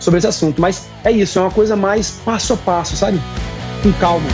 sobre 0.00 0.18
esse 0.18 0.26
assunto. 0.26 0.60
Mas 0.60 0.86
é 1.04 1.12
isso, 1.12 1.38
é 1.38 1.42
uma 1.42 1.50
coisa 1.50 1.76
mais 1.76 2.10
passo 2.24 2.54
a 2.54 2.56
passo, 2.56 2.96
sabe? 2.96 3.20
Com 3.82 3.92
calma. 3.94 4.28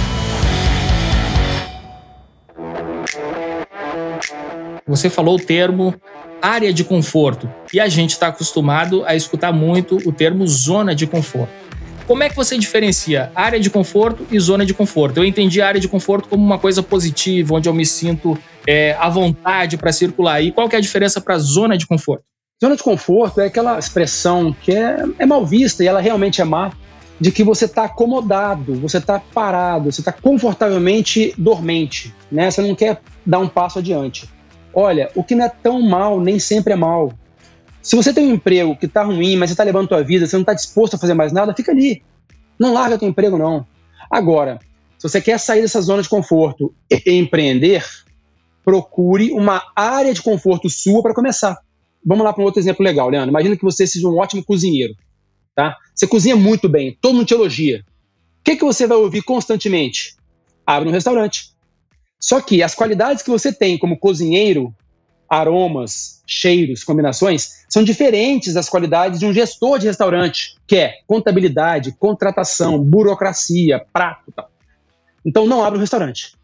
Você 4.87 5.09
falou 5.09 5.37
o 5.37 5.39
termo 5.39 5.95
área 6.43 6.73
de 6.73 6.85
conforto 6.85 7.51
e 7.73 7.81
a 7.81 7.89
gente 7.89 8.11
está 8.11 8.29
acostumado 8.29 9.05
a 9.05 9.15
escutar 9.15 9.53
muito 9.53 9.97
o 10.07 10.13
termo 10.13 10.47
zona 10.47 10.95
de 10.95 11.07
conforto. 11.07 11.53
Como 12.07 12.23
é 12.23 12.29
que 12.29 12.35
você 12.35 12.59
diferencia 12.59 13.31
área 13.35 13.61
de 13.61 13.71
conforto 13.71 14.27
e 14.31 14.41
zona 14.41 14.67
de 14.67 14.75
conforto? 14.75 15.19
Eu 15.19 15.25
entendi 15.25 15.63
a 15.63 15.69
área 15.69 15.81
de 15.81 15.87
conforto 15.87 16.29
como 16.29 16.45
uma 16.45 16.59
coisa 16.59 16.83
positiva, 16.83 17.55
onde 17.55 17.69
eu 17.69 17.73
me 17.73 17.87
sinto 17.87 18.37
é, 18.67 18.97
à 18.99 19.09
vontade 19.09 19.77
para 19.77 19.93
circular. 19.93 20.43
E 20.43 20.51
qual 20.51 20.69
que 20.69 20.75
é 20.75 20.79
a 20.79 20.83
diferença 20.83 21.21
para 21.21 21.39
zona 21.39 21.79
de 21.79 21.87
conforto? 21.87 22.25
Zona 22.63 22.77
de 22.77 22.83
conforto 22.83 23.41
é 23.41 23.47
aquela 23.47 23.79
expressão 23.79 24.53
que 24.53 24.73
é, 24.73 25.05
é 25.19 25.25
mal 25.25 25.47
vista 25.47 25.85
e 25.85 25.87
ela 25.87 26.01
realmente 26.01 26.41
é 26.41 26.45
má, 26.45 26.73
de 27.21 27.31
que 27.31 27.45
você 27.45 27.67
está 27.67 27.85
acomodado, 27.85 28.75
você 28.75 28.99
está 28.99 29.21
parado, 29.21 29.93
você 29.93 30.01
está 30.01 30.11
confortavelmente 30.11 31.35
dormente, 31.39 32.15
né? 32.33 32.51
Você 32.51 32.63
não 32.63 32.75
quer 32.75 33.01
dar 33.25 33.39
um 33.39 33.49
passo 33.49 33.79
adiante. 33.79 34.29
Olha, 34.73 35.11
o 35.15 35.25
que 35.25 35.35
não 35.35 35.45
é 35.45 35.49
tão 35.49 35.83
mal 35.83 36.21
nem 36.21 36.39
sempre 36.39 36.73
é 36.73 36.77
mal. 36.77 37.13
Se 37.83 37.97
você 37.97 38.13
tem 38.13 38.27
um 38.27 38.35
emprego 38.35 38.77
que 38.77 38.87
está 38.87 39.03
ruim, 39.03 39.37
mas 39.37 39.51
você 39.51 39.55
está 39.55 39.65
levando 39.65 39.87
a 39.87 39.89
tua 39.89 40.03
vida, 40.03 40.27
você 40.27 40.37
não 40.37 40.43
está 40.43 40.55
disposto 40.55 40.95
a 40.95 40.99
fazer 40.99 41.15
mais 41.15 41.33
nada, 41.33 41.55
fica 41.55 41.73
ali. 41.73 42.03
Não 42.59 42.75
larga 42.75 42.99
teu 42.99 43.09
emprego, 43.09 43.39
não. 43.39 43.67
Agora, 44.11 44.59
se 44.99 45.09
você 45.09 45.21
quer 45.21 45.39
sair 45.39 45.63
dessa 45.63 45.81
zona 45.81 46.03
de 46.03 46.09
conforto 46.09 46.75
e 46.91 47.13
empreender, 47.13 47.85
procure 48.65 49.33
uma 49.33 49.63
área 49.75 50.13
de 50.13 50.21
conforto 50.21 50.69
sua 50.69 51.03
para 51.03 51.15
começar. 51.15 51.57
Vamos 52.05 52.25
lá 52.25 52.33
para 52.33 52.43
um 52.43 52.45
outro 52.45 52.61
exemplo 52.61 52.85
legal, 52.85 53.09
Leandro. 53.09 53.31
Imagina 53.31 53.57
que 53.57 53.65
você 53.65 53.87
seja 53.87 54.07
um 54.07 54.19
ótimo 54.19 54.45
cozinheiro. 54.45 54.95
Tá? 55.55 55.77
Você 55.95 56.07
cozinha 56.07 56.37
muito 56.37 56.69
bem, 56.69 56.97
todo 57.01 57.15
mundo 57.15 57.27
te 57.27 57.35
elogia. 57.35 57.85
O 58.41 58.45
que, 58.45 58.57
que 58.57 58.65
você 58.65 58.87
vai 58.87 58.97
ouvir 58.97 59.23
constantemente? 59.23 60.15
Abre 60.67 60.89
um 60.89 60.93
restaurante. 60.93 61.50
Só 62.21 62.41
que 62.41 62.63
as 62.63 62.75
qualidades 62.75 63.23
que 63.23 63.31
você 63.31 63.51
tem 63.51 63.79
como 63.79 63.99
cozinheiro, 63.99 64.75
aromas, 65.29 66.23
cheiros, 66.27 66.85
combinações, 66.85 67.65
são 67.69 67.83
diferentes 67.83 68.53
das 68.53 68.69
qualidades 68.69 69.19
de 69.19 69.27
um 69.27 69.33
gestor 69.33 69.79
de 69.79 69.87
restaurante, 69.87 70.57
que 70.67 70.77
é 70.77 70.99
contabilidade, 71.07 71.93
contratação, 71.93 72.79
burocracia, 72.79 73.85
prato 73.93 74.31
tal. 74.33 74.51
Então 75.25 75.47
não 75.47 75.65
abre 75.65 75.79
um 75.79 75.81
restaurante. 75.81 76.35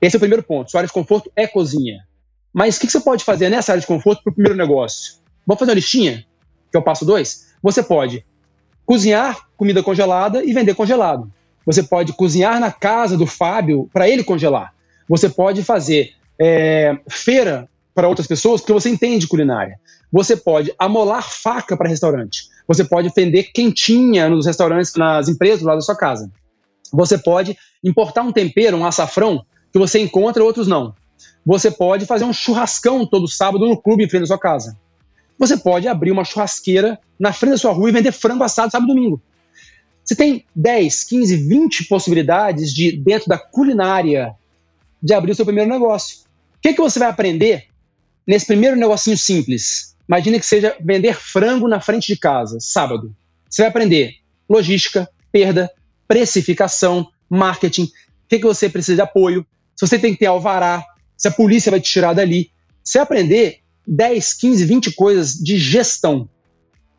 Esse 0.00 0.16
é 0.16 0.18
o 0.18 0.20
primeiro 0.20 0.42
ponto. 0.42 0.70
Sua 0.70 0.80
área 0.80 0.86
de 0.88 0.92
conforto 0.92 1.30
é 1.36 1.46
cozinha. 1.46 2.06
Mas 2.52 2.76
o 2.76 2.80
que 2.80 2.88
você 2.88 3.00
pode 3.00 3.24
fazer 3.24 3.50
nessa 3.50 3.72
área 3.72 3.80
de 3.80 3.86
conforto 3.86 4.22
para 4.22 4.30
o 4.30 4.34
primeiro 4.34 4.56
negócio? 4.56 5.14
Vamos 5.46 5.58
fazer 5.58 5.72
uma 5.72 5.76
listinha, 5.76 6.24
que 6.70 6.76
é 6.76 6.78
o 6.78 6.82
passo 6.82 7.04
dois? 7.04 7.54
Você 7.62 7.82
pode 7.82 8.24
cozinhar 8.84 9.48
comida 9.56 9.82
congelada 9.82 10.42
e 10.42 10.52
vender 10.52 10.74
congelado. 10.74 11.30
Você 11.66 11.82
pode 11.82 12.12
cozinhar 12.12 12.60
na 12.60 12.70
casa 12.70 13.16
do 13.16 13.26
Fábio 13.26 13.90
para 13.92 14.08
ele 14.08 14.22
congelar. 14.22 14.72
Você 15.08 15.28
pode 15.28 15.62
fazer 15.62 16.12
é, 16.38 16.96
feira 17.08 17.68
para 17.94 18.08
outras 18.08 18.26
pessoas 18.26 18.60
porque 18.60 18.72
você 18.72 18.88
entende 18.88 19.26
culinária. 19.26 19.78
Você 20.12 20.36
pode 20.36 20.72
amolar 20.78 21.28
faca 21.28 21.76
para 21.76 21.88
restaurante. 21.88 22.48
Você 22.68 22.84
pode 22.84 23.10
vender 23.14 23.44
quentinha 23.52 24.28
nos 24.28 24.46
restaurantes, 24.46 24.94
nas 24.94 25.28
empresas 25.28 25.60
do 25.60 25.66
lado 25.66 25.76
da 25.76 25.82
sua 25.82 25.96
casa. 25.96 26.30
Você 26.92 27.18
pode 27.18 27.56
importar 27.82 28.22
um 28.22 28.32
tempero, 28.32 28.76
um 28.76 28.86
açafrão, 28.86 29.44
que 29.72 29.78
você 29.78 29.98
encontra, 29.98 30.42
outros 30.42 30.66
não 30.66 30.94
você 31.46 31.70
pode 31.70 32.06
fazer 32.06 32.24
um 32.24 32.32
churrascão 32.32 33.06
todo 33.06 33.28
sábado 33.28 33.68
no 33.68 33.80
clube 33.80 34.04
em 34.04 34.08
frente 34.08 34.24
à 34.24 34.26
sua 34.26 34.38
casa. 34.38 34.76
Você 35.38 35.56
pode 35.56 35.86
abrir 35.86 36.10
uma 36.10 36.24
churrasqueira 36.24 36.98
na 37.16 37.32
frente 37.32 37.52
da 37.52 37.58
sua 37.58 37.72
rua 37.72 37.88
e 37.88 37.92
vender 37.92 38.10
frango 38.10 38.42
assado 38.42 38.72
sábado 38.72 38.90
e 38.90 38.94
domingo. 38.94 39.22
Você 40.04 40.16
tem 40.16 40.44
10, 40.54 41.04
15, 41.04 41.36
20 41.36 41.84
possibilidades 41.84 42.74
de, 42.74 42.96
dentro 42.96 43.28
da 43.28 43.38
culinária, 43.38 44.34
de 45.02 45.14
abrir 45.14 45.32
o 45.32 45.34
seu 45.34 45.44
primeiro 45.44 45.70
negócio. 45.70 46.18
O 46.56 46.60
que, 46.60 46.72
que 46.74 46.80
você 46.80 46.98
vai 46.98 47.08
aprender 47.08 47.66
nesse 48.26 48.46
primeiro 48.46 48.76
negocinho 48.76 49.16
simples? 49.16 49.96
Imagina 50.08 50.38
que 50.38 50.46
seja 50.46 50.76
vender 50.80 51.14
frango 51.14 51.68
na 51.68 51.80
frente 51.80 52.12
de 52.12 52.18
casa, 52.18 52.58
sábado. 52.60 53.14
Você 53.48 53.62
vai 53.62 53.70
aprender 53.70 54.14
logística, 54.48 55.08
perda, 55.32 55.70
precificação, 56.06 57.08
marketing, 57.28 57.84
o 57.84 58.28
que, 58.28 58.38
que 58.38 58.44
você 58.44 58.68
precisa 58.68 58.96
de 58.96 59.02
apoio, 59.02 59.46
se 59.74 59.86
você 59.86 59.98
tem 59.98 60.12
que 60.12 60.18
ter 60.20 60.26
alvará, 60.26 60.84
se 61.16 61.28
a 61.28 61.30
polícia 61.30 61.70
vai 61.70 61.80
te 61.80 61.90
tirar 61.90 62.12
dali. 62.12 62.50
Você 62.82 62.98
aprender 62.98 63.58
10, 63.86 64.34
15, 64.34 64.64
20 64.64 64.92
coisas 64.92 65.34
de 65.34 65.58
gestão 65.58 66.28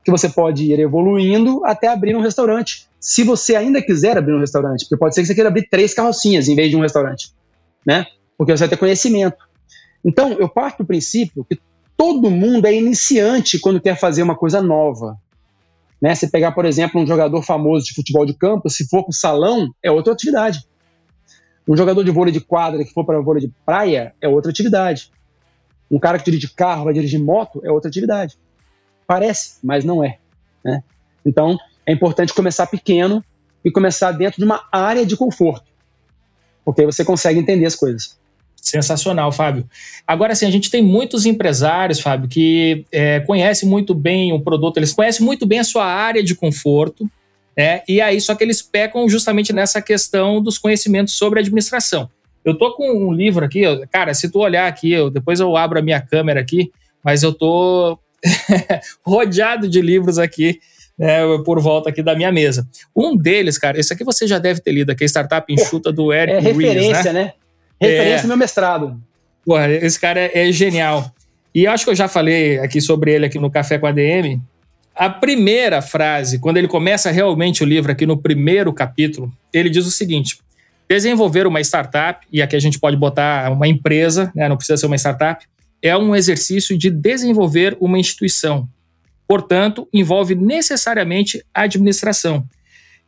que 0.03 0.12
você 0.12 0.29
pode 0.29 0.63
ir 0.63 0.79
evoluindo 0.79 1.65
até 1.65 1.88
abrir 1.88 2.15
um 2.15 2.21
restaurante. 2.21 2.88
Se 2.99 3.23
você 3.23 3.55
ainda 3.55 3.81
quiser 3.81 4.17
abrir 4.17 4.33
um 4.33 4.39
restaurante, 4.39 4.86
porque 4.86 4.97
pode 4.97 5.13
ser 5.13 5.21
que 5.21 5.27
você 5.27 5.36
queira 5.36 5.49
abrir 5.49 5.67
três 5.69 5.93
carrocinhas 5.93 6.47
em 6.47 6.55
vez 6.55 6.69
de 6.69 6.77
um 6.77 6.81
restaurante, 6.81 7.31
né? 7.88 8.06
Porque 8.38 8.52
você 8.52 8.63
vai 8.63 8.69
ter 8.69 8.78
conhecimento. 8.78 9.38
Então, 10.04 10.34
eu 10.34 10.50
parto 10.50 10.84
do 10.84 10.86
princípio 10.86 11.45
que 11.45 11.58
todo 11.95 12.30
mundo 12.30 12.65
é 12.65 12.73
iniciante 12.73 13.58
quando 13.58 13.80
quer 13.80 13.97
fazer 13.97 14.21
uma 14.21 14.36
coisa 14.36 14.62
nova. 14.62 15.17
Né? 16.02 16.13
Se 16.13 16.30
pegar, 16.30 16.52
por 16.52 16.65
exemplo, 16.65 17.02
um 17.02 17.08
jogador 17.08 17.41
famoso 17.41 17.86
de 17.86 17.93
futebol 17.93 18.26
de 18.26 18.34
campo, 18.34 18.69
se 18.69 18.88
for 18.89 19.04
para 19.04 19.12
o 19.12 19.13
salão, 19.13 19.73
é 19.82 19.89
outra 19.89 20.12
atividade. 20.12 20.67
Um 21.65 21.78
jogador 21.78 22.04
de 22.04 22.12
vôlei 22.12 22.34
de 22.34 22.41
quadra 22.41 22.84
que 22.84 22.93
for 22.93 23.06
para 23.06 23.21
vôlei 23.21 23.41
de 23.41 23.54
praia 23.65 24.13
é 24.21 24.28
outra 24.28 24.52
atividade. 24.52 25.12
Um 25.89 25.97
cara 25.97 26.19
que 26.19 26.26
dirige 26.26 26.54
carro, 26.54 26.84
vai 26.84 26.93
dirigir 26.93 27.19
moto, 27.19 27.62
é 27.63 27.71
outra 27.71 27.89
atividade. 27.89 28.38
Parece, 29.08 29.60
mas 29.63 29.86
não 29.86 30.04
é. 30.04 30.19
Né? 30.63 30.84
Então, 31.26 31.58
é 31.86 31.93
importante 31.93 32.34
começar 32.34 32.67
pequeno 32.67 33.23
e 33.63 33.71
começar 33.71 34.12
dentro 34.12 34.39
de 34.39 34.45
uma 34.45 34.67
área 34.71 35.06
de 35.06 35.15
conforto. 35.15 35.77
Porque 36.67 36.86
você 36.86 37.06
consegue 37.06 37.39
entender 37.39 37.65
as 37.65 37.75
coisas. 37.75 38.17
Sensacional, 38.62 39.32
Fábio. 39.32 39.65
Agora, 40.06 40.36
sim, 40.36 40.45
a 40.45 40.51
gente 40.51 40.69
tem 40.69 40.84
muitos 40.84 41.25
empresários, 41.25 42.01
Fábio, 42.01 42.27
que 42.27 42.84
é, 42.91 43.21
conhecem 43.21 43.69
muito 43.69 43.95
bem 43.95 44.34
o 44.34 44.41
produto, 44.41 44.75
eles 44.75 44.91
conhecem 44.91 45.25
muito 45.25 45.45
bem 45.45 45.60
a 45.60 45.63
sua 45.63 45.86
área 45.86 46.21
de 46.21 46.36
conforto, 46.36 47.10
né? 47.58 47.84
E 47.88 48.01
aí, 48.01 48.19
só 48.19 48.36
que 48.36 48.43
eles 48.43 48.62
pecam 48.62 49.08
justamente 49.08 49.53
nessa 49.53 49.82
questão 49.82 50.43
dos 50.43 50.58
conhecimentos 50.58 51.13
sobre 51.13 51.39
administração. 51.39 52.10
Eu 52.43 52.58
tô 52.58 52.75
com 52.75 52.91
um 52.91 53.13
livro 53.13 53.45
aqui, 53.45 53.62
cara, 53.89 54.13
se 54.13 54.30
tu 54.30 54.39
olhar 54.39 54.67
aqui, 54.67 54.91
eu, 54.91 55.10
depois 55.10 55.39
eu 55.39 55.56
abro 55.56 55.80
a 55.80 55.82
minha 55.82 56.01
câmera 56.01 56.41
aqui, 56.41 56.69
mas 57.01 57.23
eu 57.23 57.34
tô 57.34 57.97
rodeado 59.08 59.69
de 59.69 59.80
livros 59.80 60.19
aqui 60.19 60.60
né, 60.97 61.19
por 61.45 61.62
volta 61.62 61.89
aqui 61.89 62.01
da 62.01 62.15
minha 62.15 62.31
mesa. 62.31 62.67
Um 62.95 63.15
deles, 63.15 63.57
cara, 63.57 63.79
esse 63.79 63.93
aqui 63.93 64.03
você 64.03 64.25
já 64.25 64.39
deve 64.39 64.62
ter 64.62 64.71
lido 64.71 64.91
aqui, 64.91 65.05
Startup 65.05 65.51
Enxuta 65.51 65.91
do 65.91 66.12
Eric 66.12 66.38
É 66.38 66.39
referência, 66.39 67.13
né? 67.13 67.23
né? 67.23 67.33
Referência 67.79 68.25
é. 68.25 68.27
meu 68.27 68.38
mestrado. 68.38 68.99
Porra, 69.45 69.69
esse 69.71 69.99
cara 69.99 70.19
é, 70.19 70.49
é 70.49 70.51
genial. 70.51 71.12
E 71.53 71.65
acho 71.65 71.86
que 71.86 71.91
eu 71.91 71.95
já 71.95 72.07
falei 72.07 72.60
aqui 72.60 72.81
sobre 72.81 73.13
ele 73.13 73.25
aqui 73.25 73.39
no 73.39 73.49
Café 73.49 73.77
com 73.77 73.88
a 73.88 73.91
DM. 73.91 74.41
A 74.95 75.10
primeira 75.10 75.81
frase, 75.81 76.39
quando 76.39 76.57
ele 76.57 76.67
começa 76.67 77.12
realmente 77.12 77.63
o 77.63 77.65
livro 77.65 77.91
aqui 77.91 78.05
no 78.05 78.17
primeiro 78.17 78.73
capítulo, 78.73 79.31
ele 79.53 79.69
diz 79.69 79.86
o 79.86 79.91
seguinte: 79.91 80.39
desenvolver 80.89 81.45
uma 81.45 81.62
startup, 81.62 82.25
e 82.31 82.41
aqui 82.41 82.55
a 82.55 82.60
gente 82.60 82.79
pode 82.79 82.97
botar 82.97 83.51
uma 83.51 83.67
empresa, 83.67 84.31
né, 84.36 84.49
não 84.49 84.57
precisa 84.57 84.77
ser 84.77 84.88
uma 84.88 84.95
startup, 84.95 85.45
é 85.81 85.95
um 85.95 86.15
exercício 86.15 86.77
de 86.77 86.89
desenvolver 86.89 87.77
uma 87.79 87.99
instituição. 87.99 88.67
Portanto, 89.28 89.88
envolve 89.94 90.36
necessariamente 90.36 91.44
a 91.54 91.63
administração. 91.63 92.48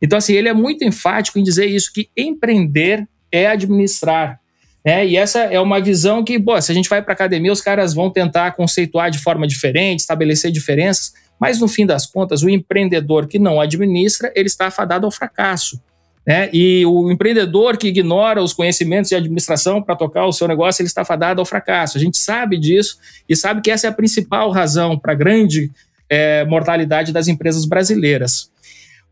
Então, 0.02 0.18
assim, 0.18 0.34
ele 0.34 0.48
é 0.48 0.52
muito 0.52 0.84
enfático 0.84 1.38
em 1.38 1.42
dizer 1.42 1.66
isso, 1.66 1.92
que 1.92 2.08
empreender 2.16 3.06
é 3.30 3.46
administrar. 3.46 4.40
É, 4.84 5.06
e 5.06 5.16
essa 5.16 5.40
é 5.40 5.60
uma 5.60 5.80
visão 5.80 6.24
que, 6.24 6.38
pô, 6.40 6.60
se 6.60 6.72
a 6.72 6.74
gente 6.74 6.88
vai 6.88 7.02
para 7.02 7.12
academia, 7.12 7.52
os 7.52 7.60
caras 7.60 7.92
vão 7.92 8.10
tentar 8.10 8.52
conceituar 8.52 9.10
de 9.10 9.18
forma 9.18 9.46
diferente, 9.46 10.00
estabelecer 10.00 10.50
diferenças, 10.50 11.12
mas 11.38 11.60
no 11.60 11.68
fim 11.68 11.84
das 11.84 12.06
contas, 12.06 12.42
o 12.42 12.48
empreendedor 12.48 13.26
que 13.26 13.38
não 13.38 13.60
administra, 13.60 14.32
ele 14.34 14.46
está 14.46 14.66
afadado 14.66 15.06
ao 15.06 15.12
fracasso. 15.12 15.80
Né? 16.26 16.50
E 16.52 16.84
o 16.86 17.10
empreendedor 17.10 17.76
que 17.76 17.88
ignora 17.88 18.42
os 18.42 18.52
conhecimentos 18.52 19.08
de 19.08 19.16
administração 19.16 19.82
para 19.82 19.96
tocar 19.96 20.26
o 20.26 20.32
seu 20.32 20.46
negócio, 20.46 20.82
ele 20.82 20.88
está 20.88 21.04
fadado 21.04 21.40
ao 21.40 21.46
fracasso. 21.46 21.96
A 21.96 22.00
gente 22.00 22.18
sabe 22.18 22.58
disso 22.58 22.98
e 23.28 23.34
sabe 23.34 23.60
que 23.60 23.70
essa 23.70 23.86
é 23.86 23.90
a 23.90 23.92
principal 23.92 24.50
razão 24.50 24.98
para 24.98 25.14
grande 25.14 25.70
é, 26.10 26.44
mortalidade 26.44 27.12
das 27.12 27.28
empresas 27.28 27.64
brasileiras. 27.64 28.50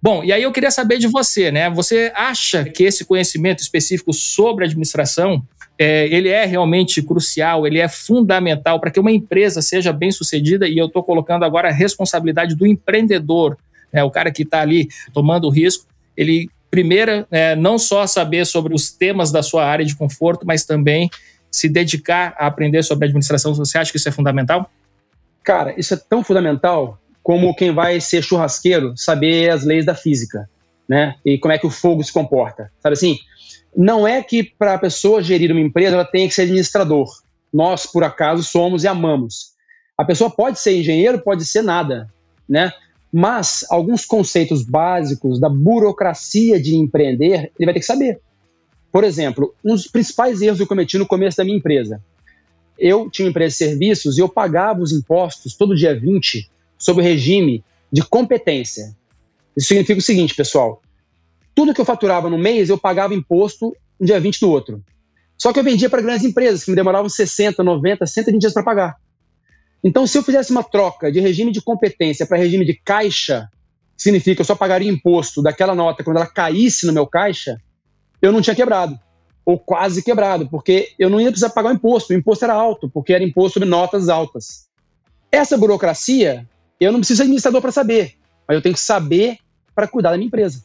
Bom, 0.02 0.22
e 0.22 0.32
aí 0.32 0.42
eu 0.42 0.52
queria 0.52 0.70
saber 0.70 0.98
de 0.98 1.06
você, 1.06 1.50
né? 1.50 1.70
Você 1.70 2.12
acha 2.14 2.64
que 2.64 2.84
esse 2.84 3.04
conhecimento 3.04 3.60
específico 3.60 4.12
sobre 4.12 4.64
administração 4.64 5.42
é, 5.78 6.06
ele 6.08 6.28
é 6.28 6.44
realmente 6.44 7.00
crucial, 7.00 7.66
ele 7.66 7.78
é 7.78 7.88
fundamental 7.88 8.80
para 8.80 8.90
que 8.90 8.98
uma 8.98 9.12
empresa 9.12 9.62
seja 9.62 9.92
bem 9.92 10.10
sucedida, 10.10 10.68
e 10.68 10.76
eu 10.76 10.86
estou 10.86 11.04
colocando 11.04 11.44
agora 11.44 11.68
a 11.68 11.72
responsabilidade 11.72 12.56
do 12.56 12.66
empreendedor, 12.66 13.56
né, 13.92 14.02
o 14.02 14.10
cara 14.10 14.32
que 14.32 14.42
está 14.42 14.60
ali 14.60 14.88
tomando 15.12 15.46
o 15.46 15.50
risco, 15.50 15.86
ele 16.16 16.50
primeiro, 16.70 17.26
é, 17.30 17.56
não 17.56 17.78
só 17.78 18.06
saber 18.06 18.44
sobre 18.44 18.74
os 18.74 18.90
temas 18.90 19.32
da 19.32 19.42
sua 19.42 19.64
área 19.64 19.84
de 19.84 19.96
conforto, 19.96 20.46
mas 20.46 20.64
também 20.64 21.08
se 21.50 21.68
dedicar 21.68 22.34
a 22.36 22.46
aprender 22.46 22.82
sobre 22.82 23.06
administração. 23.06 23.54
Você 23.54 23.78
acha 23.78 23.90
que 23.90 23.96
isso 23.96 24.08
é 24.08 24.12
fundamental? 24.12 24.70
Cara, 25.48 25.74
isso 25.78 25.94
é 25.94 25.96
tão 25.96 26.22
fundamental 26.22 27.00
como 27.22 27.56
quem 27.56 27.72
vai 27.72 28.02
ser 28.02 28.22
churrasqueiro 28.22 28.92
saber 28.94 29.48
as 29.48 29.64
leis 29.64 29.86
da 29.86 29.94
física, 29.94 30.46
né? 30.86 31.14
E 31.24 31.38
como 31.38 31.54
é 31.54 31.58
que 31.58 31.66
o 31.66 31.70
fogo 31.70 32.04
se 32.04 32.12
comporta. 32.12 32.70
Sabe 32.82 32.92
assim? 32.92 33.16
Não 33.74 34.06
é 34.06 34.22
que 34.22 34.42
para 34.44 34.74
a 34.74 34.78
pessoa 34.78 35.22
gerir 35.22 35.50
uma 35.50 35.62
empresa 35.62 35.94
ela 35.94 36.04
tenha 36.04 36.28
que 36.28 36.34
ser 36.34 36.42
administrador. 36.42 37.08
Nós, 37.50 37.86
por 37.86 38.04
acaso, 38.04 38.42
somos 38.42 38.84
e 38.84 38.88
amamos. 38.88 39.54
A 39.96 40.04
pessoa 40.04 40.28
pode 40.28 40.60
ser 40.60 40.78
engenheiro, 40.78 41.18
pode 41.18 41.46
ser 41.46 41.62
nada, 41.62 42.12
né? 42.46 42.70
Mas 43.10 43.64
alguns 43.70 44.04
conceitos 44.04 44.62
básicos 44.62 45.40
da 45.40 45.48
burocracia 45.48 46.60
de 46.60 46.76
empreender, 46.76 47.50
ele 47.58 47.64
vai 47.64 47.72
ter 47.72 47.80
que 47.80 47.86
saber. 47.86 48.20
Por 48.92 49.02
exemplo, 49.02 49.54
um 49.64 49.72
dos 49.72 49.86
principais 49.86 50.42
erros 50.42 50.58
que 50.58 50.64
eu 50.64 50.68
cometi 50.68 50.98
no 50.98 51.06
começo 51.06 51.38
da 51.38 51.44
minha 51.44 51.56
empresa. 51.56 52.02
Eu 52.78 53.10
tinha 53.10 53.28
empresa 53.28 53.52
de 53.52 53.58
serviços 53.58 54.16
e 54.16 54.20
eu 54.20 54.28
pagava 54.28 54.80
os 54.80 54.92
impostos 54.92 55.54
todo 55.54 55.74
dia 55.74 55.98
20 55.98 56.48
sob 56.78 57.00
o 57.00 57.04
regime 57.04 57.64
de 57.92 58.02
competência. 58.02 58.96
Isso 59.56 59.68
significa 59.68 59.98
o 59.98 60.02
seguinte, 60.02 60.34
pessoal: 60.34 60.80
tudo 61.54 61.74
que 61.74 61.80
eu 61.80 61.84
faturava 61.84 62.30
no 62.30 62.38
mês, 62.38 62.68
eu 62.68 62.78
pagava 62.78 63.14
imposto 63.14 63.74
no 63.98 64.06
dia 64.06 64.20
20 64.20 64.40
do 64.40 64.50
outro. 64.50 64.84
Só 65.36 65.52
que 65.52 65.58
eu 65.58 65.64
vendia 65.64 65.90
para 65.90 66.02
grandes 66.02 66.24
empresas 66.24 66.64
que 66.64 66.70
me 66.70 66.76
demoravam 66.76 67.08
60, 67.08 67.62
90, 67.62 68.06
120 68.06 68.40
dias 68.40 68.52
para 68.52 68.62
pagar. 68.62 68.96
Então, 69.82 70.06
se 70.06 70.18
eu 70.18 70.22
fizesse 70.22 70.50
uma 70.50 70.64
troca 70.64 71.10
de 71.10 71.20
regime 71.20 71.52
de 71.52 71.60
competência 71.60 72.26
para 72.26 72.36
regime 72.36 72.64
de 72.64 72.74
caixa, 72.74 73.48
significa 73.96 74.36
que 74.36 74.40
eu 74.42 74.46
só 74.46 74.54
pagaria 74.54 74.90
imposto 74.90 75.42
daquela 75.42 75.74
nota 75.74 76.02
quando 76.02 76.16
ela 76.16 76.26
caísse 76.26 76.86
no 76.86 76.92
meu 76.92 77.06
caixa, 77.06 77.60
eu 78.20 78.32
não 78.32 78.40
tinha 78.40 78.56
quebrado. 78.56 78.98
Ou 79.48 79.58
quase 79.58 80.02
quebrado, 80.02 80.46
porque 80.46 80.92
eu 80.98 81.08
não 81.08 81.18
ia 81.18 81.30
precisar 81.30 81.48
pagar 81.48 81.70
o 81.70 81.72
imposto. 81.72 82.12
O 82.12 82.16
imposto 82.16 82.44
era 82.44 82.52
alto, 82.52 82.86
porque 82.86 83.14
era 83.14 83.24
imposto 83.24 83.54
sobre 83.54 83.66
notas 83.66 84.10
altas. 84.10 84.68
Essa 85.32 85.56
burocracia, 85.56 86.46
eu 86.78 86.92
não 86.92 86.98
preciso 86.98 87.16
de 87.16 87.22
administrador 87.22 87.62
para 87.62 87.72
saber, 87.72 88.12
mas 88.46 88.56
eu 88.56 88.62
tenho 88.62 88.74
que 88.74 88.80
saber 88.80 89.38
para 89.74 89.88
cuidar 89.88 90.10
da 90.10 90.18
minha 90.18 90.26
empresa. 90.26 90.62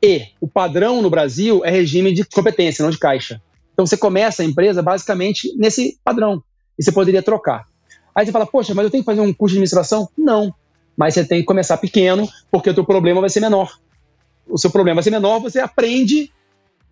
E 0.00 0.28
o 0.40 0.46
padrão 0.46 1.02
no 1.02 1.10
Brasil 1.10 1.64
é 1.64 1.70
regime 1.70 2.14
de 2.14 2.22
competência, 2.24 2.84
não 2.84 2.90
de 2.92 2.98
caixa. 2.98 3.42
Então 3.72 3.84
você 3.84 3.96
começa 3.96 4.42
a 4.42 4.46
empresa 4.46 4.80
basicamente 4.80 5.52
nesse 5.56 5.98
padrão. 6.04 6.40
E 6.78 6.84
você 6.84 6.92
poderia 6.92 7.20
trocar. 7.20 7.66
Aí 8.14 8.24
você 8.24 8.30
fala, 8.30 8.46
poxa, 8.46 8.74
mas 8.74 8.84
eu 8.84 8.92
tenho 8.92 9.02
que 9.02 9.10
fazer 9.10 9.22
um 9.22 9.34
curso 9.34 9.54
de 9.54 9.58
administração? 9.58 10.08
Não. 10.16 10.54
Mas 10.96 11.14
você 11.14 11.24
tem 11.24 11.40
que 11.40 11.46
começar 11.46 11.78
pequeno, 11.78 12.28
porque 12.48 12.70
o 12.70 12.74
teu 12.74 12.84
problema 12.84 13.20
vai 13.20 13.28
ser 13.28 13.40
menor. 13.40 13.76
O 14.46 14.56
seu 14.56 14.70
problema 14.70 14.98
vai 14.98 15.02
ser 15.02 15.10
menor, 15.10 15.40
você 15.40 15.58
aprende 15.58 16.30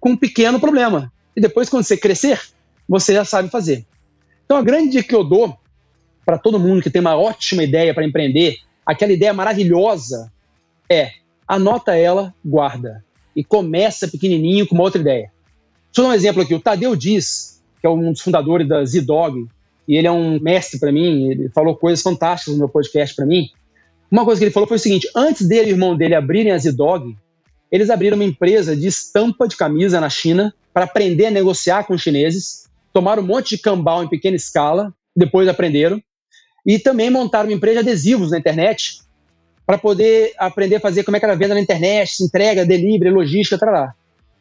com 0.03 0.11
um 0.11 0.17
pequeno 0.17 0.59
problema. 0.59 1.13
E 1.35 1.41
depois, 1.41 1.69
quando 1.69 1.85
você 1.85 1.97
crescer, 1.97 2.41
você 2.89 3.15
já 3.15 3.25
sabe 3.25 3.49
fazer. 3.49 3.87
Então, 4.45 4.57
a 4.57 4.63
grande 4.63 4.91
dica 4.91 5.09
que 5.09 5.15
eu 5.15 5.23
dou 5.23 5.57
para 6.27 6.37
todo 6.37 6.59
mundo 6.59 6.83
que 6.83 6.91
tem 6.91 7.01
uma 7.01 7.17
ótima 7.17 7.63
ideia 7.63 7.95
para 7.95 8.05
empreender, 8.05 8.57
aquela 8.85 9.13
ideia 9.13 9.33
maravilhosa, 9.33 10.31
é 10.91 11.13
anota 11.47 11.97
ela, 11.97 12.35
guarda. 12.45 13.05
E 13.35 13.45
começa 13.45 14.09
pequenininho 14.09 14.67
com 14.67 14.75
uma 14.75 14.83
outra 14.83 15.01
ideia. 15.01 15.31
Deixa 15.87 16.01
eu 16.01 16.05
dar 16.05 16.11
um 16.11 16.15
exemplo 16.15 16.43
aqui. 16.43 16.55
O 16.55 16.61
Tadeu 16.61 16.97
Diz, 16.97 17.63
que 17.81 17.87
é 17.87 17.91
um 17.91 18.11
dos 18.11 18.21
fundadores 18.21 18.69
da 18.69 18.85
Z-Dog, 18.85 19.47
e 19.87 19.97
ele 19.97 20.09
é 20.09 20.13
um 20.13 20.41
mestre 20.41 20.81
para 20.81 20.91
mim, 20.91 21.31
ele 21.31 21.49
falou 21.51 21.77
coisas 21.77 22.03
fantásticas 22.03 22.55
no 22.55 22.59
meu 22.59 22.69
podcast 22.69 23.15
para 23.15 23.25
mim. 23.25 23.49
Uma 24.11 24.25
coisa 24.25 24.41
que 24.41 24.47
ele 24.47 24.53
falou 24.53 24.67
foi 24.67 24.79
o 24.79 24.81
seguinte: 24.81 25.09
antes 25.15 25.47
dele 25.47 25.71
e 25.71 25.73
o 25.73 25.77
irmão 25.77 25.97
dele 25.97 26.17
abrirem 26.17 26.53
a 26.53 26.59
Z-Dog, 26.59 27.17
eles 27.73 27.89
abriram 27.89 28.17
uma 28.17 28.25
empresa 28.25 28.77
de 28.77 28.87
estampa 28.87 29.49
de 29.49 29.57
camisa 29.57 29.99
na 29.99 30.11
China 30.11 30.55
para 30.75 30.85
aprender 30.85 31.27
a 31.27 31.31
negociar 31.31 31.85
com 31.85 31.95
os 31.95 32.03
chineses, 32.03 32.69
tomaram 32.93 33.23
um 33.23 33.27
monte 33.27 33.57
de 33.57 33.63
cambal 33.63 34.05
em 34.05 34.09
pequena 34.09 34.37
escala, 34.37 34.93
depois 35.17 35.49
aprenderam, 35.49 36.01
e 36.67 36.79
também 36.79 37.09
montaram 37.09 37.49
uma 37.49 37.55
empresa 37.55 37.83
de 37.83 37.89
adesivos 37.89 38.31
na 38.31 38.39
internet 38.39 39.01
para 39.67 39.79
poder 39.79 40.33
aprender 40.39 40.77
a 40.77 40.81
fazer 40.81 41.03
como 41.03 41.17
é 41.17 41.21
que 41.21 41.25
era 41.25 41.33
a 41.33 41.37
venda 41.37 41.55
na 41.55 41.61
internet, 41.61 42.23
entrega, 42.23 42.67
delivery, 42.67 43.11
logística, 43.11 43.65
lá. 43.65 43.95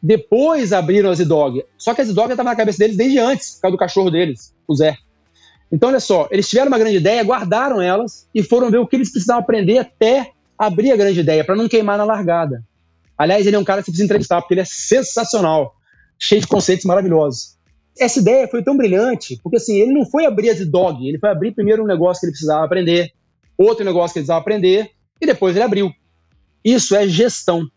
Depois 0.03 0.73
abriram 0.73 1.09
a 1.09 1.13
Z-Dog. 1.13 1.63
Só 1.77 1.93
que 1.93 2.01
a 2.01 2.03
Z-Dog 2.03 2.31
estava 2.31 2.49
na 2.49 2.55
cabeça 2.55 2.79
deles 2.79 2.97
desde 2.97 3.19
antes, 3.19 3.51
por 3.51 3.61
causa 3.61 3.77
do 3.77 3.79
cachorro 3.79 4.11
deles, 4.11 4.53
o 4.67 4.75
Zé. 4.75 4.97
Então, 5.71 5.89
olha 5.89 5.99
só, 5.99 6.27
eles 6.31 6.49
tiveram 6.49 6.67
uma 6.67 6.79
grande 6.79 6.97
ideia, 6.97 7.23
guardaram 7.23 7.79
elas 7.79 8.27
e 8.35 8.43
foram 8.43 8.69
ver 8.69 8.79
o 8.79 8.87
que 8.87 8.95
eles 8.95 9.11
precisavam 9.11 9.41
aprender 9.41 9.77
até 9.77 10.31
abrir 10.57 10.91
a 10.91 10.97
grande 10.97 11.19
ideia, 11.19 11.45
para 11.45 11.55
não 11.55 11.69
queimar 11.69 11.97
na 11.97 12.03
largada. 12.03 12.63
Aliás, 13.21 13.45
ele 13.45 13.55
é 13.55 13.59
um 13.59 13.63
cara 13.63 13.81
que 13.81 13.85
você 13.85 13.91
precisa 13.91 14.05
entrevistar, 14.05 14.41
porque 14.41 14.55
ele 14.55 14.61
é 14.61 14.65
sensacional, 14.65 15.75
cheio 16.17 16.41
de 16.41 16.47
conceitos 16.47 16.85
maravilhosos. 16.85 17.55
Essa 17.99 18.19
ideia 18.19 18.47
foi 18.47 18.63
tão 18.63 18.75
brilhante, 18.75 19.39
porque 19.43 19.57
assim, 19.57 19.79
ele 19.79 19.93
não 19.93 20.03
foi 20.07 20.25
abrir 20.25 20.49
a 20.49 20.55
dog, 20.65 21.07
ele 21.07 21.19
foi 21.19 21.29
abrir 21.29 21.51
primeiro 21.51 21.83
um 21.83 21.85
negócio 21.85 22.19
que 22.19 22.25
ele 22.25 22.31
precisava 22.31 22.65
aprender, 22.65 23.11
outro 23.55 23.85
negócio 23.85 24.13
que 24.13 24.19
ele 24.19 24.23
precisava 24.23 24.41
aprender, 24.41 24.89
e 25.21 25.25
depois 25.27 25.55
ele 25.55 25.63
abriu. 25.63 25.91
Isso 26.65 26.95
é 26.95 27.07
gestão. 27.07 27.67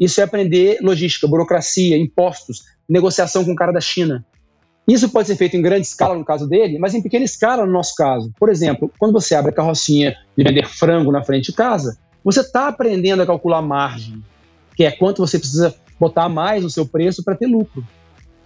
Isso 0.00 0.22
é 0.22 0.24
aprender 0.24 0.78
logística, 0.80 1.28
burocracia, 1.28 1.98
impostos, 1.98 2.62
negociação 2.88 3.44
com 3.44 3.52
o 3.52 3.56
cara 3.56 3.72
da 3.72 3.82
China. 3.82 4.24
Isso 4.88 5.10
pode 5.10 5.28
ser 5.28 5.36
feito 5.36 5.54
em 5.54 5.60
grande 5.60 5.86
escala 5.86 6.16
no 6.16 6.24
caso 6.24 6.48
dele, 6.48 6.78
mas 6.78 6.94
em 6.94 7.02
pequena 7.02 7.26
escala 7.26 7.66
no 7.66 7.72
nosso 7.72 7.94
caso. 7.94 8.32
Por 8.40 8.48
exemplo, 8.48 8.90
quando 8.98 9.12
você 9.12 9.34
abre 9.34 9.50
a 9.50 9.54
carrocinha 9.54 10.16
de 10.34 10.42
vender 10.42 10.66
frango 10.66 11.12
na 11.12 11.22
frente 11.22 11.50
de 11.50 11.52
casa, 11.52 11.98
você 12.24 12.40
está 12.40 12.68
aprendendo 12.68 13.20
a 13.20 13.26
calcular 13.26 13.60
margem, 13.60 14.24
que 14.78 14.84
é 14.84 14.92
quanto 14.92 15.26
você 15.26 15.40
precisa 15.40 15.74
botar 15.98 16.28
mais 16.28 16.62
no 16.62 16.70
seu 16.70 16.86
preço 16.86 17.24
para 17.24 17.34
ter 17.34 17.46
lucro. 17.48 17.84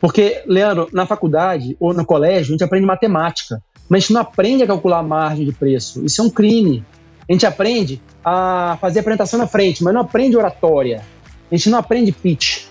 Porque, 0.01 0.43
Leandro, 0.47 0.89
na 0.91 1.05
faculdade 1.05 1.77
ou 1.79 1.93
no 1.93 2.07
colégio, 2.07 2.49
a 2.49 2.53
gente 2.53 2.65
aprende 2.65 2.87
matemática, 2.87 3.63
mas 3.87 3.99
a 3.99 4.01
gente 4.01 4.13
não 4.15 4.23
aprende 4.23 4.63
a 4.63 4.67
calcular 4.67 5.01
a 5.01 5.03
margem 5.03 5.45
de 5.45 5.53
preço. 5.53 6.03
Isso 6.07 6.23
é 6.23 6.25
um 6.25 6.31
crime. 6.31 6.83
A 7.29 7.33
gente 7.35 7.45
aprende 7.45 8.01
a 8.25 8.79
fazer 8.81 9.01
apresentação 9.01 9.39
na 9.39 9.47
frente, 9.47 9.85
mas 9.85 9.93
não 9.93 10.01
aprende 10.01 10.35
oratória. 10.35 11.03
A 11.51 11.55
gente 11.55 11.69
não 11.69 11.79
aprende 11.79 12.11
pitch. 12.13 12.65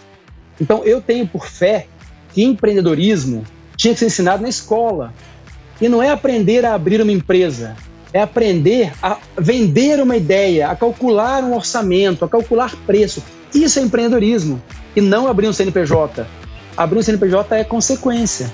Então, 0.60 0.84
eu 0.84 1.00
tenho 1.00 1.28
por 1.28 1.46
fé 1.46 1.86
que 2.34 2.44
empreendedorismo 2.44 3.44
tinha 3.78 3.94
que 3.94 4.00
ser 4.00 4.08
ensinado 4.08 4.42
na 4.42 4.50
escola. 4.50 5.14
E 5.80 5.88
não 5.88 6.02
é 6.02 6.10
aprender 6.10 6.66
a 6.66 6.74
abrir 6.74 7.00
uma 7.00 7.12
empresa, 7.12 7.76
é 8.14 8.22
aprender 8.22 8.92
a 9.02 9.18
vender 9.38 10.02
uma 10.02 10.18
ideia, 10.18 10.70
a 10.70 10.76
calcular 10.76 11.44
um 11.44 11.56
orçamento, 11.56 12.26
a 12.26 12.30
calcular 12.30 12.76
preço. 12.86 13.24
Isso 13.54 13.80
é 13.80 13.82
empreendedorismo 13.82 14.62
e 14.96 15.02
não 15.02 15.28
abrir 15.28 15.48
um 15.48 15.54
CNPJ. 15.54 16.26
Abrir 16.76 17.00
um 17.00 17.02
CNPJ 17.02 17.56
é 17.58 17.64
consequência. 17.64 18.52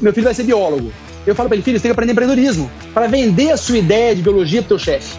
Meu 0.00 0.12
filho 0.12 0.24
vai 0.24 0.34
ser 0.34 0.44
biólogo. 0.44 0.92
Eu 1.26 1.34
falo 1.34 1.48
para 1.48 1.56
ele, 1.56 1.62
filho, 1.62 1.78
você 1.78 1.82
tem 1.82 1.90
que 1.90 1.92
aprender 1.92 2.12
empreendedorismo 2.12 2.70
para 2.94 3.06
vender 3.06 3.50
a 3.50 3.56
sua 3.56 3.78
ideia 3.78 4.14
de 4.14 4.22
biologia 4.22 4.62
para 4.62 4.66
o 4.66 4.68
teu 4.68 4.78
chefe. 4.78 5.16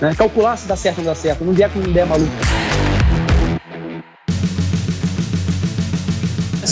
Né? 0.00 0.14
Calcular 0.16 0.56
se 0.56 0.66
dá 0.66 0.76
certo 0.76 0.98
ou 0.98 1.04
não 1.04 1.12
dá 1.12 1.16
certo. 1.16 1.44
Não 1.44 1.52
vier 1.52 1.70
com 1.70 1.78
uma 1.78 1.88
ideia 1.88 2.06
maluca. 2.06 2.73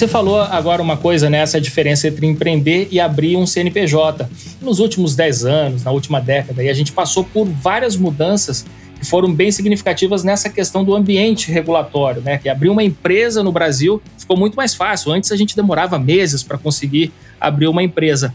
Você 0.03 0.09
falou 0.09 0.41
agora 0.41 0.83
uma 0.83 0.97
coisa, 0.97 1.31
né? 1.31 1.38
Essa 1.38 1.61
diferença 1.61 2.09
entre 2.09 2.27
empreender 2.27 2.88
e 2.91 2.99
abrir 2.99 3.37
um 3.37 3.47
CNPJ. 3.47 4.29
Nos 4.61 4.81
últimos 4.81 5.15
10 5.15 5.45
anos, 5.45 5.85
na 5.85 5.93
última 5.93 6.21
década, 6.21 6.61
a 6.61 6.73
gente 6.73 6.91
passou 6.91 7.23
por 7.23 7.45
várias 7.45 7.95
mudanças 7.95 8.67
que 8.99 9.07
foram 9.07 9.33
bem 9.33 9.53
significativas 9.53 10.25
nessa 10.25 10.51
questão 10.51 10.83
do 10.83 10.93
ambiente 10.93 11.53
regulatório, 11.53 12.21
né? 12.21 12.37
Que 12.37 12.49
abrir 12.49 12.69
uma 12.69 12.83
empresa 12.83 13.45
no 13.45 13.53
Brasil 13.53 14.03
ficou 14.19 14.37
muito 14.37 14.57
mais 14.57 14.75
fácil. 14.75 15.12
Antes 15.12 15.31
a 15.31 15.37
gente 15.37 15.55
demorava 15.55 16.01
meses 16.01 16.43
para 16.43 16.59
conseguir 16.59 17.12
abrir 17.41 17.69
uma 17.69 17.81
empresa. 17.85 18.35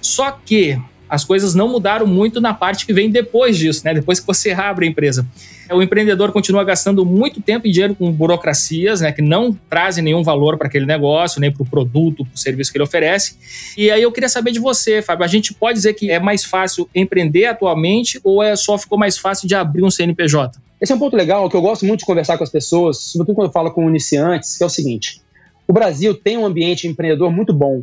Só 0.00 0.30
que 0.30 0.80
as 1.12 1.24
coisas 1.24 1.54
não 1.54 1.68
mudaram 1.68 2.06
muito 2.06 2.40
na 2.40 2.54
parte 2.54 2.86
que 2.86 2.92
vem 2.94 3.10
depois 3.10 3.58
disso, 3.58 3.82
né? 3.84 3.92
Depois 3.92 4.18
que 4.18 4.26
você 4.26 4.52
abre 4.52 4.86
a 4.86 4.88
empresa. 4.88 5.26
O 5.70 5.82
empreendedor 5.82 6.32
continua 6.32 6.64
gastando 6.64 7.04
muito 7.04 7.38
tempo 7.42 7.66
e 7.66 7.70
dinheiro 7.70 7.94
com 7.94 8.10
burocracias, 8.10 9.02
né? 9.02 9.12
Que 9.12 9.20
não 9.20 9.52
trazem 9.68 10.02
nenhum 10.02 10.22
valor 10.22 10.56
para 10.56 10.68
aquele 10.68 10.86
negócio, 10.86 11.38
nem 11.38 11.52
para 11.52 11.62
o 11.62 11.66
produto, 11.66 12.24
para 12.24 12.34
o 12.34 12.38
serviço 12.38 12.72
que 12.72 12.78
ele 12.78 12.84
oferece. 12.84 13.36
E 13.76 13.90
aí 13.90 14.02
eu 14.02 14.10
queria 14.10 14.28
saber 14.30 14.52
de 14.52 14.58
você, 14.58 15.02
Fábio. 15.02 15.22
A 15.22 15.28
gente 15.28 15.52
pode 15.52 15.74
dizer 15.74 15.92
que 15.92 16.10
é 16.10 16.18
mais 16.18 16.46
fácil 16.46 16.88
empreender 16.94 17.44
atualmente 17.44 18.18
ou 18.24 18.42
é 18.42 18.56
só 18.56 18.78
ficou 18.78 18.96
mais 18.96 19.18
fácil 19.18 19.46
de 19.46 19.54
abrir 19.54 19.84
um 19.84 19.90
CNPJ? 19.90 20.58
Esse 20.80 20.92
é 20.92 20.94
um 20.94 20.98
ponto 20.98 21.14
legal 21.14 21.46
que 21.50 21.54
eu 21.54 21.60
gosto 21.60 21.84
muito 21.84 22.00
de 22.00 22.06
conversar 22.06 22.38
com 22.38 22.44
as 22.44 22.50
pessoas, 22.50 22.96
sobretudo 22.96 23.34
quando 23.34 23.48
eu 23.48 23.52
falo 23.52 23.70
com 23.70 23.86
iniciantes, 23.86 24.56
que 24.56 24.62
é 24.62 24.66
o 24.66 24.70
seguinte: 24.70 25.20
o 25.68 25.74
Brasil 25.74 26.14
tem 26.14 26.38
um 26.38 26.46
ambiente 26.46 26.88
empreendedor 26.88 27.30
muito 27.30 27.52
bom. 27.52 27.82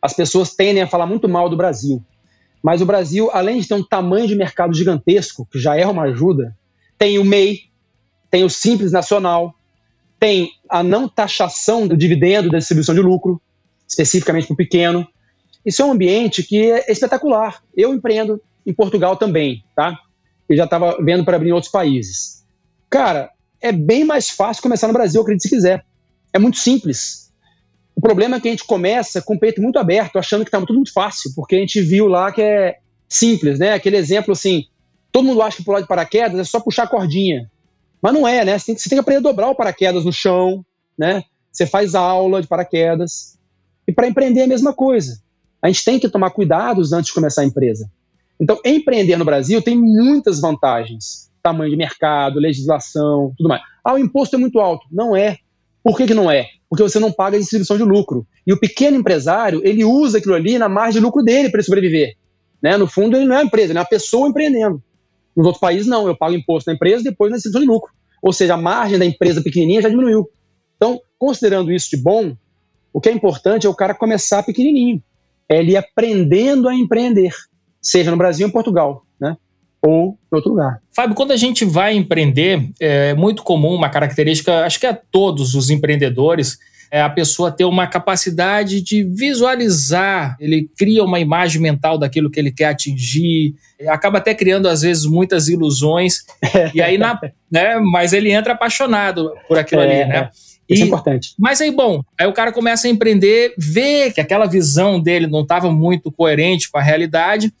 As 0.00 0.14
pessoas 0.14 0.54
tendem 0.54 0.82
a 0.82 0.86
falar 0.86 1.04
muito 1.04 1.28
mal 1.28 1.50
do 1.50 1.58
Brasil. 1.58 2.02
Mas 2.62 2.82
o 2.82 2.86
Brasil, 2.86 3.30
além 3.32 3.60
de 3.60 3.68
ter 3.68 3.74
um 3.74 3.82
tamanho 3.82 4.26
de 4.26 4.34
mercado 4.34 4.74
gigantesco, 4.74 5.46
que 5.50 5.58
já 5.58 5.76
é 5.76 5.86
uma 5.86 6.02
ajuda, 6.04 6.56
tem 6.98 7.18
o 7.18 7.24
MEI, 7.24 7.60
tem 8.30 8.44
o 8.44 8.50
Simples 8.50 8.92
Nacional, 8.92 9.54
tem 10.18 10.50
a 10.68 10.82
não 10.82 11.08
taxação 11.08 11.88
do 11.88 11.96
dividendo 11.96 12.50
da 12.50 12.58
distribuição 12.58 12.94
de 12.94 13.00
lucro, 13.00 13.40
especificamente 13.88 14.46
para 14.46 14.54
o 14.54 14.56
pequeno. 14.56 15.08
Isso 15.64 15.80
é 15.80 15.84
um 15.84 15.92
ambiente 15.92 16.42
que 16.42 16.70
é 16.70 16.92
espetacular. 16.92 17.62
Eu 17.74 17.94
empreendo 17.94 18.40
em 18.66 18.72
Portugal 18.72 19.16
também, 19.16 19.64
tá? 19.74 19.98
Eu 20.48 20.56
já 20.56 20.64
estava 20.64 20.98
vendo 21.02 21.24
para 21.24 21.36
abrir 21.36 21.48
em 21.48 21.52
outros 21.52 21.72
países. 21.72 22.44
Cara, 22.90 23.30
é 23.60 23.72
bem 23.72 24.04
mais 24.04 24.28
fácil 24.28 24.62
começar 24.62 24.86
no 24.86 24.92
Brasil, 24.92 25.22
acredite 25.22 25.48
se 25.48 25.54
quiser. 25.54 25.84
É 26.32 26.38
muito 26.38 26.58
simples. 26.58 27.29
O 28.00 28.08
problema 28.10 28.36
é 28.36 28.40
que 28.40 28.48
a 28.48 28.50
gente 28.50 28.64
começa 28.64 29.20
com 29.20 29.34
o 29.34 29.38
peito 29.38 29.60
muito 29.60 29.78
aberto, 29.78 30.18
achando 30.18 30.42
que 30.42 30.48
está 30.48 30.58
tudo 30.58 30.76
muito 30.76 30.90
fácil, 30.90 31.32
porque 31.36 31.54
a 31.54 31.58
gente 31.58 31.82
viu 31.82 32.08
lá 32.08 32.32
que 32.32 32.40
é 32.40 32.78
simples, 33.06 33.58
né? 33.58 33.74
Aquele 33.74 33.98
exemplo 33.98 34.32
assim, 34.32 34.64
todo 35.12 35.26
mundo 35.26 35.42
acha 35.42 35.58
que 35.58 35.64
pular 35.64 35.82
de 35.82 35.86
paraquedas 35.86 36.40
é 36.40 36.44
só 36.44 36.60
puxar 36.60 36.84
a 36.84 36.88
cordinha. 36.88 37.50
Mas 38.00 38.14
não 38.14 38.26
é, 38.26 38.42
né? 38.42 38.58
Você 38.58 38.64
tem, 38.64 38.74
que, 38.74 38.80
você 38.80 38.88
tem 38.88 38.96
que 38.96 39.00
aprender 39.00 39.18
a 39.18 39.30
dobrar 39.30 39.50
o 39.50 39.54
paraquedas 39.54 40.06
no 40.06 40.12
chão, 40.14 40.64
né? 40.98 41.22
Você 41.52 41.66
faz 41.66 41.94
aula 41.94 42.40
de 42.40 42.48
paraquedas. 42.48 43.38
E 43.86 43.92
para 43.92 44.08
empreender 44.08 44.40
é 44.40 44.44
a 44.44 44.48
mesma 44.48 44.72
coisa. 44.72 45.20
A 45.60 45.68
gente 45.68 45.84
tem 45.84 45.98
que 45.98 46.08
tomar 46.08 46.30
cuidados 46.30 46.94
antes 46.94 47.08
de 47.08 47.14
começar 47.14 47.42
a 47.42 47.44
empresa. 47.44 47.86
Então, 48.40 48.58
empreender 48.64 49.18
no 49.18 49.26
Brasil 49.26 49.60
tem 49.60 49.76
muitas 49.76 50.40
vantagens. 50.40 51.30
Tamanho 51.42 51.70
de 51.70 51.76
mercado, 51.76 52.40
legislação, 52.40 53.34
tudo 53.36 53.50
mais. 53.50 53.60
Ah, 53.84 53.92
o 53.92 53.98
imposto 53.98 54.36
é 54.36 54.38
muito 54.38 54.58
alto. 54.58 54.86
Não 54.90 55.14
é. 55.14 55.36
Por 55.82 55.96
que, 55.96 56.06
que 56.06 56.14
não 56.14 56.30
é? 56.30 56.46
Porque 56.68 56.82
você 56.82 56.98
não 56.98 57.10
paga 57.10 57.36
a 57.36 57.40
distribuição 57.40 57.76
de 57.76 57.82
lucro. 57.82 58.26
E 58.46 58.52
o 58.52 58.58
pequeno 58.58 58.96
empresário, 58.96 59.60
ele 59.64 59.84
usa 59.84 60.18
aquilo 60.18 60.34
ali 60.34 60.58
na 60.58 60.68
margem 60.68 61.00
de 61.00 61.04
lucro 61.04 61.22
dele 61.22 61.50
para 61.50 61.62
sobreviver. 61.62 62.16
Né? 62.62 62.76
No 62.76 62.86
fundo, 62.86 63.16
ele 63.16 63.26
não 63.26 63.36
é 63.36 63.38
uma 63.38 63.44
empresa, 63.44 63.72
ele 63.72 63.78
é 63.78 63.80
uma 63.80 63.88
pessoa 63.88 64.28
empreendendo. 64.28 64.82
Nos 65.36 65.46
outros 65.46 65.60
países, 65.60 65.86
não. 65.86 66.06
Eu 66.06 66.16
pago 66.16 66.34
imposto 66.34 66.70
na 66.70 66.74
empresa 66.74 67.02
depois 67.02 67.30
na 67.30 67.36
distribuição 67.36 67.66
de 67.66 67.72
lucro. 67.72 67.92
Ou 68.22 68.32
seja, 68.32 68.54
a 68.54 68.56
margem 68.56 68.98
da 68.98 69.04
empresa 69.04 69.42
pequenininha 69.42 69.82
já 69.82 69.88
diminuiu. 69.88 70.28
Então, 70.76 71.00
considerando 71.18 71.72
isso 71.72 71.90
de 71.90 71.96
bom, 71.96 72.36
o 72.92 73.00
que 73.00 73.08
é 73.08 73.12
importante 73.12 73.66
é 73.66 73.70
o 73.70 73.74
cara 73.74 73.94
começar 73.94 74.42
pequenininho. 74.42 75.02
É 75.48 75.58
ele 75.58 75.76
aprendendo 75.76 76.68
a 76.68 76.74
empreender, 76.74 77.34
seja 77.80 78.10
no 78.10 78.16
Brasil 78.16 78.46
ou 78.46 78.50
em 78.50 78.52
Portugal 78.52 79.04
ou 79.82 80.18
em 80.30 80.36
outro 80.36 80.50
lugar. 80.50 80.80
Fábio, 80.94 81.14
quando 81.14 81.32
a 81.32 81.36
gente 81.36 81.64
vai 81.64 81.94
empreender, 81.94 82.70
é 82.78 83.14
muito 83.14 83.42
comum 83.42 83.74
uma 83.74 83.88
característica, 83.88 84.64
acho 84.64 84.78
que 84.78 84.86
é 84.86 84.98
todos 85.10 85.54
os 85.54 85.70
empreendedores, 85.70 86.58
é 86.90 87.00
a 87.00 87.08
pessoa 87.08 87.52
ter 87.52 87.64
uma 87.64 87.86
capacidade 87.86 88.82
de 88.82 89.04
visualizar, 89.04 90.36
ele 90.40 90.68
cria 90.76 91.04
uma 91.04 91.20
imagem 91.20 91.62
mental 91.62 91.96
daquilo 91.96 92.30
que 92.30 92.38
ele 92.38 92.50
quer 92.50 92.66
atingir, 92.66 93.54
acaba 93.86 94.18
até 94.18 94.34
criando 94.34 94.66
às 94.66 94.82
vezes 94.82 95.06
muitas 95.06 95.48
ilusões, 95.48 96.24
e 96.74 96.82
aí 96.82 96.98
na, 96.98 97.18
né, 97.50 97.78
mas 97.78 98.12
ele 98.12 98.32
entra 98.32 98.54
apaixonado 98.54 99.32
por 99.46 99.56
aquilo 99.56 99.82
é, 99.82 100.02
ali, 100.02 100.12
né? 100.12 100.30
Isso 100.68 100.84
é 100.84 100.86
importante. 100.86 101.34
Mas 101.36 101.60
aí, 101.60 101.72
bom, 101.72 102.00
aí 102.18 102.26
o 102.28 102.32
cara 102.32 102.52
começa 102.52 102.86
a 102.86 102.90
empreender, 102.90 103.54
vê 103.58 104.10
que 104.12 104.20
aquela 104.20 104.46
visão 104.46 105.00
dele 105.00 105.26
não 105.26 105.42
estava 105.42 105.70
muito 105.72 106.12
coerente 106.12 106.70
com 106.70 106.78
a 106.78 106.82
realidade, 106.82 107.52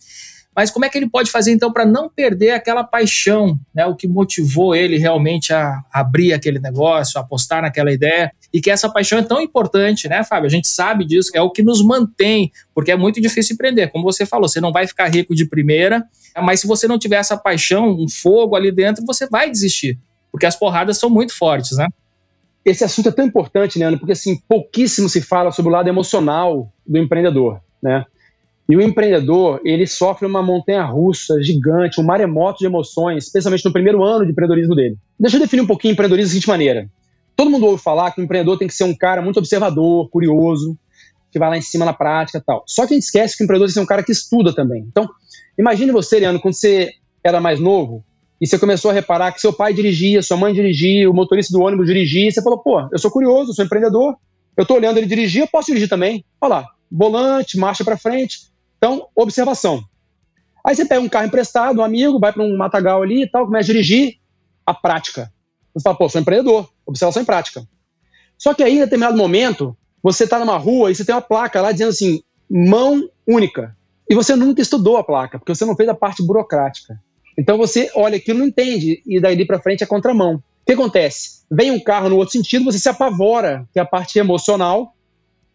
mas 0.54 0.70
como 0.70 0.84
é 0.84 0.88
que 0.88 0.98
ele 0.98 1.08
pode 1.08 1.30
fazer 1.30 1.52
então 1.52 1.72
para 1.72 1.86
não 1.86 2.08
perder 2.08 2.50
aquela 2.50 2.82
paixão, 2.82 3.58
né, 3.74 3.86
o 3.86 3.94
que 3.94 4.08
motivou 4.08 4.74
ele 4.74 4.98
realmente 4.98 5.52
a 5.52 5.80
abrir 5.92 6.32
aquele 6.32 6.58
negócio, 6.58 7.18
a 7.18 7.22
apostar 7.22 7.62
naquela 7.62 7.92
ideia? 7.92 8.32
E 8.52 8.60
que 8.60 8.70
essa 8.70 8.88
paixão 8.90 9.18
é 9.18 9.22
tão 9.22 9.40
importante, 9.40 10.08
né, 10.08 10.24
Fábio? 10.24 10.46
A 10.46 10.50
gente 10.50 10.66
sabe 10.66 11.04
disso, 11.04 11.30
é 11.34 11.40
o 11.40 11.50
que 11.50 11.62
nos 11.62 11.84
mantém, 11.84 12.50
porque 12.74 12.90
é 12.90 12.96
muito 12.96 13.20
difícil 13.20 13.54
empreender. 13.54 13.88
Como 13.88 14.04
você 14.04 14.26
falou, 14.26 14.48
você 14.48 14.60
não 14.60 14.72
vai 14.72 14.86
ficar 14.86 15.08
rico 15.08 15.34
de 15.34 15.46
primeira, 15.46 16.04
mas 16.42 16.60
se 16.60 16.66
você 16.66 16.88
não 16.88 16.98
tiver 16.98 17.16
essa 17.16 17.36
paixão, 17.36 17.88
um 17.90 18.08
fogo 18.08 18.56
ali 18.56 18.72
dentro, 18.72 19.04
você 19.06 19.28
vai 19.28 19.48
desistir, 19.50 19.98
porque 20.32 20.46
as 20.46 20.56
porradas 20.56 20.98
são 20.98 21.08
muito 21.08 21.36
fortes, 21.36 21.76
né? 21.76 21.86
Esse 22.64 22.84
assunto 22.84 23.08
é 23.08 23.12
tão 23.12 23.24
importante, 23.24 23.78
Leandro, 23.78 23.98
porque 23.98 24.12
assim, 24.12 24.38
pouquíssimo 24.48 25.08
se 25.08 25.22
fala 25.22 25.50
sobre 25.50 25.70
o 25.70 25.72
lado 25.72 25.88
emocional 25.88 26.70
do 26.86 26.98
empreendedor, 26.98 27.60
né? 27.82 28.04
E 28.70 28.76
o 28.76 28.80
empreendedor, 28.80 29.60
ele 29.64 29.84
sofre 29.84 30.24
uma 30.24 30.40
montanha 30.40 30.84
russa 30.84 31.42
gigante, 31.42 32.00
um 32.00 32.04
maremoto 32.04 32.60
de 32.60 32.66
emoções, 32.66 33.24
especialmente 33.24 33.64
no 33.64 33.72
primeiro 33.72 34.04
ano 34.04 34.24
de 34.24 34.30
empreendedorismo 34.30 34.76
dele. 34.76 34.96
Deixa 35.18 35.36
eu 35.36 35.40
definir 35.40 35.62
um 35.62 35.66
pouquinho 35.66 35.90
empreendedorismo 35.90 36.28
da 36.28 36.30
seguinte 36.30 36.48
maneira. 36.48 36.88
Todo 37.34 37.50
mundo 37.50 37.66
ouve 37.66 37.82
falar 37.82 38.12
que 38.12 38.20
o 38.20 38.24
empreendedor 38.24 38.56
tem 38.56 38.68
que 38.68 38.74
ser 38.74 38.84
um 38.84 38.94
cara 38.94 39.20
muito 39.20 39.38
observador, 39.38 40.08
curioso, 40.08 40.78
que 41.32 41.38
vai 41.38 41.50
lá 41.50 41.58
em 41.58 41.62
cima 41.62 41.84
na 41.84 41.92
prática 41.92 42.38
e 42.38 42.40
tal. 42.40 42.62
Só 42.64 42.86
que 42.86 42.94
a 42.94 42.96
gente 42.96 43.06
esquece 43.06 43.36
que 43.36 43.42
o 43.42 43.44
empreendedor 43.44 43.72
ser 43.72 43.80
um 43.80 43.86
cara 43.86 44.04
que 44.04 44.12
estuda 44.12 44.54
também. 44.54 44.86
Então, 44.88 45.08
imagine 45.58 45.90
você, 45.90 46.20
Leandro, 46.20 46.40
quando 46.40 46.54
você 46.54 46.92
era 47.24 47.40
mais 47.40 47.58
novo 47.58 48.04
e 48.40 48.46
você 48.46 48.56
começou 48.56 48.92
a 48.92 48.94
reparar 48.94 49.32
que 49.32 49.40
seu 49.40 49.52
pai 49.52 49.74
dirigia, 49.74 50.22
sua 50.22 50.36
mãe 50.36 50.54
dirigia, 50.54 51.10
o 51.10 51.12
motorista 51.12 51.52
do 51.52 51.60
ônibus 51.60 51.86
dirigia, 51.86 52.28
e 52.28 52.32
você 52.32 52.40
falou, 52.40 52.60
pô, 52.60 52.88
eu 52.92 52.98
sou 53.00 53.10
curioso, 53.10 53.50
eu 53.50 53.54
sou 53.54 53.64
empreendedor, 53.64 54.14
eu 54.56 54.64
tô 54.64 54.74
olhando 54.74 54.98
ele 54.98 55.08
dirigir, 55.08 55.42
eu 55.42 55.48
posso 55.48 55.66
dirigir 55.66 55.88
também. 55.88 56.24
Olha 56.40 56.54
lá, 56.54 56.66
volante, 56.88 57.58
marcha 57.58 57.84
para 57.84 57.96
frente, 57.96 58.49
então, 58.80 59.08
observação. 59.14 59.84
Aí 60.64 60.74
você 60.74 60.86
pega 60.86 61.02
um 61.02 61.08
carro 61.08 61.26
emprestado, 61.26 61.80
um 61.80 61.84
amigo, 61.84 62.18
vai 62.18 62.32
para 62.32 62.42
um 62.42 62.56
matagal 62.56 63.02
ali 63.02 63.24
e 63.24 63.30
tal, 63.30 63.44
começa 63.44 63.70
a 63.70 63.74
dirigir, 63.74 64.16
a 64.64 64.72
prática. 64.72 65.30
Você 65.74 65.82
fala, 65.82 65.96
pô, 65.96 66.08
sou 66.08 66.18
empreendedor, 66.18 66.66
observação 66.86 67.20
em 67.20 67.26
prática. 67.26 67.62
Só 68.38 68.54
que 68.54 68.62
aí, 68.62 68.76
em 68.76 68.80
determinado 68.80 69.18
momento, 69.18 69.76
você 70.02 70.24
está 70.24 70.38
numa 70.38 70.56
rua 70.56 70.90
e 70.90 70.94
você 70.94 71.04
tem 71.04 71.14
uma 71.14 71.20
placa 71.20 71.60
lá 71.60 71.72
dizendo 71.72 71.90
assim, 71.90 72.22
mão 72.48 73.06
única. 73.28 73.76
E 74.08 74.14
você 74.14 74.34
nunca 74.34 74.62
estudou 74.62 74.96
a 74.96 75.04
placa, 75.04 75.38
porque 75.38 75.54
você 75.54 75.66
não 75.66 75.76
fez 75.76 75.88
a 75.88 75.94
parte 75.94 76.22
burocrática. 76.22 76.98
Então 77.36 77.58
você 77.58 77.90
olha 77.94 78.16
aquilo 78.16 78.38
não 78.38 78.46
entende, 78.46 79.02
e 79.06 79.20
daí 79.20 79.46
para 79.46 79.60
frente 79.60 79.84
é 79.84 79.86
contramão. 79.86 80.36
O 80.36 80.42
que 80.64 80.72
acontece? 80.72 81.42
Vem 81.50 81.70
um 81.70 81.80
carro 81.80 82.08
no 82.08 82.16
outro 82.16 82.32
sentido, 82.32 82.64
você 82.64 82.78
se 82.78 82.88
apavora, 82.88 83.68
que 83.74 83.78
é 83.78 83.82
a 83.82 83.86
parte 83.86 84.18
emocional, 84.18 84.94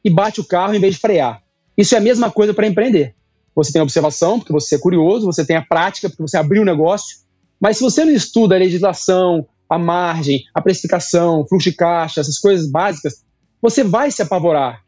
e 0.04 0.12
bate 0.12 0.40
o 0.40 0.46
carro 0.46 0.76
em 0.76 0.80
vez 0.80 0.94
de 0.94 1.02
frear. 1.02 1.42
Isso 1.78 1.96
é 1.96 1.98
a 1.98 2.02
mesma 2.02 2.32
coisa 2.32 2.54
para 2.54 2.68
empreender. 2.68 3.16
Você 3.56 3.72
tem 3.72 3.80
a 3.80 3.84
observação, 3.84 4.40
porque 4.40 4.52
você 4.52 4.76
é 4.76 4.80
curioso, 4.80 5.26
você 5.26 5.46
tem 5.46 5.56
a 5.56 5.62
prática, 5.62 6.10
porque 6.10 6.22
você 6.22 6.38
abriu 6.38 6.62
o 6.62 6.66
negócio. 6.66 7.18
Mas 7.60 7.78
se 7.78 7.84
você 7.84 8.04
não 8.04 8.12
estuda 8.12 8.56
a 8.56 8.60
legislação, 8.60 9.48
a 9.70 9.78
margem, 9.78 10.44
a 10.54 10.62
precificação, 10.62 11.46
fluxo 11.48 11.70
de 11.70 11.76
caixa, 11.76 12.22
essas 12.22 12.38
coisas 12.38 12.70
básicas, 12.70 13.24
você 13.62 13.84
vai 13.84 14.12
se 14.12 14.22
apavorar. 14.22 14.84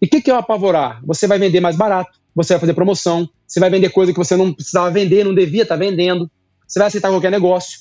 E 0.00 0.06
o 0.06 0.08
que, 0.08 0.22
que 0.22 0.30
é 0.30 0.34
o 0.34 0.38
apavorar? 0.38 1.02
Você 1.04 1.26
vai 1.26 1.38
vender 1.38 1.60
mais 1.60 1.76
barato, 1.76 2.18
você 2.34 2.54
vai 2.54 2.60
fazer 2.60 2.74
promoção, 2.74 3.28
você 3.46 3.60
vai 3.60 3.68
vender 3.68 3.90
coisa 3.90 4.12
que 4.12 4.18
você 4.18 4.36
não 4.36 4.52
precisava 4.52 4.90
vender, 4.90 5.24
não 5.24 5.34
devia 5.34 5.62
estar 5.62 5.76
vendendo, 5.76 6.30
você 6.66 6.78
vai 6.78 6.88
aceitar 6.88 7.10
qualquer 7.10 7.30
negócio, 7.30 7.80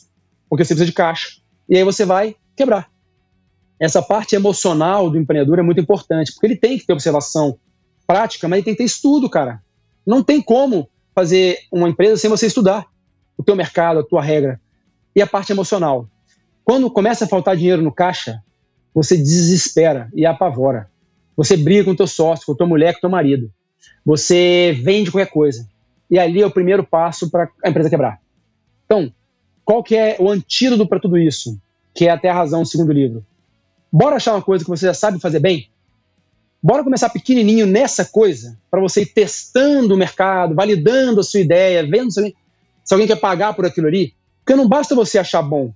porque 0.49 0.65
você 0.65 0.73
precisa 0.73 0.85
de 0.85 0.93
caixa. 0.93 1.29
E 1.69 1.77
aí 1.77 1.83
você 1.83 2.03
vai 2.03 2.35
quebrar. 2.55 2.89
Essa 3.79 4.01
parte 4.01 4.35
emocional 4.35 5.09
do 5.09 5.17
empreendedor 5.17 5.59
é 5.59 5.61
muito 5.61 5.79
importante, 5.79 6.33
porque 6.33 6.47
ele 6.47 6.57
tem 6.57 6.77
que 6.77 6.85
ter 6.85 6.91
observação, 6.91 7.57
prática, 8.09 8.47
mas 8.47 8.63
tem 8.63 8.73
que 8.73 8.79
ter 8.79 8.85
estudo, 8.85 9.29
cara. 9.29 9.61
Não 10.03 10.23
tem 10.23 10.41
como 10.41 10.89
fazer 11.13 11.59
uma 11.71 11.87
empresa 11.87 12.17
sem 12.17 12.27
você 12.27 12.47
estudar 12.47 12.87
o 13.37 13.43
teu 13.43 13.55
mercado, 13.55 13.99
a 13.99 14.03
tua 14.03 14.19
regra. 14.19 14.59
E 15.15 15.21
a 15.21 15.27
parte 15.27 15.51
emocional. 15.51 16.09
Quando 16.63 16.89
começa 16.89 17.25
a 17.25 17.27
faltar 17.27 17.55
dinheiro 17.55 17.83
no 17.83 17.91
caixa, 17.91 18.41
você 18.95 19.15
desespera 19.15 20.09
e 20.15 20.25
apavora. 20.25 20.89
Você 21.37 21.55
briga 21.55 21.83
com 21.83 21.91
o 21.91 21.95
teu 21.95 22.07
sócio, 22.07 22.47
com 22.47 22.53
a 22.53 22.55
tua 22.55 22.65
mulher, 22.65 22.93
com 22.93 22.97
o 22.97 23.01
teu 23.01 23.09
marido. 23.11 23.51
Você 24.03 24.75
vende 24.83 25.11
qualquer 25.11 25.31
coisa. 25.31 25.69
E 26.09 26.17
ali 26.17 26.41
é 26.41 26.47
o 26.47 26.51
primeiro 26.51 26.83
passo 26.83 27.29
para 27.29 27.47
a 27.63 27.69
empresa 27.69 27.91
quebrar. 27.91 28.19
Então, 28.85 29.13
qual 29.63 29.83
que 29.83 29.95
é 29.95 30.17
o 30.19 30.31
antídoto 30.31 30.87
para 30.87 30.99
tudo 30.99 31.15
isso? 31.15 31.61
Que 31.93 32.07
é 32.07 32.09
até 32.09 32.29
a 32.29 32.33
razão 32.33 32.63
do 32.63 32.67
segundo 32.67 32.91
livro. 32.91 33.23
Bora 33.91 34.15
achar 34.15 34.33
uma 34.33 34.41
coisa 34.41 34.63
que 34.63 34.69
você 34.69 34.87
já 34.87 34.95
sabe 34.95 35.19
fazer 35.19 35.39
bem? 35.39 35.69
Bora 36.61 36.83
começar 36.83 37.09
pequenininho 37.09 37.65
nessa 37.65 38.03
coisa, 38.03 38.57
para 38.69 38.81
você 38.81 39.03
ir 39.03 39.13
testando 39.13 39.93
o 39.93 39.97
mercado, 39.97 40.53
validando 40.53 41.21
a 41.21 41.23
sua 41.23 41.39
ideia, 41.39 41.87
vendo 41.89 42.11
se 42.11 42.19
alguém, 42.19 42.35
se 42.83 42.93
alguém 42.93 43.07
quer 43.07 43.15
pagar 43.15 43.53
por 43.53 43.65
aquilo 43.65 43.87
ali. 43.87 44.13
Porque 44.43 44.57
não 44.57 44.67
basta 44.67 44.93
você 44.93 45.17
achar 45.17 45.41
bom. 45.41 45.73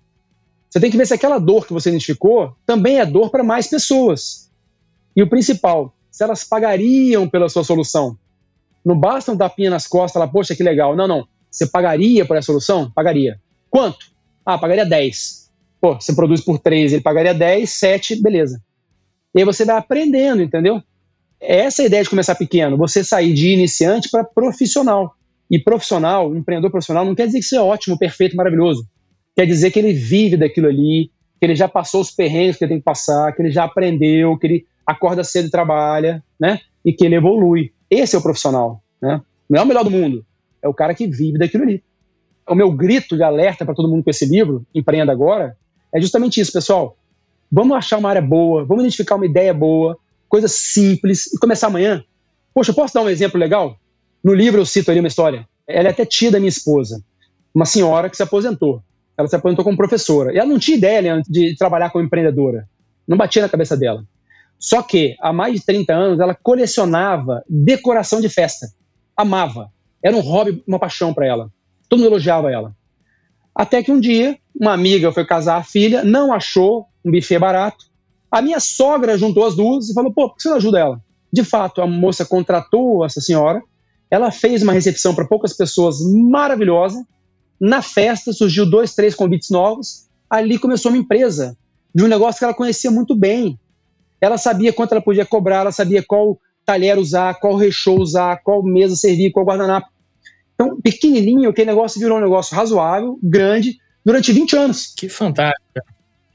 Você 0.70 0.80
tem 0.80 0.92
que 0.92 0.98
ver 0.98 1.08
se 1.08 1.14
aquela 1.14 1.40
dor 1.40 1.66
que 1.66 1.72
você 1.72 1.90
identificou 1.90 2.56
também 2.66 3.00
é 3.00 3.06
dor 3.06 3.30
para 3.30 3.44
mais 3.44 3.68
pessoas. 3.68 4.52
E 5.16 5.24
o 5.24 5.30
principal, 5.30 5.96
se 6.12 6.24
elas 6.24 6.44
pagariam 6.44 7.30
pela 7.30 7.48
sua 7.48 7.64
solução. 7.64 8.18
Não 8.84 9.00
basta 9.00 9.32
um 9.32 9.38
tapinha 9.38 9.70
nas 9.70 9.88
costas 9.88 10.14
falar, 10.14 10.28
poxa, 10.28 10.56
que 10.56 10.64
legal. 10.64 10.96
Não, 10.96 11.08
não. 11.08 11.28
Você 11.50 11.66
pagaria 11.68 12.26
por 12.26 12.36
essa 12.36 12.48
solução? 12.48 12.92
Pagaria. 12.92 13.40
Quanto? 13.70 14.08
Ah, 14.46 14.58
pagaria 14.58 14.86
10. 14.86 15.50
Pô, 15.80 15.96
você 15.96 16.14
produz 16.14 16.42
por 16.42 16.60
3, 16.60 16.94
ele 16.94 17.02
pagaria 17.02 17.34
10, 17.34 17.70
7, 17.70 18.22
beleza. 18.22 18.62
E 19.34 19.40
aí 19.40 19.46
você 19.46 19.66
vai 19.66 19.78
aprendendo, 19.78 20.42
entendeu? 20.42 20.82
Essa 21.40 21.82
é 21.82 21.84
a 21.84 21.88
ideia 21.88 22.04
de 22.04 22.10
começar 22.10 22.36
pequeno, 22.36 22.78
você 22.78 23.04
sair 23.04 23.34
de 23.34 23.50
iniciante 23.50 24.10
para 24.10 24.24
profissional. 24.24 25.16
E 25.52 25.60
profissional, 25.60 26.34
empreendedor 26.34 26.72
profissional, 26.72 27.04
não 27.06 27.14
quer 27.14 27.28
dizer 27.28 27.42
que 27.42 27.56
é 27.56 27.62
ótimo, 27.62 27.98
perfeito, 27.98 28.36
maravilhoso. 28.36 28.88
Quer 29.36 29.46
dizer 29.46 29.72
que 29.72 29.80
ele 29.80 29.94
vive 29.94 30.38
daquilo 30.38 30.68
ali, 30.68 31.12
que 31.40 31.46
ele 31.46 31.56
já 31.56 31.68
passou 31.68 32.02
os 32.02 32.12
perrengues 32.12 32.58
que 32.58 32.64
ele 32.64 32.74
tem 32.74 32.80
que 32.80 32.86
passar, 32.86 33.34
que 33.34 33.42
ele 33.42 33.52
já 33.52 33.66
aprendeu, 33.66 34.38
que 34.38 34.48
ele 34.48 34.66
acorda 34.86 35.24
cedo 35.24 35.48
e 35.48 35.52
trabalha, 35.52 36.24
né? 36.40 36.60
E 36.86 36.94
que 36.94 37.06
ele 37.06 37.16
evolui. 37.16 37.74
Esse 37.90 38.16
é 38.16 38.20
o 38.20 38.24
profissional, 38.24 38.82
né? 39.02 39.22
Não 39.50 39.60
é 39.60 39.64
o 39.64 39.68
melhor 39.68 39.84
do 39.84 39.92
mundo, 39.92 40.26
é 40.62 40.68
o 40.68 40.74
cara 40.74 40.94
que 40.94 41.08
vive 41.08 41.38
daquilo 41.38 41.64
ali. 41.64 41.84
O 42.48 42.56
meu 42.56 42.72
grito 42.72 43.16
de 43.16 43.24
alerta 43.24 43.66
para 43.66 43.76
todo 43.76 43.90
mundo 43.90 44.04
com 44.04 44.10
esse 44.10 44.26
livro, 44.26 44.66
Empreenda 44.74 45.12
Agora, 45.12 45.58
é 45.94 46.00
justamente 46.00 46.40
isso, 46.40 46.52
pessoal. 46.52 46.98
Vamos 47.56 47.78
achar 47.78 48.00
uma 48.00 48.10
área 48.10 48.22
boa, 48.22 48.66
vamos 48.66 48.84
identificar 48.84 49.14
uma 49.14 49.28
ideia 49.28 49.54
boa, 49.54 49.96
coisa 50.28 50.48
simples, 50.48 51.32
e 51.32 51.38
começar 51.38 51.68
amanhã. 51.68 52.04
Poxa, 52.52 52.74
posso 52.74 52.96
dar 52.96 53.02
um 53.02 53.10
exemplo 53.10 53.40
legal? 53.40 53.78
No 54.24 54.34
livro 54.34 54.60
eu 54.60 54.66
cito 54.66 54.90
ali 54.90 55.00
uma 55.00 55.08
história. 55.08 55.48
Ela 55.68 55.90
é 55.90 55.92
até 55.92 56.04
tia 56.04 56.32
da 56.32 56.40
minha 56.40 56.50
esposa, 56.50 57.04
uma 57.54 57.66
senhora 57.66 58.10
que 58.10 58.18
se 58.18 58.24
aposentou. 58.24 58.82
Ela 59.16 59.28
se 59.28 59.36
aposentou 59.36 59.64
como 59.64 59.78
professora. 59.78 60.34
E 60.34 60.38
ela 60.38 60.50
não 60.50 60.58
tinha 60.58 60.76
ideia 60.76 61.16
né, 61.16 61.22
de 61.30 61.56
trabalhar 61.56 61.92
como 61.92 62.04
empreendedora. 62.04 62.68
Não 63.08 63.16
batia 63.16 63.44
na 63.44 63.50
cabeça 63.50 63.78
dela. 63.78 64.04
Só 64.58 64.82
que, 64.82 65.16
há 65.22 65.32
mais 65.32 65.54
de 65.54 65.64
30 65.64 65.94
anos, 65.94 66.20
ela 66.20 66.34
colecionava 66.34 67.44
decoração 67.48 68.20
de 68.20 68.30
festa. 68.30 68.66
Amava. 69.16 69.70
Era 70.02 70.18
um 70.18 70.22
hobby, 70.22 70.64
uma 70.68 70.80
paixão 70.80 71.14
para 71.14 71.28
ela. 71.28 71.52
Todo 71.88 72.00
mundo 72.00 72.10
elogiava 72.10 72.52
ela. 72.52 72.76
Até 73.54 73.84
que 73.84 73.92
um 73.92 74.00
dia, 74.00 74.40
uma 74.60 74.74
amiga 74.74 75.12
foi 75.12 75.24
casar 75.24 75.58
a 75.58 75.64
filha, 75.64 76.04
não 76.04 76.34
achou 76.34 76.88
um 77.04 77.12
buffet 77.12 77.40
barato. 77.40 77.86
A 78.32 78.42
minha 78.42 78.60
sogra 78.60 79.18
juntou 79.18 79.46
as 79.46 79.56
duas 79.56 79.90
e 79.90 79.94
falou: 79.94 80.12
pô, 80.12 80.30
por 80.30 80.38
que 80.38 80.44
você 80.44 80.50
não 80.50 80.58
ajuda 80.58 80.80
ela? 80.80 81.02
De 81.32 81.44
fato, 81.44 81.82
a 81.82 81.88
moça 81.88 82.26
contratou 82.26 83.04
essa 83.06 83.20
senhora, 83.20 83.62
ela 84.10 84.30
fez 84.32 84.62
uma 84.62 84.74
recepção 84.74 85.16
para 85.16 85.26
poucas 85.26 85.54
pessoas 85.54 85.98
maravilhosa. 86.02 87.04
Na 87.60 87.82
festa 87.82 88.32
surgiu 88.32 88.70
dois, 88.70 88.94
três 88.94 89.16
convites 89.16 89.50
novos. 89.50 90.08
Ali 90.30 90.60
começou 90.60 90.92
uma 90.92 90.98
empresa 90.98 91.58
de 91.94 92.04
um 92.04 92.08
negócio 92.08 92.40
que 92.40 92.46
ela 92.46 92.54
conhecia 92.54 92.92
muito 92.92 93.16
bem. 93.16 93.60
Ela 94.22 94.38
sabia 94.38 94.72
quanto 94.72 94.92
ela 94.92 95.02
podia 95.02 95.26
cobrar, 95.26 95.62
ela 95.62 95.72
sabia 95.72 96.04
qual 96.04 96.40
talher 96.66 96.98
usar, 96.98 97.40
qual 97.40 97.56
recheio 97.56 98.00
usar, 98.00 98.42
qual 98.44 98.64
mesa 98.64 98.96
servir, 98.96 99.32
qual 99.32 99.46
guardanapo. 99.46 99.88
Então, 100.54 100.80
pequenininho, 100.82 101.50
aquele 101.50 101.72
negócio 101.72 102.00
virou 102.00 102.18
um 102.18 102.22
negócio 102.22 102.56
razoável, 102.56 103.18
grande, 103.22 103.78
durante 104.06 104.32
20 104.32 104.56
anos. 104.56 104.94
Que 104.96 105.10
fantástico. 105.10 105.64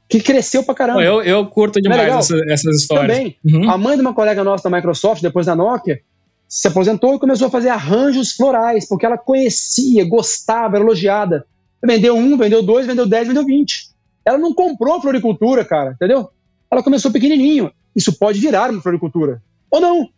Que 0.09 0.19
cresceu 0.19 0.63
pra 0.63 0.73
caramba. 0.73 1.03
Eu, 1.03 1.21
eu 1.21 1.45
curto 1.45 1.79
demais 1.79 2.01
é 2.01 2.17
essa, 2.17 2.35
essas 2.51 2.81
histórias. 2.81 3.15
Também. 3.15 3.37
Uhum. 3.45 3.69
A 3.69 3.77
mãe 3.77 3.95
de 3.95 4.01
uma 4.01 4.13
colega 4.13 4.43
nossa 4.43 4.67
da 4.67 4.75
Microsoft, 4.75 5.21
depois 5.21 5.45
da 5.45 5.55
Nokia, 5.55 6.01
se 6.47 6.67
aposentou 6.67 7.15
e 7.15 7.19
começou 7.19 7.47
a 7.47 7.51
fazer 7.51 7.69
arranjos 7.69 8.33
florais, 8.33 8.87
porque 8.87 9.05
ela 9.05 9.17
conhecia, 9.17 10.03
gostava, 10.09 10.77
era 10.77 10.83
elogiada. 10.83 11.45
Vendeu 11.85 12.17
um, 12.17 12.35
vendeu 12.35 12.63
dois, 12.63 12.87
vendeu 12.87 13.05
dez, 13.05 13.27
vendeu 13.27 13.45
vinte. 13.45 13.89
Ela 14.25 14.39
não 14.39 14.53
comprou 14.53 14.99
floricultura, 14.99 15.63
cara, 15.63 15.91
entendeu? 15.91 16.29
Ela 16.71 16.83
começou 16.83 17.11
pequenininho. 17.11 17.71
Isso 17.95 18.17
pode 18.17 18.39
virar 18.39 18.71
uma 18.71 18.81
floricultura. 18.81 19.41
Ou 19.69 19.79
não 19.79 20.09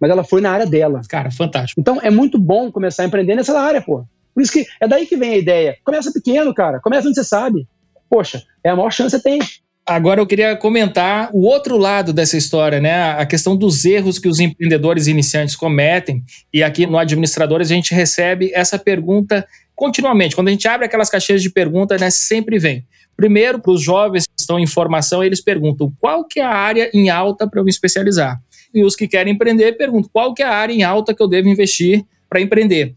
mas 0.00 0.10
ela 0.10 0.24
foi 0.24 0.40
na 0.40 0.50
área 0.50 0.66
dela. 0.66 1.00
Cara, 1.08 1.30
fantástico. 1.30 1.80
Então 1.80 1.98
é 2.02 2.10
muito 2.10 2.38
bom 2.38 2.70
começar 2.70 3.02
a 3.02 3.06
empreender 3.06 3.34
nessa 3.34 3.58
área, 3.58 3.80
pô. 3.80 4.04
Por 4.34 4.42
isso 4.42 4.52
que 4.52 4.66
é 4.80 4.86
daí 4.86 5.06
que 5.06 5.16
vem 5.16 5.32
a 5.32 5.38
ideia. 5.38 5.76
Começa 5.82 6.12
pequeno, 6.12 6.52
cara. 6.54 6.80
Começa 6.80 7.08
onde 7.08 7.14
você 7.14 7.24
sabe. 7.24 7.66
Poxa, 8.08 8.42
é 8.62 8.70
a 8.70 8.76
maior 8.76 8.90
chance 8.90 9.16
que 9.16 9.22
você 9.22 9.22
tem. 9.22 9.40
Agora 9.84 10.20
eu 10.20 10.26
queria 10.26 10.56
comentar 10.56 11.30
o 11.32 11.42
outro 11.42 11.76
lado 11.76 12.12
dessa 12.12 12.36
história, 12.36 12.80
né? 12.80 13.12
A 13.12 13.24
questão 13.24 13.56
dos 13.56 13.84
erros 13.84 14.18
que 14.18 14.28
os 14.28 14.40
empreendedores 14.40 15.06
iniciantes 15.06 15.54
cometem. 15.54 16.24
E 16.52 16.62
aqui 16.62 16.86
no 16.86 16.98
Administradores 16.98 17.70
a 17.70 17.74
gente 17.74 17.94
recebe 17.94 18.50
essa 18.52 18.78
pergunta 18.78 19.46
continuamente. 19.76 20.34
Quando 20.34 20.48
a 20.48 20.50
gente 20.50 20.66
abre 20.66 20.86
aquelas 20.86 21.08
caixinhas 21.08 21.40
de 21.40 21.50
perguntas, 21.50 22.00
né, 22.00 22.10
sempre 22.10 22.58
vem. 22.58 22.84
Primeiro, 23.16 23.60
para 23.60 23.72
os 23.72 23.80
jovens 23.80 24.26
que 24.26 24.40
estão 24.40 24.58
em 24.58 24.66
formação, 24.66 25.22
eles 25.22 25.40
perguntam 25.40 25.92
qual 26.00 26.24
que 26.24 26.40
é 26.40 26.44
a 26.44 26.50
área 26.50 26.90
em 26.92 27.08
alta 27.08 27.48
para 27.48 27.60
eu 27.60 27.64
me 27.64 27.70
especializar 27.70 28.40
e 28.76 28.84
os 28.84 28.94
que 28.94 29.08
querem 29.08 29.32
empreender 29.32 29.72
perguntam 29.72 30.10
qual 30.12 30.34
que 30.34 30.42
é 30.42 30.46
a 30.46 30.54
área 30.54 30.72
em 30.72 30.82
alta 30.82 31.14
que 31.14 31.22
eu 31.22 31.26
devo 31.26 31.48
investir 31.48 32.04
para 32.28 32.42
empreender. 32.42 32.94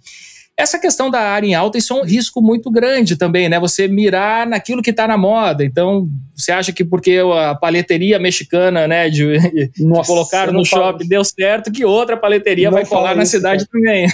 Essa 0.60 0.78
questão 0.78 1.10
da 1.10 1.22
área 1.22 1.48
em 1.48 1.56
alta, 1.56 1.78
isso 1.78 1.94
é 1.94 1.96
um 1.96 2.04
risco 2.04 2.42
muito 2.42 2.70
grande 2.70 3.16
também, 3.16 3.48
né? 3.48 3.58
Você 3.62 3.88
mirar 3.88 4.46
naquilo 4.46 4.82
que 4.82 4.90
está 4.90 5.08
na 5.08 5.18
moda. 5.18 5.64
Então, 5.64 6.10
você 6.36 6.52
acha 6.52 6.74
que 6.74 6.84
porque 6.84 7.18
a 7.34 7.56
paleteria 7.56 8.20
mexicana, 8.20 8.86
né, 8.86 9.10
de, 9.10 9.38
Nossa, 9.80 10.02
de 10.02 10.08
colocar 10.08 10.52
no 10.52 10.66
shopping 10.66 11.08
deu 11.08 11.24
certo, 11.24 11.72
que 11.72 11.86
outra 11.86 12.18
paleteria 12.18 12.70
vai 12.70 12.86
colar 12.86 13.16
na 13.16 13.26
cidade 13.26 13.66
cara. 13.66 13.72
também. 13.72 14.08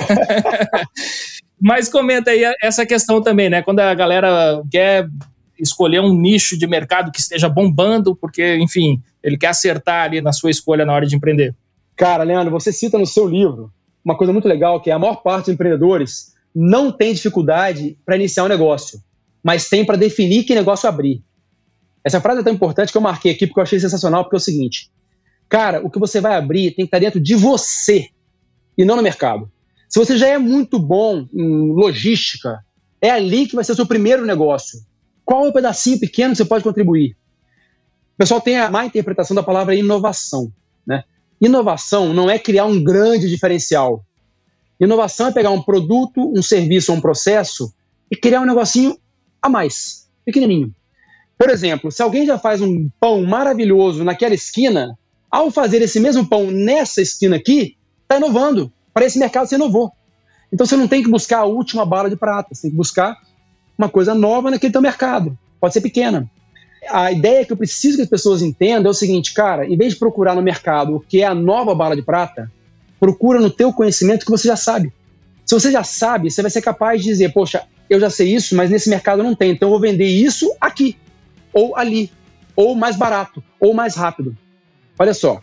Mas 1.60 1.89
comenta 1.89 2.29
aí 2.29 2.43
essa 2.62 2.86
questão 2.86 3.23
também, 3.23 3.49
né? 3.49 3.63
Quando 3.63 3.79
a 3.79 3.95
galera 3.95 4.62
quer 4.69 5.08
escolher 5.60 5.99
um 5.99 6.13
nicho 6.13 6.55
de 6.55 6.67
mercado 6.67 7.12
que 7.12 7.19
esteja 7.19 7.49
bombando, 7.49 8.15
porque, 8.15 8.55
enfim, 8.58 9.01
ele 9.23 9.36
quer 9.36 9.47
acertar 9.47 10.03
ali 10.03 10.21
na 10.21 10.31
sua 10.31 10.51
escolha 10.51 10.86
na 10.86 10.93
hora 10.93 11.08
de 11.08 11.15
empreender. 11.15 11.55
Cara, 11.95 12.23
Leandro, 12.23 12.51
você 12.51 12.71
cita 12.71 12.99
no 12.99 13.08
seu 13.08 13.27
livro 13.27 13.71
uma 14.03 14.15
coisa 14.15 14.31
muito 14.31 14.47
legal, 14.47 14.79
que 14.79 14.91
é 14.91 14.93
a 14.93 14.99
maior 14.99 15.23
parte 15.23 15.45
dos 15.45 15.55
empreendedores 15.55 16.35
não 16.56 16.91
tem 16.91 17.13
dificuldade 17.13 17.98
para 18.06 18.15
iniciar 18.15 18.46
um 18.46 18.48
negócio, 18.48 19.02
mas 19.44 19.68
tem 19.68 19.86
para 19.86 19.98
definir 19.98 20.44
que 20.46 20.56
negócio 20.56 20.88
abrir. 20.88 21.22
Essa 22.04 22.22
frase 22.22 22.39
é 22.39 22.44
tão 22.44 22.54
importante 22.54 22.91
que 22.91 22.98
eu 22.98 23.02
marquei 23.02 23.32
aqui 23.32 23.46
porque 23.46 23.60
eu 23.60 23.63
achei 23.63 23.80
sensacional, 23.80 24.24
porque 24.24 24.36
é 24.36 24.38
o 24.38 24.41
seguinte, 24.41 24.89
cara, 25.50 25.86
o 25.86 25.89
que 25.89 26.00
você 26.00 26.22
vai 26.22 26.36
abrir 26.36 26.72
tem 26.72 26.86
que 26.86 26.88
estar 26.88 27.00
dentro 27.00 27.20
de 27.20 27.36
você 27.36 28.10
e 28.78 28.86
não 28.86 28.96
no 28.96 29.02
mercado. 29.02 29.52
Se 29.89 30.00
você 30.00 30.18
já 30.18 30.28
é 30.28 30.38
muito 30.38 30.80
bom 30.80 31.28
em 31.34 31.74
logística, 31.74 32.60
é 33.02 33.10
ali 33.10 33.48
que 33.48 33.56
vai 33.56 33.63
ser 33.63 33.74
o 33.74 33.76
seu 33.76 33.86
primeiro 33.86 34.26
negócio. 34.26 34.80
Qual 35.24 35.46
é 35.46 35.50
o 35.50 35.54
pedacinho 35.54 36.00
pequeno 36.00 36.32
que 36.32 36.38
você 36.38 36.46
pode 36.46 36.63
contribuir? 36.63 37.18
O 38.13 38.18
pessoal 38.18 38.39
tem 38.39 38.58
a 38.58 38.70
má 38.70 38.86
interpretação 38.86 39.36
da 39.36 39.44
palavra 39.44 39.76
inovação. 39.76 40.52
Né? 40.86 41.04
Inovação 41.41 42.13
não 42.13 42.30
é 42.30 42.39
criar 42.39 42.65
um 42.65 42.82
grande 42.82 43.30
diferencial. 43.30 44.05
Inovação 44.79 45.28
é 45.28 45.32
pegar 45.32 45.51
um 45.51 45.61
produto, 45.61 46.32
um 46.36 46.41
serviço 46.41 46.91
ou 46.91 46.97
um 46.97 47.01
processo 47.01 47.73
e 48.11 48.15
criar 48.15 48.41
um 48.41 48.45
negocinho 48.45 48.97
a 49.41 49.49
mais, 49.49 50.07
pequenininho. 50.26 50.73
Por 51.38 51.49
exemplo, 51.49 51.91
se 51.91 52.01
alguém 52.01 52.26
já 52.26 52.38
faz 52.38 52.61
um 52.61 52.89
pão 52.99 53.23
maravilhoso 53.23 54.03
naquela 54.03 54.34
esquina, 54.34 54.97
ao 55.30 55.51
fazer 55.51 55.82
esse 55.82 55.99
mesmo 55.99 56.28
pão 56.28 56.49
nessa 56.49 57.01
esquina 57.01 57.36
aqui, 57.36 57.76
está 58.03 58.17
inovando. 58.17 58.71
Para 58.93 59.05
esse 59.05 59.19
mercado 59.19 59.47
você 59.47 59.55
inovou. 59.55 59.91
Então 60.51 60.65
você 60.65 60.78
não 60.78 60.88
tem 60.88 61.03
que 61.03 61.09
buscar 61.09 61.39
a 61.39 61.45
última 61.45 61.86
bala 61.86 62.09
de 62.09 62.15
prata, 62.15 62.53
você 62.53 62.63
tem 62.63 62.71
que 62.71 62.78
buscar 62.78 63.17
uma 63.78 63.89
coisa 63.89 64.15
nova 64.15 64.49
naquele 64.49 64.71
teu 64.71 64.82
mercado. 64.82 65.38
Pode 65.59 65.73
ser 65.73 65.82
pequena. 65.82 66.30
A 66.89 67.11
ideia 67.11 67.43
que 67.43 67.51
eu 67.51 67.57
preciso 67.57 67.97
que 67.97 68.03
as 68.03 68.09
pessoas 68.09 68.41
entendam 68.41 68.89
é 68.89 68.91
o 68.91 68.93
seguinte, 68.93 69.34
cara, 69.34 69.65
em 69.67 69.76
vez 69.76 69.93
de 69.93 69.99
procurar 69.99 70.36
no 70.36 70.41
mercado 70.41 70.95
o 70.95 70.99
que 70.99 71.21
é 71.21 71.26
a 71.26 71.36
nova 71.36 71.73
bala 71.76 71.95
de 71.95 72.01
prata, 72.01 72.49
procura 73.00 73.39
no 73.39 73.50
teu 73.50 73.72
conhecimento 73.74 74.26
que 74.26 74.32
você 74.32 74.48
já 74.48 74.56
sabe. 74.56 74.93
Se 75.46 75.54
você 75.54 75.72
já 75.72 75.84
sabe, 75.84 76.32
você 76.32 76.41
vai 76.41 76.52
ser 76.52 76.62
capaz 76.62 77.02
de 77.02 77.10
dizer, 77.10 77.32
poxa, 77.32 77.64
eu 77.89 78.00
já 78.00 78.10
sei 78.10 78.34
isso, 78.34 78.56
mas 78.56 78.70
nesse 78.70 78.89
mercado 78.89 79.22
não 79.22 79.36
tem, 79.36 79.52
então 79.52 79.68
eu 79.68 79.72
vou 79.72 79.80
vender 79.80 80.08
isso 80.08 80.56
aqui, 80.60 80.98
ou 81.54 81.76
ali, 81.76 82.12
ou 82.56 82.76
mais 82.76 82.96
barato, 82.96 83.43
ou 83.60 83.74
mais 83.74 83.96
rápido. 83.96 84.36
Olha 84.98 85.14
só, 85.14 85.39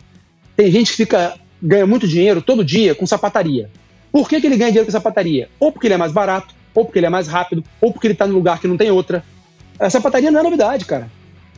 tem 0.55 0.69
gente 0.69 0.91
que 0.91 0.97
fica 0.97 1.35
ganha 1.61 1.87
muito 1.87 2.05
dinheiro 2.05 2.41
todo 2.41 2.65
dia 2.65 2.93
com 2.93 3.05
sapataria. 3.05 3.69
Por 4.11 4.27
que, 4.27 4.41
que 4.41 4.47
ele 4.47 4.57
ganha 4.57 4.71
dinheiro 4.71 4.85
com 4.85 4.91
sapataria? 4.91 5.49
Ou 5.59 5.71
porque 5.71 5.87
ele 5.87 5.93
é 5.93 5.97
mais 5.97 6.11
barato, 6.11 6.53
ou 6.75 6.83
porque 6.83 6.99
ele 6.99 7.05
é 7.05 7.09
mais 7.09 7.27
rápido, 7.27 7.63
ou 7.79 7.91
porque 7.91 8.07
ele 8.07 8.13
está 8.13 8.27
num 8.27 8.33
lugar 8.33 8.59
que 8.59 8.67
não 8.67 8.75
tem 8.75 8.91
outra. 8.91 9.23
A 9.79 9.89
sapataria 9.89 10.29
não 10.29 10.41
é 10.41 10.43
novidade, 10.43 10.85
cara. 10.85 11.09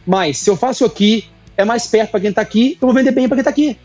Mas 0.06 0.38
se 0.38 0.50
eu 0.50 0.56
faço 0.56 0.86
aqui, 0.86 1.26
é 1.58 1.66
mais 1.66 1.88
perto 1.88 2.12
para 2.12 2.20
quem 2.20 2.30
está 2.30 2.42
aqui, 2.42 2.78
eu 2.80 2.88
vou 2.88 2.94
vender 2.94 3.12
bem 3.12 3.28
para 3.28 3.36
quem 3.36 3.42
está 3.42 3.50
aqui. 3.50 3.78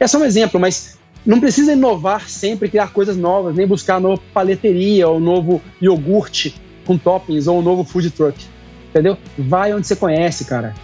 É 0.00 0.06
só 0.06 0.18
um 0.18 0.24
exemplo, 0.24 0.58
mas 0.58 0.98
não 1.24 1.40
precisa 1.40 1.72
inovar 1.72 2.28
sempre, 2.28 2.68
criar 2.68 2.92
coisas 2.92 3.16
novas, 3.16 3.54
nem 3.54 3.66
buscar 3.66 4.00
nova 4.00 4.20
paleteria 4.32 5.08
ou 5.08 5.18
novo 5.18 5.62
iogurte 5.80 6.54
com 6.84 6.98
toppings 6.98 7.46
ou 7.46 7.58
um 7.58 7.62
novo 7.62 7.82
food 7.82 8.10
truck. 8.10 8.38
Entendeu? 8.90 9.16
Vai 9.38 9.72
onde 9.72 9.86
você 9.86 9.96
conhece, 9.96 10.44
cara. 10.44 10.74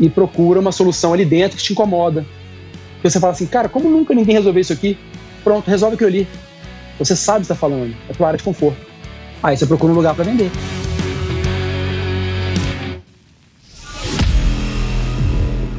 E 0.00 0.08
procura 0.08 0.58
uma 0.58 0.72
solução 0.72 1.12
ali 1.12 1.24
dentro 1.24 1.58
que 1.58 1.62
te 1.62 1.72
incomoda. 1.72 2.24
Que 3.00 3.10
você 3.10 3.20
fala 3.20 3.32
assim, 3.32 3.46
cara, 3.46 3.68
como 3.68 3.90
nunca 3.90 4.14
ninguém 4.14 4.34
resolveu 4.34 4.60
isso 4.60 4.72
aqui? 4.72 4.96
Pronto, 5.44 5.68
resolve 5.68 5.94
aquilo 5.94 6.08
ali. 6.08 6.28
Você 6.98 7.14
sabe 7.14 7.38
o 7.38 7.40
que 7.40 7.44
está 7.44 7.54
falando, 7.54 7.94
é 8.08 8.12
tua 8.12 8.28
área 8.28 8.38
de 8.38 8.44
conforto. 8.44 8.80
Aí 9.42 9.56
você 9.56 9.66
procura 9.66 9.92
um 9.92 9.96
lugar 9.96 10.14
para 10.14 10.24
vender. 10.24 10.50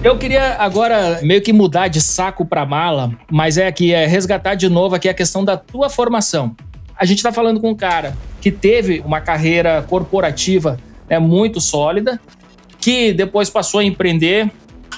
Eu 0.03 0.17
queria 0.17 0.57
agora 0.59 1.21
meio 1.23 1.41
que 1.41 1.53
mudar 1.53 1.87
de 1.87 2.01
saco 2.01 2.45
para 2.45 2.65
mala, 2.65 3.17
mas 3.31 3.57
é 3.57 3.67
aqui, 3.67 3.93
é 3.93 4.05
resgatar 4.05 4.53
de 4.53 4.67
novo 4.67 4.95
aqui 4.95 5.07
a 5.07 5.13
questão 5.13 5.45
da 5.45 5.55
tua 5.55 5.89
formação. 5.89 6.53
A 6.93 7.05
gente 7.05 7.19
está 7.19 7.31
falando 7.31 7.61
com 7.61 7.69
um 7.69 7.75
cara 7.75 8.13
que 8.41 8.51
teve 8.51 9.01
uma 9.05 9.21
carreira 9.21 9.81
corporativa 9.83 10.77
né, 11.09 11.19
muito 11.19 11.61
sólida, 11.61 12.19
que 12.81 13.13
depois 13.13 13.49
passou 13.49 13.79
a 13.79 13.83
empreender, 13.85 14.51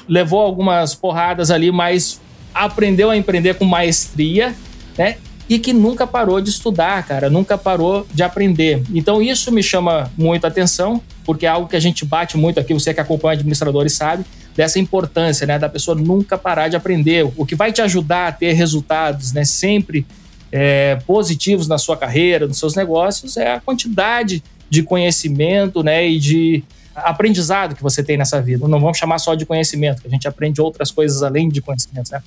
levou 0.07 0.41
algumas 0.41 0.95
porradas 0.95 1.51
ali, 1.51 1.71
mas 1.71 2.19
aprendeu 2.51 3.11
a 3.11 3.15
empreender 3.15 3.53
com 3.53 3.65
maestria, 3.65 4.55
né? 4.97 5.17
E 5.47 5.59
que 5.59 5.71
nunca 5.71 6.07
parou 6.07 6.41
de 6.41 6.49
estudar, 6.49 7.05
cara, 7.05 7.29
nunca 7.29 7.55
parou 7.55 8.07
de 8.11 8.23
aprender. 8.23 8.81
Então 8.91 9.21
isso 9.21 9.51
me 9.51 9.61
chama 9.61 10.11
muito 10.17 10.47
atenção, 10.47 10.99
porque 11.23 11.45
é 11.45 11.49
algo 11.49 11.67
que 11.67 11.75
a 11.75 11.79
gente 11.79 12.03
bate 12.03 12.35
muito 12.35 12.59
aqui, 12.59 12.73
você 12.73 12.91
que 12.91 12.99
acompanha 12.99 13.33
administradores 13.33 13.93
sabe, 13.93 14.25
dessa 14.55 14.79
importância, 14.79 15.45
né, 15.45 15.59
da 15.59 15.67
pessoa 15.67 15.95
nunca 15.95 16.37
parar 16.37 16.69
de 16.69 16.75
aprender. 16.75 17.29
O 17.35 17.45
que 17.45 17.55
vai 17.55 17.71
te 17.71 17.81
ajudar 17.81 18.27
a 18.27 18.31
ter 18.31 18.53
resultados, 18.53 19.33
né, 19.33 19.43
sempre 19.43 20.05
é, 20.51 20.97
positivos 21.05 21.67
na 21.67 21.77
sua 21.77 21.97
carreira, 21.97 22.47
nos 22.47 22.57
seus 22.57 22.75
negócios, 22.75 23.35
é 23.35 23.53
a 23.53 23.59
quantidade 23.59 24.41
de 24.69 24.81
conhecimento, 24.81 25.83
né, 25.83 26.07
e 26.07 26.19
de 26.19 26.63
aprendizado 26.95 27.75
que 27.75 27.83
você 27.83 28.01
tem 28.01 28.17
nessa 28.17 28.41
vida. 28.41 28.67
Não 28.67 28.79
vamos 28.79 28.97
chamar 28.97 29.19
só 29.19 29.35
de 29.35 29.45
conhecimento, 29.45 30.01
que 30.01 30.07
a 30.07 30.11
gente 30.11 30.27
aprende 30.27 30.61
outras 30.61 30.91
coisas 30.91 31.21
além 31.21 31.49
de 31.49 31.61
conhecimento, 31.61 32.11
né? 32.11 32.23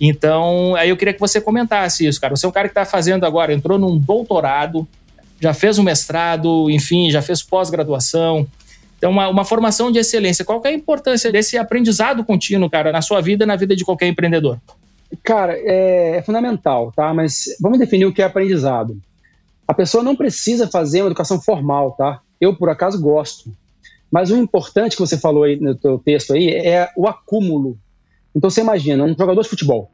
Então, 0.00 0.74
aí 0.76 0.88
eu 0.88 0.96
queria 0.96 1.12
que 1.12 1.20
você 1.20 1.40
comentasse 1.40 2.06
isso, 2.06 2.20
cara. 2.20 2.34
Você 2.34 2.46
é 2.46 2.48
um 2.48 2.52
cara 2.52 2.68
que 2.68 2.72
está 2.72 2.84
fazendo 2.84 3.26
agora, 3.26 3.52
entrou 3.52 3.78
num 3.78 3.98
doutorado, 3.98 4.86
já 5.40 5.52
fez 5.52 5.78
um 5.78 5.82
mestrado, 5.82 6.70
enfim, 6.70 7.10
já 7.10 7.20
fez 7.20 7.42
pós-graduação. 7.42 8.46
Então, 8.98 9.10
uma, 9.10 9.28
uma, 9.28 9.44
formação 9.44 9.92
de 9.92 10.00
excelência. 10.00 10.44
Qual 10.44 10.60
é 10.64 10.68
a 10.68 10.72
importância 10.72 11.30
desse 11.30 11.56
aprendizado 11.56 12.24
contínuo, 12.24 12.68
cara, 12.68 12.90
na 12.90 13.00
sua 13.00 13.20
vida 13.20 13.44
e 13.44 13.46
na 13.46 13.54
vida 13.54 13.76
de 13.76 13.84
qualquer 13.84 14.08
empreendedor? 14.08 14.58
Cara, 15.22 15.56
é, 15.56 16.16
é, 16.16 16.22
fundamental, 16.22 16.92
tá? 16.94 17.14
Mas 17.14 17.44
vamos 17.60 17.78
definir 17.78 18.06
o 18.06 18.12
que 18.12 18.20
é 18.20 18.24
aprendizado. 18.24 18.98
A 19.66 19.72
pessoa 19.72 20.02
não 20.02 20.16
precisa 20.16 20.66
fazer 20.66 21.02
uma 21.02 21.08
educação 21.08 21.40
formal, 21.40 21.92
tá? 21.92 22.20
Eu, 22.40 22.56
por 22.56 22.68
acaso, 22.68 23.00
gosto. 23.00 23.52
Mas 24.10 24.30
o 24.30 24.36
importante 24.36 24.96
que 24.96 25.00
você 25.00 25.16
falou 25.16 25.44
aí 25.44 25.60
no 25.60 25.76
teu 25.76 25.98
texto 25.98 26.32
aí 26.32 26.48
é 26.48 26.90
o 26.96 27.06
acúmulo. 27.06 27.78
Então, 28.34 28.50
você 28.50 28.62
imagina, 28.62 29.04
um 29.04 29.16
jogador 29.16 29.42
de 29.42 29.48
futebol. 29.48 29.90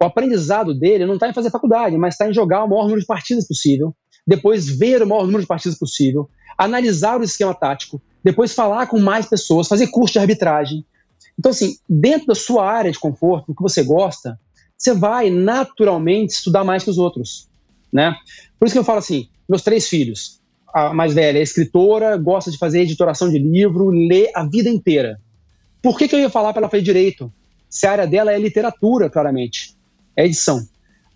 O 0.00 0.04
aprendizado 0.04 0.74
dele 0.74 1.04
não 1.06 1.14
está 1.14 1.28
em 1.28 1.34
fazer 1.34 1.50
faculdade, 1.50 1.96
mas 1.96 2.14
está 2.14 2.28
em 2.28 2.34
jogar 2.34 2.64
o 2.64 2.68
maior 2.68 2.84
número 2.84 3.00
de 3.00 3.06
partidas 3.06 3.46
possível, 3.46 3.94
depois 4.26 4.68
ver 4.68 5.02
o 5.02 5.06
maior 5.06 5.24
número 5.24 5.42
de 5.42 5.46
partidas 5.46 5.78
possível, 5.78 6.28
analisar 6.56 7.20
o 7.20 7.24
esquema 7.24 7.54
tático, 7.54 8.00
depois 8.22 8.54
falar 8.54 8.86
com 8.86 8.98
mais 8.98 9.26
pessoas, 9.26 9.68
fazer 9.68 9.88
curso 9.88 10.14
de 10.14 10.18
arbitragem. 10.18 10.84
Então, 11.38 11.50
assim, 11.50 11.76
dentro 11.88 12.28
da 12.28 12.34
sua 12.34 12.70
área 12.70 12.90
de 12.90 12.98
conforto, 12.98 13.48
do 13.48 13.54
que 13.54 13.62
você 13.62 13.82
gosta, 13.82 14.38
você 14.76 14.94
vai 14.94 15.30
naturalmente 15.30 16.34
estudar 16.34 16.64
mais 16.64 16.84
que 16.84 16.90
os 16.90 16.98
outros, 16.98 17.48
né? 17.92 18.14
Por 18.58 18.66
isso 18.66 18.74
que 18.74 18.78
eu 18.78 18.84
falo 18.84 18.98
assim, 18.98 19.28
meus 19.48 19.62
três 19.62 19.88
filhos, 19.88 20.40
a 20.72 20.92
mais 20.92 21.14
velha 21.14 21.38
é 21.38 21.42
escritora, 21.42 22.16
gosta 22.16 22.50
de 22.50 22.58
fazer 22.58 22.80
editoração 22.80 23.30
de 23.30 23.38
livro, 23.38 23.90
lê 23.90 24.30
a 24.34 24.44
vida 24.44 24.68
inteira. 24.68 25.20
Por 25.82 25.98
que, 25.98 26.08
que 26.08 26.14
eu 26.14 26.20
ia 26.20 26.30
falar 26.30 26.52
para 26.52 26.62
ela 26.62 26.70
fazer 26.70 26.82
direito? 26.82 27.32
Se 27.68 27.86
a 27.86 27.92
área 27.92 28.06
dela 28.06 28.32
é 28.32 28.38
literatura, 28.38 29.10
claramente, 29.10 29.76
é 30.16 30.24
edição. 30.24 30.66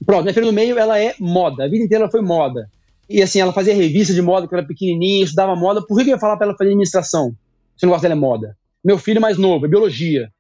Pronto, 0.05 0.23
minha 0.23 0.35
filha 0.35 0.47
do 0.47 0.53
meio, 0.53 0.79
ela 0.79 0.99
é 0.99 1.15
moda, 1.19 1.65
a 1.65 1.69
vida 1.69 1.85
inteira 1.85 2.05
ela 2.05 2.11
foi 2.11 2.21
moda. 2.21 2.71
E 3.09 3.23
assim, 3.23 3.41
ela 3.41 3.53
fazia 3.53 3.75
revista 3.75 4.13
de 4.13 4.21
moda 4.21 4.47
quando 4.47 4.59
era 4.59 4.67
pequenininha, 4.67 5.25
estudava 5.25 5.57
moda. 5.57 5.81
Por 5.85 5.97
que, 5.97 6.05
eu 6.05 6.15
ia 6.15 6.19
falar 6.19 6.37
para 6.37 6.49
ela 6.49 6.57
fazer 6.57 6.71
administração? 6.71 7.35
Se 7.77 7.85
o 7.85 7.89
negócio 7.89 8.03
dela 8.03 8.15
é 8.15 8.19
moda. 8.19 8.57
Meu 8.85 8.99
filho 8.99 9.21
mais 9.21 9.39
novo, 9.39 9.65
é 9.65 9.69
biologia. 9.69 10.31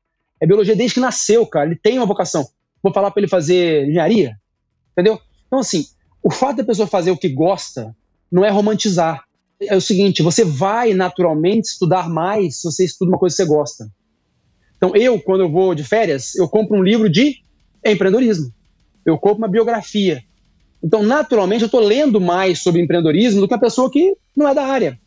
É 0.41 0.47
biologia 0.47 0.77
desde 0.77 0.95
que 0.95 1.01
nasceu, 1.01 1.47
cara. 1.47 1.67
Ele 1.67 1.81
tem 1.83 1.99
uma 1.99 2.07
vocação. 2.07 2.47
Vou 2.83 2.93
falar 2.93 3.11
para 3.11 3.21
ele 3.21 3.29
fazer 3.29 3.89
engenharia? 3.89 4.37
Entendeu? 4.93 5.19
Então, 5.47 5.61
assim, 5.61 5.87
o 6.23 6.31
fato 6.31 6.59
da 6.59 6.65
pessoa 6.65 6.87
fazer 6.87 7.11
o 7.11 7.17
que 7.17 7.29
gosta 7.29 7.97
não 8.31 8.45
é 8.45 8.51
romantizar. 8.51 9.25
É 9.61 9.75
o 9.75 9.81
seguinte, 9.81 10.23
você 10.23 10.45
vai 10.45 10.95
naturalmente 10.95 11.69
estudar 11.69 12.09
mais 12.09 12.61
se 12.61 12.65
você 12.65 12.85
estuda 12.85 13.11
uma 13.11 13.19
coisa 13.19 13.35
que 13.35 13.43
você 13.43 13.49
gosta. 13.49 13.91
Então, 14.77 14.95
eu, 14.95 15.21
quando 15.21 15.41
eu 15.41 15.51
vou 15.51 15.75
de 15.75 15.83
férias, 15.83 16.37
eu 16.37 16.49
compro 16.49 16.77
um 16.77 16.83
livro 16.83 17.11
de 17.11 17.43
empreendedorismo. 17.85 18.53
Eu 19.05 19.19
compro 19.19 19.39
uma 19.39 19.49
biografia. 19.49 20.23
Então, 20.83 21.03
naturalmente, 21.03 21.63
eu 21.63 21.67
estou 21.67 21.81
lendo 21.81 22.21
mais 22.21 22.63
sobre 22.63 22.83
empreendedorismo 22.83 23.41
do 23.41 23.49
que 23.49 23.55
a 23.55 23.59
pessoa 23.59 23.91
que 23.91 24.17
não 24.37 24.49
é 24.49 24.55
da 24.55 24.65
área. 24.65 24.99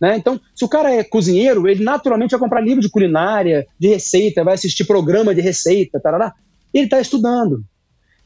Né? 0.00 0.16
Então, 0.16 0.40
se 0.54 0.64
o 0.64 0.68
cara 0.68 0.92
é 0.92 1.04
cozinheiro, 1.04 1.68
ele 1.68 1.84
naturalmente 1.84 2.32
vai 2.32 2.40
comprar 2.40 2.60
livro 2.60 2.80
de 2.80 2.90
culinária, 2.90 3.66
de 3.78 3.88
receita, 3.88 4.42
vai 4.42 4.54
assistir 4.54 4.84
programa 4.84 5.34
de 5.34 5.40
receita, 5.40 6.00
tarará. 6.00 6.34
ele 6.74 6.84
está 6.84 7.00
estudando. 7.00 7.64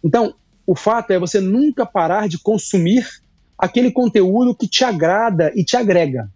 Então, 0.03 0.35
o 0.67 0.75
fato 0.75 1.11
é 1.13 1.19
você 1.19 1.41
nunca 1.41 1.85
parar 1.85 2.29
de 2.29 2.39
consumir 2.39 3.07
aquele 3.59 3.91
conteúdo 3.91 4.55
que 4.55 4.67
te 4.67 4.85
agrada 4.85 5.53
e 5.55 5.65
te 5.65 5.77
agrega. 5.77 6.31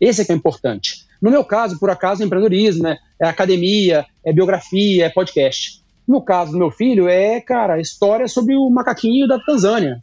Esse 0.00 0.22
é 0.22 0.24
que 0.24 0.32
é 0.32 0.34
importante. 0.34 1.06
No 1.20 1.30
meu 1.30 1.44
caso, 1.44 1.78
por 1.78 1.90
acaso, 1.90 2.22
é 2.22 2.26
empreendedorismo, 2.26 2.82
né? 2.82 2.96
é 3.20 3.28
academia, 3.28 4.06
é 4.24 4.32
biografia, 4.32 5.06
é 5.06 5.08
podcast. 5.10 5.79
No 6.10 6.20
caso 6.20 6.50
do 6.50 6.58
meu 6.58 6.72
filho, 6.72 7.08
é, 7.08 7.40
cara, 7.40 7.80
história 7.80 8.26
sobre 8.26 8.56
o 8.56 8.68
macaquinho 8.68 9.28
da 9.28 9.38
Tanzânia. 9.38 10.02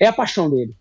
É 0.00 0.08
a 0.08 0.12
paixão 0.12 0.50
dele. 0.50 0.74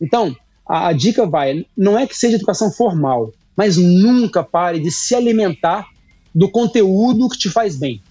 Então, 0.00 0.34
a, 0.68 0.88
a 0.88 0.92
dica 0.92 1.24
vai, 1.24 1.64
não 1.78 1.96
é 1.96 2.04
que 2.04 2.16
seja 2.16 2.34
educação 2.34 2.72
formal, 2.72 3.32
mas 3.56 3.76
nunca 3.76 4.42
pare 4.42 4.80
de 4.80 4.90
se 4.90 5.14
alimentar 5.14 5.86
do 6.34 6.50
conteúdo 6.50 7.28
que 7.28 7.38
te 7.38 7.48
faz 7.48 7.76
bem, 7.76 8.02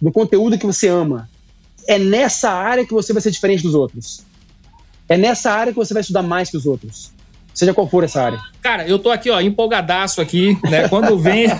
do 0.00 0.12
conteúdo 0.12 0.56
que 0.56 0.64
você 0.64 0.86
ama. 0.86 1.28
É 1.88 1.98
nessa 1.98 2.52
área 2.52 2.86
que 2.86 2.94
você 2.94 3.12
vai 3.12 3.20
ser 3.20 3.32
diferente 3.32 3.64
dos 3.64 3.74
outros. 3.74 4.24
É 5.08 5.16
nessa 5.16 5.50
área 5.50 5.72
que 5.72 5.78
você 5.78 5.92
vai 5.92 6.02
estudar 6.02 6.22
mais 6.22 6.50
que 6.50 6.56
os 6.56 6.66
outros 6.66 7.12
seja 7.54 7.74
qual 7.74 7.88
for 7.88 8.04
essa 8.04 8.22
área. 8.22 8.38
Cara, 8.62 8.86
eu 8.86 8.98
tô 8.98 9.10
aqui, 9.10 9.30
ó, 9.30 9.40
empolgadaço 9.40 10.20
aqui, 10.20 10.56
né? 10.64 10.88
Quando 10.88 11.18
vem 11.18 11.46
uh, 11.46 11.52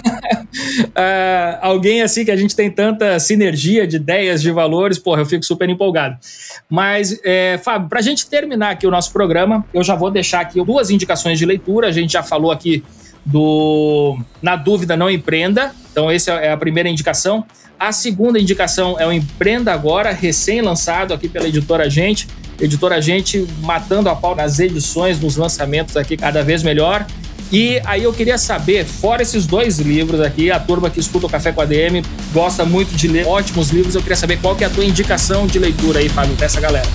alguém 1.60 2.02
assim 2.02 2.24
que 2.24 2.30
a 2.30 2.36
gente 2.36 2.54
tem 2.54 2.70
tanta 2.70 3.18
sinergia 3.18 3.86
de 3.86 3.96
ideias, 3.96 4.40
de 4.40 4.50
valores, 4.50 4.98
porra, 4.98 5.22
eu 5.22 5.26
fico 5.26 5.44
super 5.44 5.68
empolgado. 5.68 6.16
Mas, 6.68 7.20
é, 7.24 7.58
Fábio, 7.62 7.88
pra 7.88 8.00
gente 8.00 8.26
terminar 8.26 8.70
aqui 8.70 8.86
o 8.86 8.90
nosso 8.90 9.12
programa, 9.12 9.64
eu 9.74 9.82
já 9.82 9.94
vou 9.94 10.10
deixar 10.10 10.40
aqui 10.40 10.64
duas 10.64 10.90
indicações 10.90 11.38
de 11.38 11.46
leitura. 11.46 11.88
A 11.88 11.92
gente 11.92 12.12
já 12.12 12.22
falou 12.22 12.50
aqui 12.50 12.82
do 13.24 14.18
Na 14.40 14.56
Dúvida 14.56 14.96
Não 14.96 15.10
Empreenda. 15.10 15.72
Então, 15.90 16.10
essa 16.10 16.32
é 16.32 16.52
a 16.52 16.56
primeira 16.56 16.88
indicação. 16.88 17.44
A 17.78 17.90
segunda 17.90 18.38
indicação 18.38 18.98
é 18.98 19.06
o 19.06 19.12
Empreenda 19.12 19.72
Agora, 19.72 20.12
recém-lançado 20.12 21.12
aqui 21.12 21.28
pela 21.28 21.48
editora 21.48 21.90
Gente 21.90 22.28
editora 22.62 23.02
Gente 23.02 23.46
matando 23.60 24.08
a 24.08 24.14
pau 24.14 24.34
nas 24.34 24.58
edições, 24.58 25.20
nos 25.20 25.36
lançamentos 25.36 25.96
aqui 25.96 26.16
cada 26.16 26.42
vez 26.42 26.62
melhor. 26.62 27.04
E 27.50 27.82
aí 27.84 28.04
eu 28.04 28.12
queria 28.14 28.38
saber, 28.38 28.86
fora 28.86 29.20
esses 29.20 29.44
dois 29.44 29.78
livros 29.78 30.20
aqui, 30.20 30.50
a 30.50 30.58
turma 30.58 30.88
que 30.88 30.98
escuta 30.98 31.26
o 31.26 31.28
Café 31.28 31.52
com 31.52 31.60
a 31.60 31.66
DM 31.66 32.02
gosta 32.32 32.64
muito 32.64 32.96
de 32.96 33.06
ler 33.08 33.26
ótimos 33.26 33.68
livros, 33.68 33.94
eu 33.94 34.00
queria 34.00 34.16
saber 34.16 34.38
qual 34.38 34.56
que 34.56 34.64
é 34.64 34.68
a 34.68 34.70
tua 34.70 34.84
indicação 34.84 35.46
de 35.46 35.58
leitura 35.58 35.98
aí, 35.98 36.08
Fábio, 36.08 36.34
pra 36.34 36.46
essa 36.46 36.60
galera. 36.60 36.88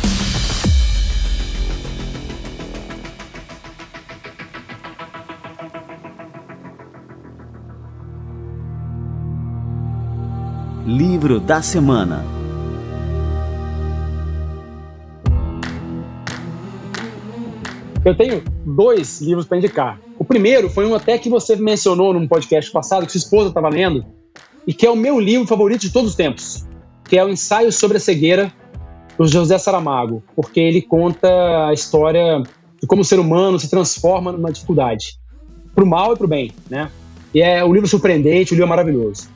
Livro 10.88 11.40
da 11.40 11.62
Semana 11.62 12.37
Eu 18.06 18.16
tenho 18.16 18.44
dois 18.66 19.22
livros 19.22 19.46
para 19.46 19.58
indicar. 19.58 20.00
O 20.18 20.24
primeiro 20.24 20.70
foi 20.70 20.86
um 20.86 20.96
até 20.96 21.18
que 21.18 21.30
você 21.30 21.56
mencionou 21.56 22.14
num 22.14 22.28
podcast 22.28 22.72
passado, 22.72 23.06
que 23.06 23.12
sua 23.12 23.20
esposa 23.20 23.50
estava 23.50 23.70
lendo, 23.70 24.06
e 24.66 24.74
que 24.74 24.86
é 24.86 24.90
o 24.90 24.96
meu 24.96 25.20
livro 25.20 25.48
favorito 25.48 25.82
de 25.82 25.92
todos 25.92 26.12
os 26.12 26.16
tempos. 26.16 26.66
que 27.08 27.18
é 27.18 27.24
o 27.24 27.30
ensaio 27.30 27.72
sobre 27.72 27.98
a 27.98 28.00
cegueira 28.00 28.52
do 29.18 29.26
José 29.28 29.58
Saramago, 29.58 30.22
porque 30.36 30.60
ele 30.60 30.82
conta 30.82 31.68
a 31.68 31.74
história 31.74 32.44
de 32.80 32.86
como 32.86 33.02
o 33.02 33.06
ser 33.06 33.18
humano 33.18 33.58
se 33.58 33.70
transforma 33.70 34.32
numa 34.32 34.52
dificuldade, 34.52 35.18
para 35.74 35.84
o 35.84 35.88
mal 35.88 36.14
e 36.14 36.18
para 36.18 36.26
o 36.26 36.28
bem, 36.28 36.52
né? 36.70 36.92
E 37.34 37.42
é 37.42 37.64
um 37.64 37.74
livro 37.74 37.88
surpreendente, 37.88 38.54
um 38.54 38.56
livro 38.56 38.70
maravilhoso. 38.70 39.30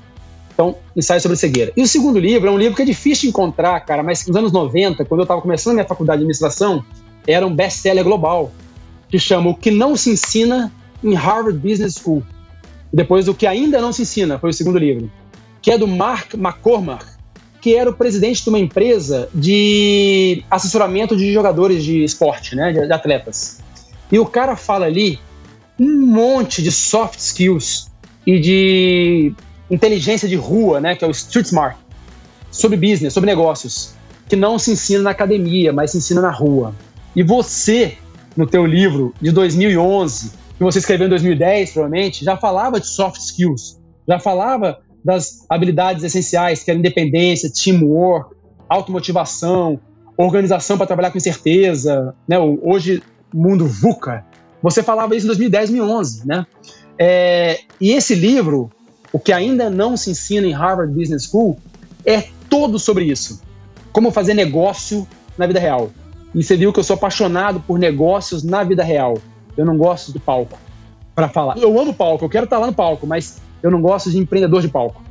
Então, 0.53 0.75
ensaio 0.95 1.21
sobre 1.21 1.37
cegueira. 1.37 1.71
E 1.75 1.81
o 1.81 1.87
segundo 1.87 2.19
livro 2.19 2.49
é 2.49 2.51
um 2.51 2.57
livro 2.57 2.75
que 2.75 2.81
é 2.81 2.85
difícil 2.85 3.23
de 3.23 3.29
encontrar, 3.29 3.79
cara, 3.81 4.03
mas 4.03 4.27
nos 4.27 4.35
anos 4.35 4.51
90, 4.51 5.05
quando 5.05 5.21
eu 5.21 5.23
estava 5.23 5.41
começando 5.41 5.71
a 5.71 5.75
minha 5.75 5.87
faculdade 5.87 6.19
de 6.19 6.23
administração, 6.23 6.83
era 7.27 7.45
um 7.45 7.55
best-seller 7.55 8.03
global, 8.03 8.51
que 9.09 9.19
chama 9.19 9.49
O 9.49 9.55
que 9.55 9.71
não 9.71 9.95
se 9.95 10.11
ensina 10.11 10.71
em 11.03 11.13
Harvard 11.13 11.57
Business 11.57 11.95
School. 11.95 12.23
Depois, 12.91 13.27
O 13.27 13.33
que 13.33 13.47
ainda 13.47 13.81
não 13.81 13.91
se 13.91 14.03
ensina, 14.03 14.39
foi 14.39 14.49
o 14.49 14.53
segundo 14.53 14.77
livro, 14.77 15.11
que 15.61 15.71
é 15.71 15.77
do 15.77 15.87
Mark 15.87 16.33
McCormack, 16.33 17.05
que 17.61 17.75
era 17.75 17.89
o 17.89 17.93
presidente 17.93 18.43
de 18.43 18.49
uma 18.49 18.59
empresa 18.59 19.29
de 19.33 20.43
assessoramento 20.49 21.15
de 21.15 21.31
jogadores 21.31 21.83
de 21.83 22.03
esporte, 22.03 22.55
né, 22.55 22.73
de, 22.73 22.91
atletas. 22.91 23.59
E 24.11 24.17
o 24.17 24.25
cara 24.25 24.55
fala 24.55 24.87
ali 24.87 25.19
um 25.79 26.05
monte 26.05 26.61
de 26.61 26.71
soft 26.71 27.19
skills 27.19 27.89
e 28.25 28.39
de 28.39 29.33
inteligência 29.69 30.27
de 30.27 30.35
rua, 30.35 30.81
né, 30.81 30.95
que 30.95 31.05
é 31.05 31.07
o 31.07 31.11
street 31.11 31.45
smart, 31.45 31.77
sobre 32.49 32.75
business, 32.75 33.13
sobre 33.13 33.29
negócios, 33.29 33.93
que 34.27 34.35
não 34.35 34.57
se 34.57 34.71
ensina 34.71 35.03
na 35.03 35.11
academia, 35.11 35.71
mas 35.71 35.91
se 35.91 35.97
ensina 35.97 36.19
na 36.19 36.31
rua. 36.31 36.73
E 37.15 37.23
você, 37.23 37.97
no 38.35 38.47
teu 38.47 38.65
livro 38.65 39.13
de 39.21 39.31
2011, 39.31 40.31
que 40.57 40.63
você 40.63 40.79
escreveu 40.79 41.07
em 41.07 41.09
2010, 41.09 41.73
provavelmente, 41.73 42.23
já 42.23 42.37
falava 42.37 42.79
de 42.79 42.87
soft 42.87 43.19
skills, 43.19 43.79
já 44.07 44.19
falava 44.19 44.79
das 45.03 45.45
habilidades 45.49 46.03
essenciais, 46.03 46.63
que 46.63 46.69
era 46.69 46.79
independência, 46.79 47.51
teamwork, 47.51 48.35
automotivação, 48.69 49.79
organização 50.15 50.77
para 50.77 50.87
trabalhar 50.87 51.11
com 51.11 51.19
certeza, 51.19 52.15
né? 52.27 52.37
Hoje, 52.39 53.01
mundo 53.33 53.67
VUCA. 53.67 54.23
Você 54.61 54.83
falava 54.83 55.15
isso 55.15 55.25
em 55.25 55.27
2010, 55.27 55.69
2011, 55.71 56.27
né? 56.27 56.45
É, 56.97 57.59
e 57.79 57.91
esse 57.91 58.13
livro, 58.13 58.69
o 59.11 59.19
que 59.19 59.33
ainda 59.33 59.69
não 59.69 59.97
se 59.97 60.11
ensina 60.11 60.45
em 60.45 60.51
Harvard 60.51 60.93
Business 60.93 61.23
School, 61.23 61.57
é 62.05 62.25
todo 62.49 62.77
sobre 62.77 63.05
isso. 63.05 63.41
Como 63.91 64.11
fazer 64.11 64.33
negócio 64.33 65.07
na 65.37 65.47
vida 65.47 65.59
real. 65.59 65.91
E 66.33 66.43
você 66.43 66.55
viu 66.55 66.71
que 66.71 66.79
eu 66.79 66.83
sou 66.83 66.95
apaixonado 66.95 67.59
por 67.59 67.77
negócios 67.77 68.43
na 68.43 68.63
vida 68.63 68.83
real. 68.83 69.17
Eu 69.57 69.65
não 69.65 69.77
gosto 69.77 70.13
de 70.13 70.19
palco 70.19 70.57
para 71.13 71.27
falar. 71.27 71.57
Eu 71.57 71.79
amo 71.79 71.93
palco, 71.93 72.25
eu 72.25 72.29
quero 72.29 72.45
estar 72.45 72.57
lá 72.57 72.67
no 72.67 72.73
palco, 72.73 73.05
mas 73.05 73.41
eu 73.61 73.69
não 73.69 73.81
gosto 73.81 74.09
de 74.09 74.17
empreendedor 74.17 74.61
de 74.61 74.69
palco. 74.69 75.01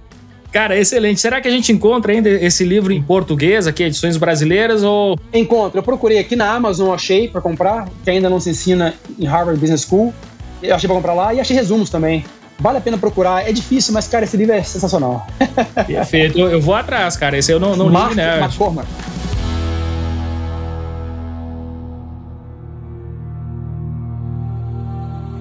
Cara, 0.51 0.77
excelente. 0.77 1.21
Será 1.21 1.41
que 1.41 1.47
a 1.47 1.51
gente 1.51 1.71
encontra 1.71 2.13
ainda 2.13 2.29
esse 2.29 2.65
livro 2.65 2.93
em 2.93 3.01
português 3.01 3.67
aqui, 3.67 3.85
edições 3.85 4.17
brasileiras 4.17 4.83
ou 4.83 5.17
Encontro. 5.33 5.79
Eu 5.79 5.83
procurei 5.83 6.19
aqui 6.19 6.35
na 6.35 6.51
Amazon, 6.53 6.93
achei 6.93 7.29
para 7.29 7.41
comprar, 7.41 7.89
que 8.03 8.11
ainda 8.11 8.29
não 8.29 8.41
se 8.41 8.51
ensina 8.51 8.95
em 9.19 9.27
Harvard 9.27 9.61
Business 9.61 9.83
School. 9.83 10.13
Eu 10.61 10.75
achei 10.75 10.89
para 10.89 10.97
comprar 10.97 11.15
lá 11.15 11.33
e 11.33 11.41
achei 11.41 11.55
resumos 11.55 11.89
também. 11.89 12.25
Vale 12.59 12.79
a 12.79 12.81
pena 12.81 12.99
procurar. 12.99 13.49
É 13.49 13.53
difícil, 13.53 13.95
mas 13.95 14.09
cara, 14.09 14.25
esse 14.25 14.37
livro 14.37 14.55
é 14.55 14.63
sensacional. 14.63 15.27
Perfeito. 15.87 16.39
Eu 16.39 16.61
vou 16.61 16.75
atrás, 16.75 17.17
cara. 17.17 17.39
Esse 17.39 17.53
eu 17.53 17.61
não, 17.61 17.77
não 17.77 17.89
Mark, 17.89 18.11
li, 18.11 18.17
né? 18.17 18.41
McCormack. 18.41 18.89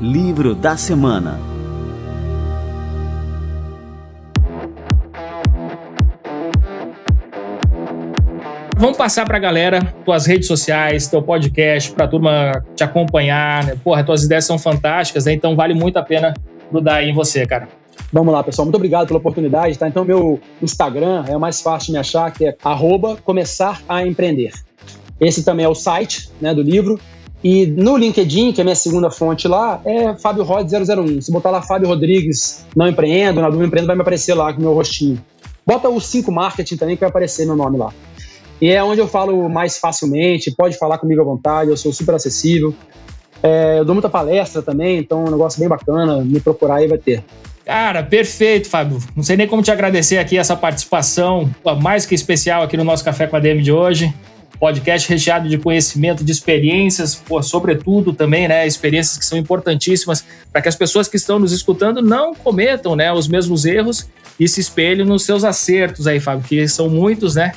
Livro 0.01 0.55
da 0.55 0.77
semana. 0.77 1.37
Vamos 8.77 8.95
passar 8.95 9.25
para 9.25 9.35
a 9.35 9.39
galera 9.41 9.93
tuas 10.05 10.25
redes 10.25 10.47
sociais, 10.47 11.09
teu 11.09 11.21
podcast, 11.21 11.91
para 11.91 12.05
a 12.05 12.07
turma 12.07 12.63
te 12.73 12.81
acompanhar. 12.81 13.65
Né? 13.65 13.77
Porra, 13.83 14.01
tuas 14.01 14.23
ideias 14.23 14.45
são 14.45 14.57
fantásticas, 14.57 15.25
né? 15.25 15.33
então 15.33 15.53
vale 15.53 15.73
muito 15.73 15.97
a 15.97 16.01
pena 16.01 16.33
grudar 16.71 16.99
aí 16.99 17.09
em 17.09 17.13
você, 17.13 17.45
cara. 17.45 17.67
Vamos 18.13 18.33
lá, 18.33 18.41
pessoal. 18.41 18.65
Muito 18.65 18.77
obrigado 18.77 19.07
pela 19.07 19.19
oportunidade, 19.19 19.77
tá? 19.77 19.85
Então, 19.85 20.05
meu 20.05 20.39
Instagram 20.61 21.25
é 21.27 21.35
o 21.35 21.39
mais 21.41 21.61
fácil 21.61 21.87
de 21.87 21.91
me 21.91 21.97
achar, 21.97 22.31
que 22.31 22.45
é 22.45 22.55
arroba 22.63 23.17
começar 23.17 23.81
a 23.87 24.07
empreender. 24.07 24.53
Esse 25.19 25.43
também 25.43 25.65
é 25.65 25.69
o 25.69 25.75
site 25.75 26.31
né, 26.39 26.55
do 26.55 26.61
livro. 26.61 26.97
E 27.43 27.65
no 27.67 27.95
LinkedIn, 27.95 28.51
que 28.51 28.59
é 28.59 28.63
a 28.63 28.65
minha 28.65 28.75
segunda 28.75 29.09
fonte 29.09 29.47
lá, 29.47 29.81
é 29.85 30.13
Fábio 30.15 30.43
Rod 30.43 30.69
001. 30.69 31.21
Se 31.21 31.31
botar 31.31 31.51
lá 31.51 31.61
Fábio 31.61 31.87
Rodrigues, 31.87 32.65
não 32.75 32.87
empreendo, 32.87 33.39
na 33.39 33.49
dúvida 33.49 33.67
empreendo, 33.67 33.87
vai 33.87 33.95
me 33.95 34.01
aparecer 34.01 34.33
lá 34.33 34.51
com 34.51 34.59
o 34.59 34.63
meu 34.63 34.73
rostinho. 34.73 35.21
Bota 35.65 35.87
o 35.87 36.01
5 36.01 36.31
Marketing 36.31 36.75
também, 36.75 36.95
que 36.95 37.01
vai 37.01 37.09
aparecer 37.09 37.45
meu 37.45 37.55
nome 37.55 37.77
lá. 37.77 37.93
E 38.61 38.69
é 38.69 38.83
onde 38.83 38.99
eu 38.99 39.07
falo 39.07 39.47
mais 39.47 39.77
facilmente, 39.77 40.51
pode 40.51 40.77
falar 40.77 40.97
comigo 40.97 41.21
à 41.21 41.23
vontade, 41.23 41.69
eu 41.69 41.77
sou 41.77 41.93
super 41.93 42.15
acessível. 42.15 42.75
É, 43.41 43.79
eu 43.79 43.85
dou 43.85 43.95
muita 43.95 44.09
palestra 44.09 44.61
também, 44.61 44.97
então 44.97 45.23
é 45.25 45.29
um 45.29 45.31
negócio 45.31 45.59
bem 45.59 45.69
bacana, 45.69 46.17
me 46.17 46.41
procurar 46.41 46.75
aí 46.75 46.87
vai 46.87 46.97
ter. 46.97 47.23
Cara, 47.65 48.03
perfeito, 48.03 48.67
Fábio. 48.67 48.99
Não 49.15 49.23
sei 49.23 49.37
nem 49.37 49.47
como 49.47 49.61
te 49.61 49.71
agradecer 49.71 50.17
aqui 50.17 50.37
essa 50.37 50.55
participação 50.55 51.49
mais 51.81 52.05
que 52.05 52.15
especial 52.15 52.63
aqui 52.63 52.75
no 52.75 52.83
nosso 52.83 53.05
Café 53.05 53.27
com 53.27 53.35
a 53.35 53.39
DM 53.39 53.61
de 53.61 53.71
hoje. 53.71 54.13
Podcast 54.59 55.07
recheado 55.07 55.47
de 55.47 55.57
conhecimento, 55.57 56.23
de 56.23 56.31
experiências, 56.31 57.15
pô, 57.15 57.41
sobretudo 57.41 58.11
também, 58.11 58.47
né? 58.47 58.67
Experiências 58.67 59.17
que 59.17 59.25
são 59.25 59.37
importantíssimas 59.37 60.25
para 60.51 60.61
que 60.61 60.67
as 60.67 60.75
pessoas 60.75 61.07
que 61.07 61.15
estão 61.15 61.39
nos 61.39 61.53
escutando 61.53 62.01
não 62.01 62.35
cometam, 62.35 62.95
né, 62.95 63.11
os 63.11 63.27
mesmos 63.27 63.65
erros 63.65 64.09
e 64.39 64.47
se 64.47 64.59
espelhem 64.59 65.05
nos 65.05 65.23
seus 65.23 65.43
acertos 65.43 66.07
aí, 66.07 66.19
Fábio, 66.19 66.45
que 66.47 66.67
são 66.67 66.89
muitos, 66.89 67.35
né? 67.35 67.53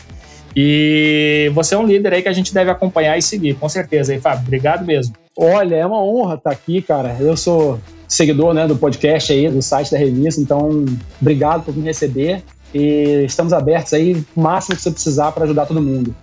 E 0.54 1.50
você 1.54 1.74
é 1.74 1.78
um 1.78 1.86
líder 1.86 2.12
aí 2.12 2.22
que 2.22 2.28
a 2.28 2.32
gente 2.32 2.52
deve 2.52 2.70
acompanhar 2.70 3.18
e 3.18 3.22
seguir, 3.22 3.54
com 3.54 3.68
certeza, 3.68 4.12
aí, 4.12 4.20
Fábio. 4.20 4.44
Obrigado 4.46 4.84
mesmo. 4.84 5.14
Olha, 5.36 5.76
é 5.76 5.86
uma 5.86 6.02
honra 6.02 6.34
estar 6.34 6.50
aqui, 6.50 6.82
cara. 6.82 7.16
Eu 7.18 7.36
sou 7.36 7.80
seguidor 8.06 8.52
né, 8.52 8.66
do 8.66 8.76
podcast 8.76 9.32
aí, 9.32 9.48
do 9.48 9.62
site 9.62 9.90
da 9.90 9.98
revista, 9.98 10.40
então 10.40 10.84
obrigado 11.20 11.64
por 11.64 11.74
me 11.74 11.82
receber 11.82 12.42
e 12.74 13.24
estamos 13.24 13.52
abertos 13.52 13.94
aí 13.94 14.22
o 14.36 14.40
máximo 14.40 14.76
que 14.76 14.82
você 14.82 14.90
precisar 14.90 15.32
para 15.32 15.44
ajudar 15.44 15.66
todo 15.66 15.80
mundo. 15.80 16.14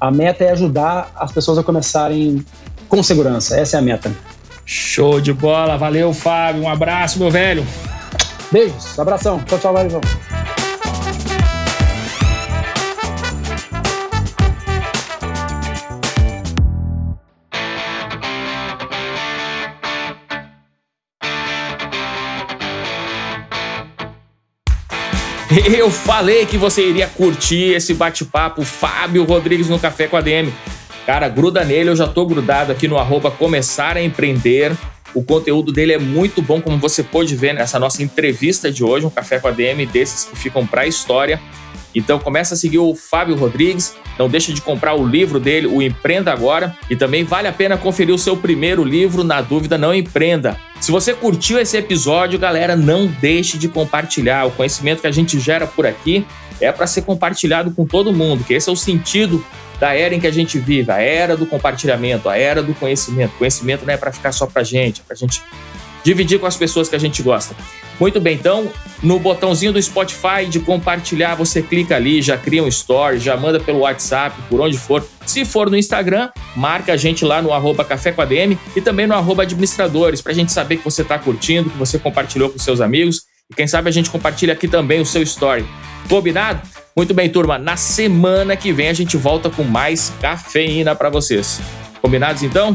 A 0.00 0.10
meta 0.10 0.44
é 0.44 0.50
ajudar 0.50 1.10
as 1.16 1.32
pessoas 1.32 1.58
a 1.58 1.62
começarem 1.62 2.44
com 2.88 3.02
segurança. 3.02 3.58
Essa 3.58 3.76
é 3.76 3.78
a 3.78 3.82
meta. 3.82 4.12
Show 4.64 5.20
de 5.20 5.32
bola. 5.32 5.76
Valeu, 5.76 6.12
Fábio. 6.12 6.62
Um 6.62 6.68
abraço, 6.68 7.18
meu 7.18 7.30
velho. 7.30 7.66
Beijos. 8.50 8.98
Abração. 8.98 9.40
Tchau, 9.40 9.58
tchau, 9.58 9.72
valeu. 9.72 10.00
Eu 25.78 25.90
falei 25.90 26.44
que 26.44 26.58
você 26.58 26.88
iria 26.88 27.06
curtir 27.06 27.74
esse 27.74 27.94
bate-papo 27.94 28.62
Fábio 28.62 29.24
Rodrigues 29.24 29.68
no 29.68 29.78
Café 29.78 30.06
com 30.06 30.16
a 30.16 30.20
DM. 30.20 30.52
Cara, 31.06 31.28
gruda 31.28 31.64
nele, 31.64 31.88
eu 31.90 31.96
já 31.96 32.06
tô 32.06 32.26
grudado 32.26 32.72
aqui 32.72 32.88
no 32.88 32.98
arroba 32.98 33.30
Começar 33.30 33.96
a 33.96 34.02
Empreender. 34.02 34.76
O 35.14 35.22
conteúdo 35.22 35.72
dele 35.72 35.92
é 35.92 35.98
muito 35.98 36.42
bom, 36.42 36.60
como 36.60 36.78
você 36.78 37.02
pôde 37.02 37.36
ver 37.36 37.54
nessa 37.54 37.78
nossa 37.78 38.02
entrevista 38.02 38.70
de 38.70 38.82
hoje, 38.84 39.06
um 39.06 39.10
Café 39.10 39.38
com 39.38 39.48
a 39.48 39.52
DM 39.52 39.86
desses 39.86 40.24
que 40.24 40.36
ficam 40.36 40.66
para 40.66 40.82
a 40.82 40.86
história. 40.86 41.40
Então 41.94 42.18
começa 42.18 42.54
a 42.54 42.56
seguir 42.56 42.78
o 42.78 42.94
Fábio 42.94 43.36
Rodrigues, 43.36 43.94
não 44.18 44.28
deixa 44.28 44.52
de 44.52 44.60
comprar 44.60 44.94
o 44.94 45.06
livro 45.06 45.38
dele, 45.38 45.68
o 45.68 45.80
Empreenda 45.80 46.32
Agora, 46.32 46.76
e 46.90 46.96
também 46.96 47.24
vale 47.24 47.48
a 47.48 47.52
pena 47.52 47.78
conferir 47.78 48.14
o 48.14 48.18
seu 48.18 48.36
primeiro 48.36 48.84
livro, 48.84 49.24
Na 49.24 49.40
Dúvida 49.40 49.78
Não 49.78 49.94
Empreenda. 49.94 50.60
Se 50.80 50.92
você 50.92 51.14
curtiu 51.14 51.58
esse 51.58 51.76
episódio, 51.76 52.38
galera, 52.38 52.76
não 52.76 53.06
deixe 53.06 53.58
de 53.58 53.68
compartilhar. 53.68 54.46
O 54.46 54.50
conhecimento 54.50 55.00
que 55.00 55.06
a 55.06 55.12
gente 55.12 55.38
gera 55.40 55.66
por 55.66 55.86
aqui 55.86 56.24
é 56.60 56.70
para 56.70 56.86
ser 56.86 57.02
compartilhado 57.02 57.70
com 57.72 57.84
todo 57.84 58.12
mundo, 58.12 58.44
que 58.44 58.54
esse 58.54 58.68
é 58.68 58.72
o 58.72 58.76
sentido 58.76 59.44
da 59.78 59.94
era 59.94 60.14
em 60.14 60.20
que 60.20 60.26
a 60.26 60.32
gente 60.32 60.58
vive, 60.58 60.90
a 60.90 60.98
era 60.98 61.36
do 61.36 61.44
compartilhamento, 61.44 62.28
a 62.28 62.38
era 62.38 62.62
do 62.62 62.74
conhecimento. 62.74 63.32
Conhecimento 63.36 63.84
não 63.84 63.92
é 63.92 63.96
para 63.96 64.12
ficar 64.12 64.32
só 64.32 64.46
para 64.46 64.62
gente, 64.62 65.00
é 65.00 65.04
para 65.04 65.14
a 65.14 65.16
gente 65.16 65.42
dividir 66.02 66.38
com 66.38 66.46
as 66.46 66.56
pessoas 66.56 66.88
que 66.88 66.96
a 66.96 67.00
gente 67.00 67.22
gosta. 67.22 67.54
Muito 67.98 68.20
bem, 68.20 68.34
então, 68.34 68.70
no 69.02 69.18
botãozinho 69.18 69.72
do 69.72 69.80
Spotify 69.80 70.46
de 70.48 70.60
compartilhar, 70.60 71.34
você 71.34 71.62
clica 71.62 71.96
ali, 71.96 72.20
já 72.20 72.36
cria 72.36 72.62
um 72.62 72.68
story, 72.68 73.18
já 73.18 73.36
manda 73.36 73.58
pelo 73.58 73.80
WhatsApp, 73.80 74.36
por 74.50 74.60
onde 74.60 74.76
for. 74.76 75.06
Se 75.24 75.44
for 75.44 75.70
no 75.70 75.76
Instagram, 75.76 76.28
marca 76.54 76.92
a 76.92 76.96
gente 76.96 77.24
lá 77.24 77.40
no 77.40 77.52
arroba 77.52 77.84
Café 77.84 78.12
com 78.12 78.20
a 78.20 78.24
DM 78.24 78.58
e 78.74 78.80
também 78.80 79.06
no 79.06 79.14
arroba 79.14 79.42
administradores, 79.44 80.20
para 80.20 80.32
a 80.32 80.34
gente 80.34 80.52
saber 80.52 80.76
que 80.76 80.84
você 80.84 81.02
está 81.02 81.18
curtindo, 81.18 81.70
que 81.70 81.78
você 81.78 81.98
compartilhou 81.98 82.50
com 82.50 82.58
seus 82.58 82.80
amigos. 82.80 83.22
E 83.50 83.54
quem 83.54 83.66
sabe 83.66 83.88
a 83.88 83.92
gente 83.92 84.10
compartilha 84.10 84.52
aqui 84.52 84.68
também 84.68 85.00
o 85.00 85.06
seu 85.06 85.22
story. 85.22 85.64
Combinado? 86.08 86.60
Muito 86.96 87.14
bem, 87.14 87.28
turma. 87.28 87.58
Na 87.58 87.76
semana 87.76 88.56
que 88.56 88.72
vem 88.72 88.88
a 88.88 88.92
gente 88.92 89.16
volta 89.16 89.50
com 89.50 89.62
mais 89.62 90.12
cafeína 90.20 90.94
para 90.94 91.10
vocês. 91.10 91.60
Combinados 92.00 92.42
então? 92.42 92.74